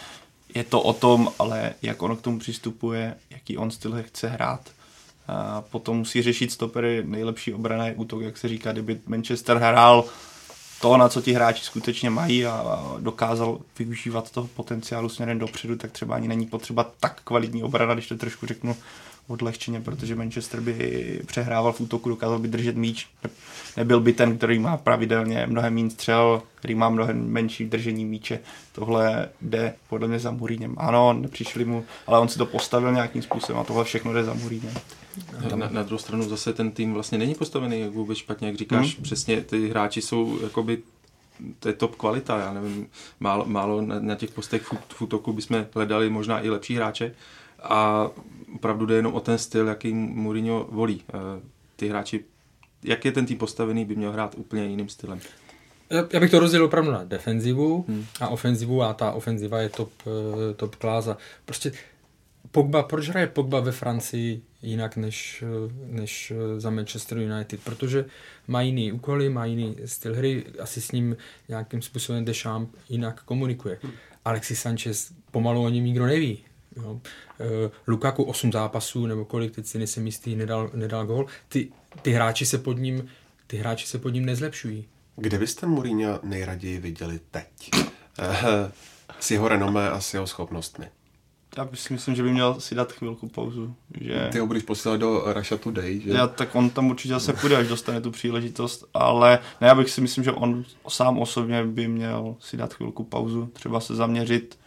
[0.56, 4.70] Je to o tom, ale jak on k tomu přistupuje, jaký on styl chce hrát.
[5.28, 10.06] A potom musí řešit stopery, nejlepší obrana je útok, jak se říká, kdyby Manchester hrál
[10.82, 15.92] to, na co ti hráči skutečně mají a dokázal využívat toho potenciálu směrem dopředu, tak
[15.92, 18.76] třeba ani není potřeba tak kvalitní obrana, když to trošku řeknu
[19.28, 23.08] odlehčeně, protože Manchester by přehrával v útoku, dokázal by držet míč,
[23.78, 28.40] nebyl by ten, který má pravidelně mnohem méně střel, který má mnohem menší držení míče.
[28.72, 30.76] Tohle jde podle mě za Muríněm.
[30.78, 34.34] Ano, nepřišli mu, ale on si to postavil nějakým způsobem a tohle všechno jde za
[34.34, 34.74] Muríněm.
[35.56, 38.96] Na, na druhou stranu zase ten tým vlastně není postavený jak vůbec špatně, jak říkáš,
[38.96, 39.04] hmm.
[39.04, 40.78] přesně ty hráči jsou jakoby
[41.60, 42.88] to je top kvalita, já nevím,
[43.20, 47.16] málo, málo na, na těch postech v, v útoku bychom hledali možná i lepší hráče
[47.64, 48.10] a
[48.56, 51.04] opravdu jde jenom o ten styl, jaký Mourinho volí.
[51.10, 51.42] Eh,
[51.76, 52.24] ty hráči,
[52.84, 55.20] jak je ten tým postavený, by měl hrát úplně jiným stylem.
[56.14, 58.06] Já bych to rozdělil opravdu na defenzivu hmm.
[58.22, 61.72] a ofenzivu a ta ofenziva je top, eh, top class a prostě
[62.52, 65.44] Pogba, proč hraje Pogba ve Francii jinak než,
[65.86, 67.60] než za Manchester United?
[67.64, 68.06] Protože
[68.48, 71.18] má jiný úkoly, má jiný styl hry, asi s ním
[71.50, 73.80] nějakým způsobem Deschamps jinak komunikuje.
[74.26, 76.40] Alexis Sanchez pomalu o něm nikdo neví.
[76.84, 77.00] Jo.
[77.40, 81.26] E, Lukaku 8 zápasů, nebo kolik, teď si nejsem jistý, nedal, nedal gol.
[81.50, 81.72] Ty,
[82.02, 83.08] ty, hráči se pod ním,
[83.48, 84.88] ty hráči se pod ním nezlepšují.
[85.16, 87.70] Kde byste Mourinho nejraději viděli teď?
[88.20, 88.72] E,
[89.20, 90.88] s jeho renomé a s jeho schopnostmi
[91.58, 93.76] já si myslím, že by měl si dát chvilku pauzu.
[94.02, 94.30] Že...
[94.32, 96.12] Ty ho budeš posílat do Russia Today, že?
[96.12, 99.90] Já, tak on tam určitě zase půjde, až dostane tu příležitost, ale ne, já bych
[99.90, 104.60] si myslím, že on sám osobně by měl si dát chvilku pauzu, třeba se zaměřit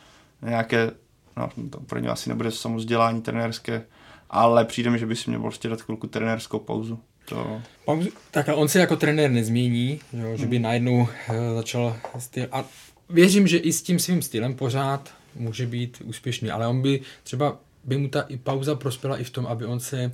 [0.42, 0.90] na nějaké,
[1.36, 3.82] no to pro ně asi nebude samozdělání trenérské,
[4.30, 6.98] ale přijde mi, že by si měl prostě dát chvilku trenérskou pauzu.
[7.24, 7.62] To...
[8.30, 10.62] Tak on se jako trenér nezmění, jo, že by hmm.
[10.62, 11.08] najednou uh,
[11.54, 12.48] začal styl.
[12.52, 12.64] A
[13.10, 17.58] věřím, že i s tím svým stylem pořád může být úspěšný, ale on by třeba
[17.84, 20.12] by mu ta i pauza prospěla i v tom, aby on se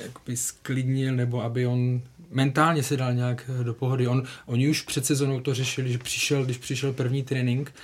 [0.00, 2.02] jakoby sklidnil, nebo aby on
[2.32, 4.08] mentálně se dal nějak do pohody.
[4.08, 7.74] On, oni už před sezónou to řešili, že přišel, když přišel první trénink,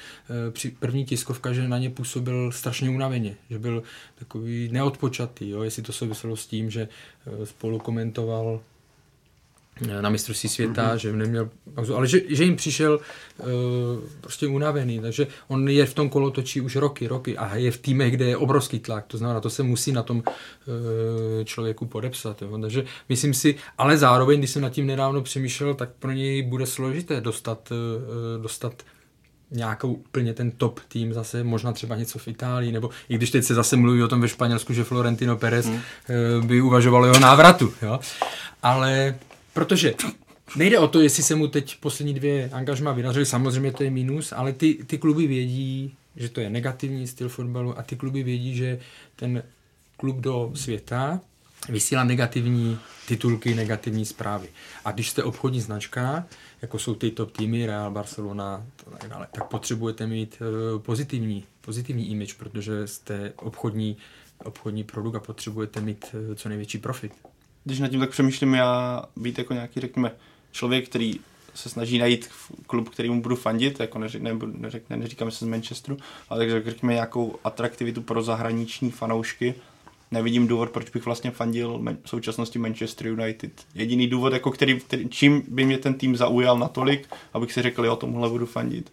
[0.66, 3.82] eh, první tiskovka, že na ně působil strašně unaveně, že byl
[4.14, 5.62] takový neodpočatý, jo?
[5.62, 6.88] jestli to souviselo s tím, že
[7.26, 8.60] eh, spolu komentoval
[10.00, 10.96] na mistrovství světa, mm-hmm.
[10.96, 13.00] že neměl pauzu, ale že, že jim přišel
[13.38, 13.46] uh,
[14.20, 18.12] prostě unavený, takže on je v tom kolotočí už roky, roky a je v týmech,
[18.12, 20.24] kde je obrovský tlak, to znamená, to se musí na tom uh,
[21.44, 22.58] člověku podepsat, jo.
[22.58, 26.66] takže myslím si, ale zároveň, když jsem nad tím nedávno přemýšlel, tak pro něj bude
[26.66, 28.82] složité dostat, uh, dostat
[29.50, 33.44] nějakou úplně ten top tým zase, možná třeba něco v Itálii, nebo i když teď
[33.44, 35.80] se zase mluví o tom ve Španělsku, že Florentino Pérez hmm.
[36.46, 38.00] by uvažoval jeho návratu, jo.
[38.62, 39.14] ale
[39.58, 39.94] Protože
[40.56, 44.32] nejde o to, jestli se mu teď poslední dvě angažma vydařily, samozřejmě to je minus,
[44.32, 48.56] ale ty, ty kluby vědí, že to je negativní styl fotbalu a ty kluby vědí,
[48.56, 48.80] že
[49.16, 49.42] ten
[49.96, 51.20] klub do světa
[51.68, 52.78] vysílá negativní
[53.08, 54.48] titulky, negativní zprávy.
[54.84, 56.26] A když jste obchodní značka,
[56.62, 58.66] jako jsou ty top týmy, Real, Barcelona,
[58.98, 60.42] tak dále, tak potřebujete mít
[60.74, 63.96] uh, pozitivní, pozitivní image, protože jste obchodní,
[64.44, 67.12] obchodní produkt a potřebujete mít uh, co největší profit
[67.64, 70.12] když nad tím tak přemýšlím, já být jako nějaký, řekněme,
[70.52, 71.20] člověk, který
[71.54, 72.28] se snaží najít
[72.66, 75.96] klub, který mu budu fandit, jako neři, ne, neřek, ne, neříkám se z Manchesteru,
[76.28, 79.54] ale takže řekněme nějakou atraktivitu pro zahraniční fanoušky.
[80.10, 83.52] Nevidím důvod, proč bych vlastně fandil v současnosti Manchester United.
[83.74, 87.84] Jediný důvod, jako který, který, čím by mě ten tým zaujal natolik, abych si řekl,
[87.84, 88.92] jo, tomuhle budu fandit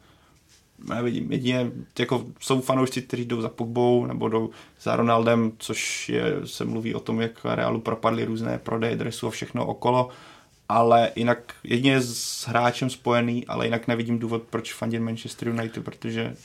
[0.89, 1.31] nevidím.
[1.31, 4.49] Jedině jako jsou fanoušci, kteří jdou za Pogbou nebo jdou
[4.81, 9.31] za Ronaldem, což je, se mluví o tom, jak Realu propadly různé prodeje dresů a
[9.31, 10.09] všechno okolo,
[10.69, 16.35] ale jinak jedině s hráčem spojený, ale jinak nevidím důvod, proč fandit Manchester United, protože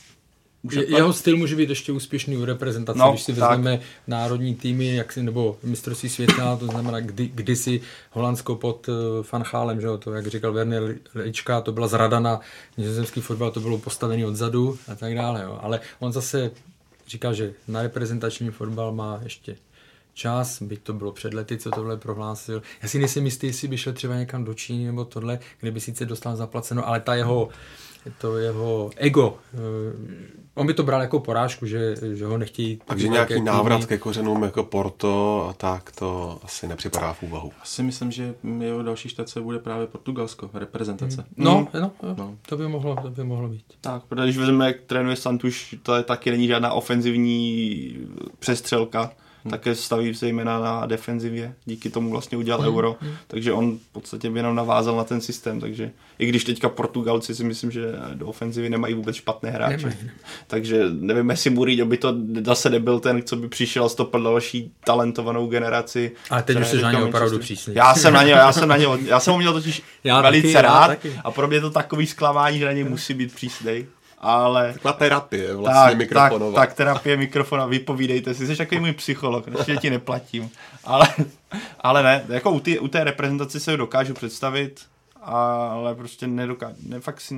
[0.71, 3.87] je, jeho styl může být ještě úspěšný u reprezentace, no, když si vezmeme tak.
[4.07, 7.81] národní týmy jak si, nebo mistrovství světa, to znamená kdy, kdysi
[8.11, 8.95] Holandsko pod uh,
[9.31, 12.39] Van Haalem, že jo, to jak říkal Werner Lička, to byla zrada na
[12.77, 15.41] nizozemský fotbal, to bylo postavený odzadu a tak dále.
[15.43, 15.59] Jo.
[15.61, 16.51] Ale on zase
[17.07, 19.55] říká, že na reprezentační fotbal má ještě
[20.13, 22.61] čas, byť to bylo před lety, co tohle prohlásil.
[22.81, 25.79] Já si nejsem jistý, jestli by šel třeba někam do Číny nebo tohle, kde by
[25.79, 27.49] sice dostal zaplaceno, ale ta jeho
[28.17, 29.37] to jeho ego.
[29.53, 29.57] Eh,
[30.53, 32.81] on by to bral jako porážku, že, že ho nechtějí...
[32.85, 33.45] Takže nějaký týmy.
[33.45, 37.51] návrat ke kořenům jako Porto a tak, to asi nepřipadá v úvahu.
[37.61, 41.21] Asi myslím, že jeho další štace bude právě Portugalsko, reprezentace.
[41.21, 41.45] Hmm.
[41.45, 41.81] No, hmm.
[41.81, 43.65] no, no, to by mohlo, to by mohlo být.
[43.81, 47.95] Tak, protože když vezmeme, jak trénuje Santuš, to je taky není žádná ofenzivní
[48.39, 49.11] přestřelka,
[49.43, 49.51] hmm.
[49.51, 52.75] také staví zejména na defenzivě, díky tomu vlastně udělal hmm.
[52.75, 53.13] euro, hmm.
[53.27, 57.43] takže on v podstatě jenom navázal na ten systém, takže i když teďka Portugalci si
[57.43, 57.81] myslím, že
[58.13, 60.11] do ofenzivy nemají vůbec špatné hráče, nemají.
[60.47, 65.47] takže nevím, jestli Mourinho by to zase nebyl ten, co by přišel stopil další talentovanou
[65.47, 66.11] generaci.
[66.29, 67.75] Ale teď už jsi na ně opravdu přísný.
[67.75, 70.53] Já jsem na ně, já jsem na ně, já jsem ho měl totiž já velice
[70.53, 73.85] taky, rád a pro mě to takový zklamání, že na ně musí být přísný
[74.21, 74.73] ale...
[74.73, 76.55] Taková terapie vlastně tak, mikrofonová.
[76.55, 80.49] Tak, tak, terapie mikrofona, vypovídejte si, jsi takový můj psycholog, ještě ti neplatím.
[80.83, 81.07] Ale,
[81.79, 84.81] ale ne, jako u, ty, u té reprezentace se ho dokážu představit,
[85.21, 87.33] ale prostě nedokážu, ne, fakt si,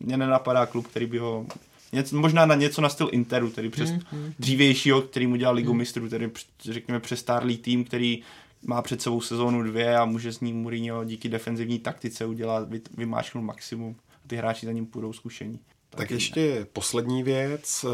[0.00, 1.46] mě nenapadá klub, který by ho
[1.92, 5.54] Něco, možná na něco na styl Interu, tedy přes mm, mm, dřívějšího, který mu dělal
[5.54, 5.78] Ligu mm.
[5.78, 8.22] mistrů, tedy řekněme přestárlý tým, který
[8.66, 13.44] má před sebou sezónu dvě a může s ním Mourinho díky defenzivní taktice udělat, vymáčknout
[13.44, 13.96] maximum.
[14.26, 15.58] Ty hráči za ním půjdou zkušení.
[15.98, 17.84] Tak ještě poslední věc.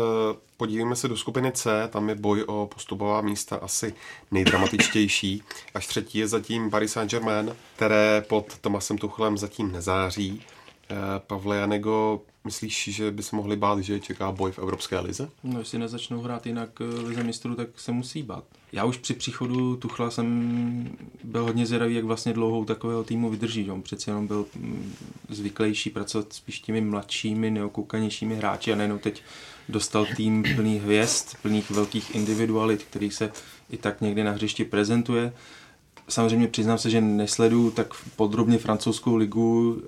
[0.57, 3.95] Podívejme se do skupiny C, tam je boj o postupová místa asi
[4.31, 5.43] nejdramatičtější.
[5.75, 10.43] Až třetí je zatím Paris Saint-Germain, které pod Tomasem Tuchlem zatím nezáří.
[10.91, 10.97] Eh,
[11.27, 15.29] Pavle Janego, myslíš, že by se mohli bát, že čeká boj v Evropské lize?
[15.45, 18.45] No, jestli nezačnou hrát jinak eh, lize mistrů, tak se musí bát.
[18.73, 23.71] Já už při příchodu Tuchla jsem byl hodně zvědavý, jak vlastně dlouhou takového týmu vydrží.
[23.71, 24.95] On přeci jenom byl mm,
[25.29, 29.23] zvyklejší pracovat spíš těmi mladšími, neokoukanějšími hráči a nejenom teď
[29.69, 33.33] dostal tým plný hvězd, plných velkých individualit, který se
[33.71, 35.33] i tak někdy na hřišti prezentuje.
[36.09, 39.83] Samozřejmě přiznám se, že nesleduju tak podrobně francouzskou ligu,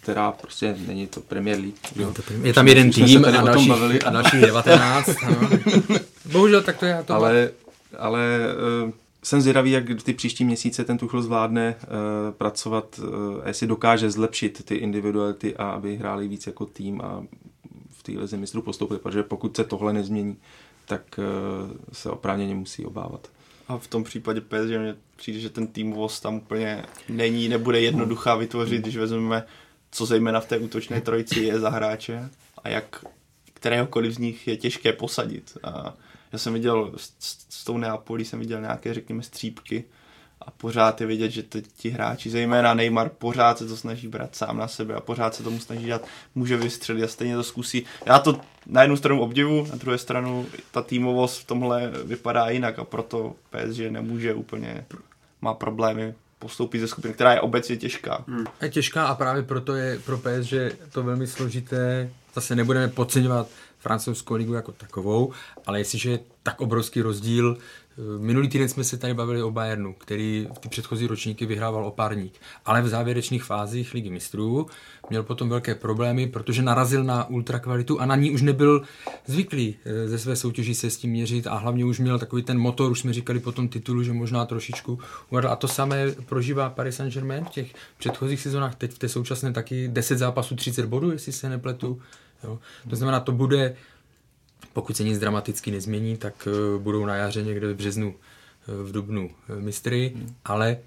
[0.00, 1.76] která prostě není to Premier League.
[1.96, 2.14] Jo?
[2.42, 5.10] Je tam jeden tým a dalších, a dalších 19.
[6.32, 7.02] Bohužel tak to je.
[7.06, 7.50] To ale
[7.98, 8.38] ale
[8.84, 8.90] uh,
[9.22, 13.08] jsem zvědavý, jak ty příští měsíce ten Tuchel zvládne uh, pracovat, uh,
[13.46, 17.24] jestli dokáže zlepšit ty individuality a aby hráli víc jako tým a
[17.90, 20.36] v té lize mistrů postoupili, protože pokud se tohle nezmění,
[20.86, 23.28] tak uh, se oprávněně musí obávat.
[23.68, 28.34] A v tom případě PSG mě přijde, že ten týmovost tam úplně není, nebude jednoduchá
[28.34, 29.44] vytvořit, když vezmeme,
[29.90, 32.30] co zejména v té útočné trojici je za hráče
[32.64, 33.04] a jak
[33.54, 35.58] kteréhokoliv z nich je těžké posadit.
[35.62, 35.94] A
[36.32, 37.12] já jsem viděl s,
[37.48, 39.84] s tou Neapolí jsem viděl nějaké, řekněme, střípky
[40.40, 41.42] a pořád je vidět, že
[41.76, 45.42] ti hráči, zejména Neymar, pořád se to snaží brát sám na sebe a pořád se
[45.42, 47.84] tomu snaží dát, může vystřelit a stejně to zkusí.
[48.06, 52.78] Já to na jednu stranu obdivu, na druhé stranu ta týmovost v tomhle vypadá jinak
[52.78, 54.86] a proto PSG nemůže úplně,
[55.40, 58.24] má problémy postoupit ze skupiny, která je obecně těžká.
[58.28, 58.46] Hmm.
[58.62, 60.52] Je těžká a právě proto je pro PSG
[60.92, 62.10] to velmi složité.
[62.34, 63.48] Zase nebudeme podceňovat
[63.78, 65.32] francouzskou ligu jako takovou,
[65.66, 67.58] ale jestliže je tak obrovský rozdíl,
[68.18, 72.32] minulý týden jsme se tady bavili o Bayernu, který ty předchozí ročníky vyhrával opárník,
[72.64, 74.66] ale v závěrečných fázích ligy mistrů
[75.10, 78.82] měl potom velké problémy, protože narazil na ultrakvalitu a na ní už nebyl
[79.26, 82.58] zvyklý eh, ze své soutěži se s tím měřit a hlavně už měl takový ten
[82.58, 84.98] motor, už jsme říkali po tom titulu, že možná trošičku
[85.30, 85.48] uvadl.
[85.48, 89.88] A to samé prožívá Paris Saint-Germain v těch předchozích sezónách, teď v té současné taky
[89.88, 92.00] 10 zápasů, 30 bodů, jestli se nepletu.
[92.44, 92.58] Jo?
[92.90, 93.76] To znamená, to bude,
[94.72, 98.14] pokud se nic dramaticky nezmění, tak uh, budou na jaře někde v březnu,
[98.68, 100.34] uh, v dubnu uh, mistry, hmm.
[100.44, 100.78] ale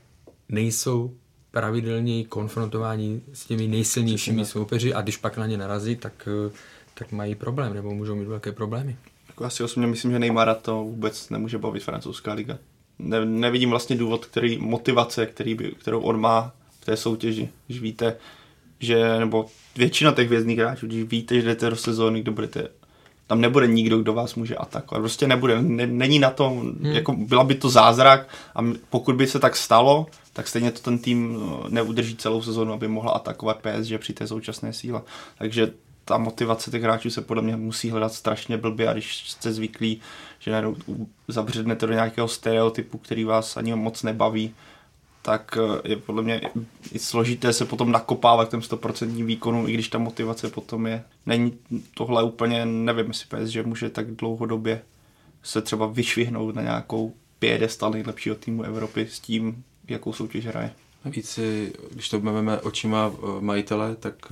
[0.50, 1.14] nejsou
[1.52, 6.28] pravidelně konfrontování s těmi nejsilnějšími soupeři a když pak na ně narazí, tak,
[6.94, 8.96] tak mají problém nebo můžou mít velké problémy.
[9.28, 12.58] Jako asi osobně myslím, že Neymara to vůbec nemůže bavit francouzská liga.
[13.00, 17.50] Ne, nevidím vlastně důvod, který, motivace, který by, kterou on má v té soutěži.
[17.68, 18.18] Když víte,
[18.80, 19.46] že, nebo
[19.76, 22.68] většina těch vězných hráčů, když víte, že jdete do sezóny, kdo budete
[23.28, 25.02] tam nebude nikdo, kdo vás může atakovat.
[25.02, 25.62] Prostě nebude.
[25.62, 26.80] Ne, není na to, hmm.
[26.82, 28.60] jako byla by to zázrak a
[28.90, 32.88] pokud by se tak stalo, tak stejně to ten tým no, neudrží celou sezónu, aby
[32.88, 35.02] mohla atakovat PSG při té současné síle.
[35.38, 35.72] Takže
[36.06, 40.02] ta motivace těch hráčů se podle mě musí hledat strašně blbě a když jste zvyklí,
[40.40, 40.76] že najednou
[41.28, 44.54] zabřednete do nějakého stereotypu, který vás ani moc nebaví,
[45.26, 46.42] tak eh, je podle mě
[46.92, 51.04] i složité se potom nakopávat k těm 100% výkonu, i když ta motivace potom je.
[51.26, 51.58] Není
[51.94, 54.82] tohle úplně, nevím, jestli PSG může tak dlouhodobě
[55.44, 60.72] se třeba vyšvihnout na nějakou pědestal nejlepšího týmu Evropy s tím, jakou soutěž hraje.
[61.06, 61.40] Navíc,
[61.92, 64.32] když to budeme očima eh, majitele, tak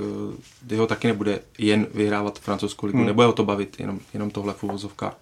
[0.69, 3.07] eh, ho taky nebude jen vyhrávat francouzskou ligu, hmm.
[3.07, 5.17] nebude ho to bavit, jenom, jenom tohle v uvozovkách.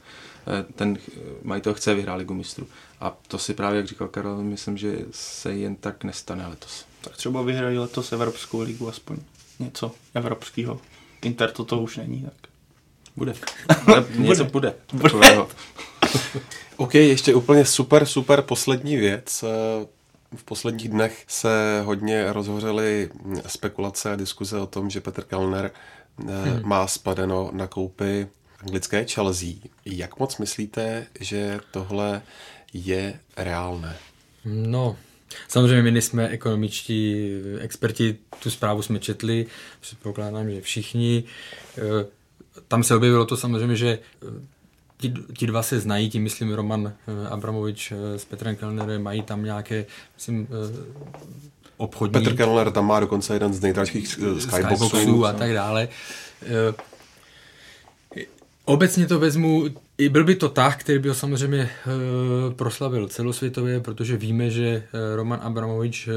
[0.50, 0.98] Eh, ten
[1.44, 2.68] majitel chce vyhrát ligu mistrů.
[3.00, 6.86] A to si právě, jak říkal Karel, myslím, že se jen tak nestane letos.
[7.02, 9.18] Tak třeba vyhrají letos Evropskou ligu aspoň
[9.60, 10.80] něco evropského.
[11.22, 12.52] Inter to, to už není, tak.
[13.16, 13.34] Bude.
[13.88, 14.76] Ale něco bude.
[14.94, 15.14] bude.
[16.78, 19.44] OK, ještě úplně super, super poslední věc.
[19.44, 19.88] Eh,
[20.36, 23.10] v posledních dnech se hodně rozhořely
[23.48, 25.72] spekulace a diskuze o tom, že Petr Kellner
[26.30, 26.62] eh, hmm.
[26.64, 28.28] má spadeno na koupy
[28.64, 29.49] anglické Chelsea.
[29.86, 32.22] Jak moc myslíte, že tohle
[32.73, 33.98] je reálné?
[34.45, 34.98] No,
[35.48, 37.26] samozřejmě my nejsme ekonomičtí
[37.60, 39.45] experti, tu zprávu jsme četli,
[39.80, 41.23] předpokládám, že všichni.
[41.77, 42.06] Eh,
[42.68, 44.27] tam se objevilo to samozřejmě, že eh,
[44.98, 49.44] ti, ti dva se znají, tím myslím Roman eh, Abramovič s Petrem Kellnerem, mají tam
[49.44, 50.48] nějaké, myslím,
[51.77, 52.14] obchodní...
[52.14, 54.49] Petr Kellner tam má dokonce jeden z nejdražších skyboxů.
[54.49, 55.88] skyboxů a tak dále.
[58.70, 59.66] Obecně to vezmu,
[60.10, 61.70] byl by to tah, který by ho samozřejmě e,
[62.56, 64.84] proslavil celosvětově, protože víme, že e,
[65.16, 66.12] Roman Abramovič e,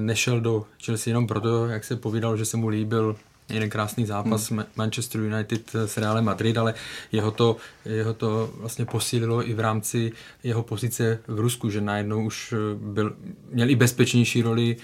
[0.00, 3.16] nešel do Chelsea jenom proto, jak se povídal, že se mu líbil
[3.48, 4.64] jeden krásný zápas hmm.
[4.76, 6.74] Manchester United s Realem Madrid, ale
[7.12, 10.12] jeho to, jeho to vlastně posílilo i v rámci
[10.42, 13.16] jeho pozice v Rusku, že najednou už byl,
[13.50, 14.76] měl i bezpečnější roli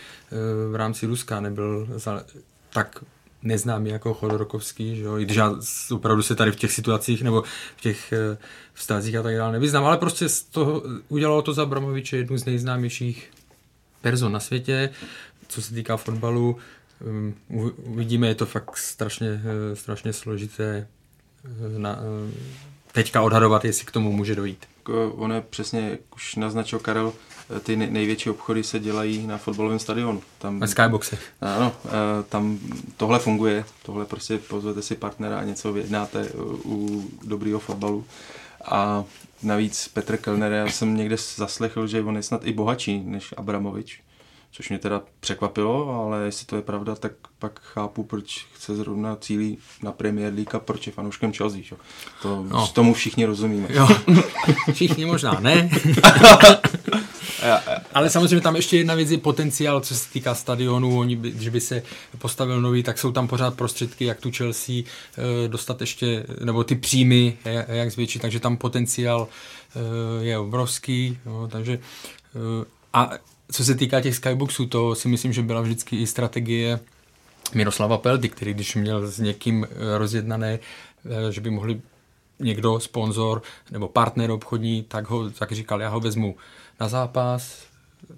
[0.71, 2.25] v rámci Ruska, nebyl za,
[2.73, 3.05] tak
[3.43, 5.19] neznámý jako Chodorkovský, že jo?
[5.19, 5.55] i když já
[5.91, 7.43] opravdu se tady v těch situacích nebo
[7.77, 8.39] v těch eh,
[8.75, 12.45] vztazích a tak dále nevyznám, ale prostě z toho, udělalo to za Bramoviče jednu z
[12.45, 13.31] nejznámějších
[14.01, 14.91] person na světě,
[15.49, 16.57] co se týká fotbalu.
[17.07, 17.35] Um,
[17.77, 20.89] uvidíme, je to fakt strašně, eh, strašně složité
[21.45, 21.99] eh, na,
[22.93, 24.67] teďka odhadovat, jestli k tomu může dojít.
[25.15, 27.13] On je přesně, jak už naznačil Karel,
[27.63, 30.23] ty největší obchody se dělají na fotbalovém stadionu.
[30.39, 31.19] Tam, na skyboxe.
[31.41, 31.91] Ano, eh,
[32.29, 32.59] tam
[32.97, 36.29] tohle funguje, tohle prostě pozvete si partnera a něco vyjednáte
[36.65, 38.05] u dobrého fotbalu.
[38.65, 39.05] A
[39.43, 44.01] navíc Petr Kellner, já jsem někde zaslechl, že on je snad i bohatší než Abramovič,
[44.53, 49.17] což mě teda překvapilo, ale jestli to je pravda, tak pak chápu, proč chce zrovna
[49.17, 51.63] cílí na Premier League a proč je fanouškem Chelsea.
[51.63, 51.77] Čo?
[52.23, 52.67] To, no.
[52.67, 53.69] Tomu všichni rozumíme.
[53.71, 53.89] Jo.
[54.73, 55.71] Všichni možná ne.
[57.95, 60.99] Ale samozřejmě tam ještě jedna věc je potenciál, co se týká stadionu.
[60.99, 61.83] Oni, by, když by se
[62.19, 64.83] postavil nový, tak jsou tam pořád prostředky, jak tu Chelsea
[65.47, 67.37] dostat ještě, nebo ty příjmy,
[67.69, 69.29] jak zvětšit, takže tam potenciál
[70.21, 71.19] je obrovský.
[71.27, 71.79] No, takže
[72.93, 73.11] a
[73.53, 76.81] co se týká těch skyboxů, to si myslím, že byla vždycky i strategie
[77.55, 79.67] Miroslava Peldy, který když měl s někým
[79.97, 80.59] rozjednané,
[81.31, 81.81] že by mohli
[82.39, 86.37] někdo, sponzor nebo partner obchodní, tak ho tak říkal, já ho vezmu
[86.81, 87.67] na zápas,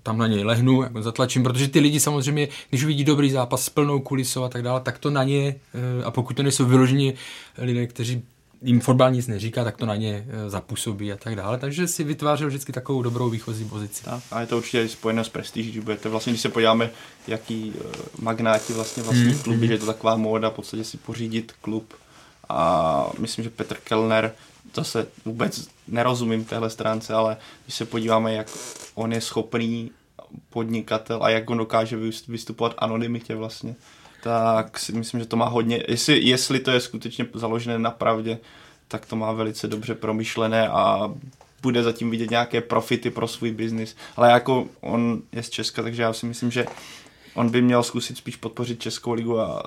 [0.02, 3.68] tam na něj lehnu, jako zatlačím, protože ty lidi samozřejmě, když vidí dobrý zápas s
[3.68, 7.14] plnou kulisou a tak dále, tak to na ně, eh, a pokud to nejsou vyloženi
[7.58, 8.22] lidé, kteří
[8.62, 11.58] jim fotbal nic neříká, tak to na ně eh, zapůsobí a tak dále.
[11.58, 14.04] Takže si vytvářel vždycky takovou dobrou výchozí pozici.
[14.04, 16.90] Tak, a je to určitě spojené s prestiží, že budete vlastně, když se podíváme,
[17.26, 19.38] jaký uh, magnáti vlastně vlastní hmm.
[19.38, 21.94] kluby, že je to taková móda v podstatě si pořídit klub.
[22.48, 24.32] A myslím, že Petr Kellner
[24.74, 28.46] zase vůbec nerozumím téhle stránce, ale když se podíváme, jak
[28.94, 29.90] on je schopný
[30.50, 31.96] podnikatel a jak on dokáže
[32.28, 33.74] vystupovat anonymitě vlastně,
[34.22, 38.38] tak si myslím, že to má hodně, jestli, jestli to je skutečně založené na pravdě,
[38.88, 41.14] tak to má velice dobře promyšlené a
[41.62, 43.96] bude zatím vidět nějaké profity pro svůj biznis.
[44.16, 46.66] Ale jako on je z Česka, takže já si myslím, že
[47.34, 49.62] on by měl zkusit spíš podpořit Českou ligu a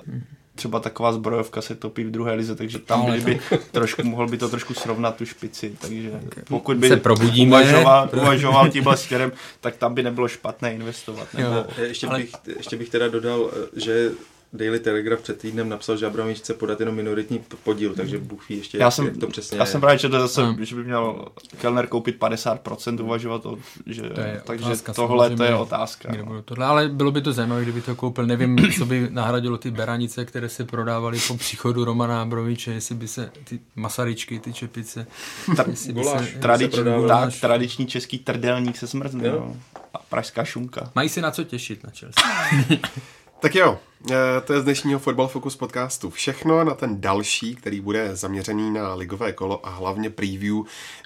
[0.54, 3.40] třeba taková zbrojovka se topí v druhé lize, takže tam by, by
[3.72, 8.68] trošku, mohl by to trošku srovnat tu špici, takže pokud by se probudíme, uvažoval, uvažoval
[8.68, 11.34] tímhle směrem, tak tam by nebylo špatné investovat.
[11.34, 11.50] Nebo...
[11.50, 12.18] Jo, ještě, ale...
[12.18, 14.10] bych, ještě bych teda dodal, že
[14.54, 18.58] Daily Telegraph před týdnem napsal, že Abramovič chce podat jenom minoritní podíl, takže Bůh ví
[18.58, 19.70] ještě, já jsem, jak to přesně Já je.
[19.70, 20.64] jsem právě četl zase, hmm.
[20.64, 21.24] že by měl
[21.60, 26.12] Kellner koupit 50%, uvažovat o, že, to je takže otázka, tohle to je otázka.
[26.24, 26.42] No.
[26.42, 28.26] Tohle, ale bylo by to zajímavé, kdyby to koupil.
[28.26, 33.08] Nevím, co by nahradilo ty beranice, které se prodávaly po příchodu Romana Abroviče, jestli by
[33.08, 35.06] se ty masaričky, ty čepice,
[35.56, 39.28] Ta, guláš, se, tradiční, se tak, tradiční český trdelník se smrzne.
[39.28, 39.56] No.
[39.94, 40.90] A pražská šunka.
[40.94, 42.78] Mají se na co těšit na Chelsea.
[43.42, 43.78] Tak jo,
[44.10, 44.14] eh,
[44.44, 46.64] to je z dnešního Football Focus podcastu všechno.
[46.64, 50.56] Na ten další, který bude zaměřený na ligové kolo a hlavně preview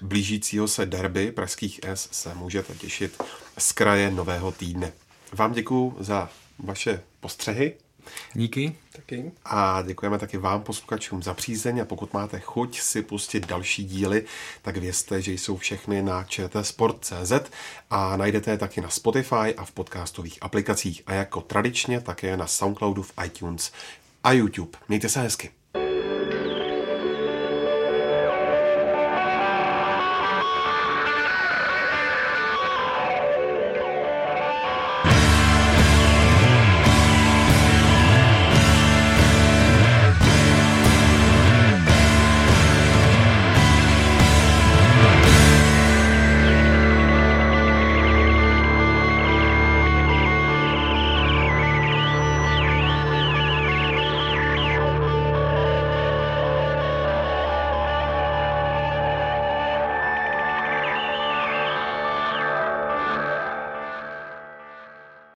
[0.03, 3.23] blížícího se derby pražských S, se můžete těšit
[3.59, 4.93] z kraje nového týdne.
[5.33, 7.75] Vám děkuji za vaše postřehy
[8.35, 8.77] Díky.
[8.93, 9.33] Taky.
[9.45, 14.25] A děkujeme taky vám, posluchačům, za přízeň a pokud máte chuť si pustit další díly,
[14.63, 17.33] tak vězte, že jsou všechny na čtsport.cz
[17.91, 22.47] a najdete je taky na Spotify a v podcastových aplikacích a jako tradičně také na
[22.47, 23.73] Soundcloudu v iTunes
[24.25, 24.79] a YouTube.
[24.89, 25.51] Mějte se hezky.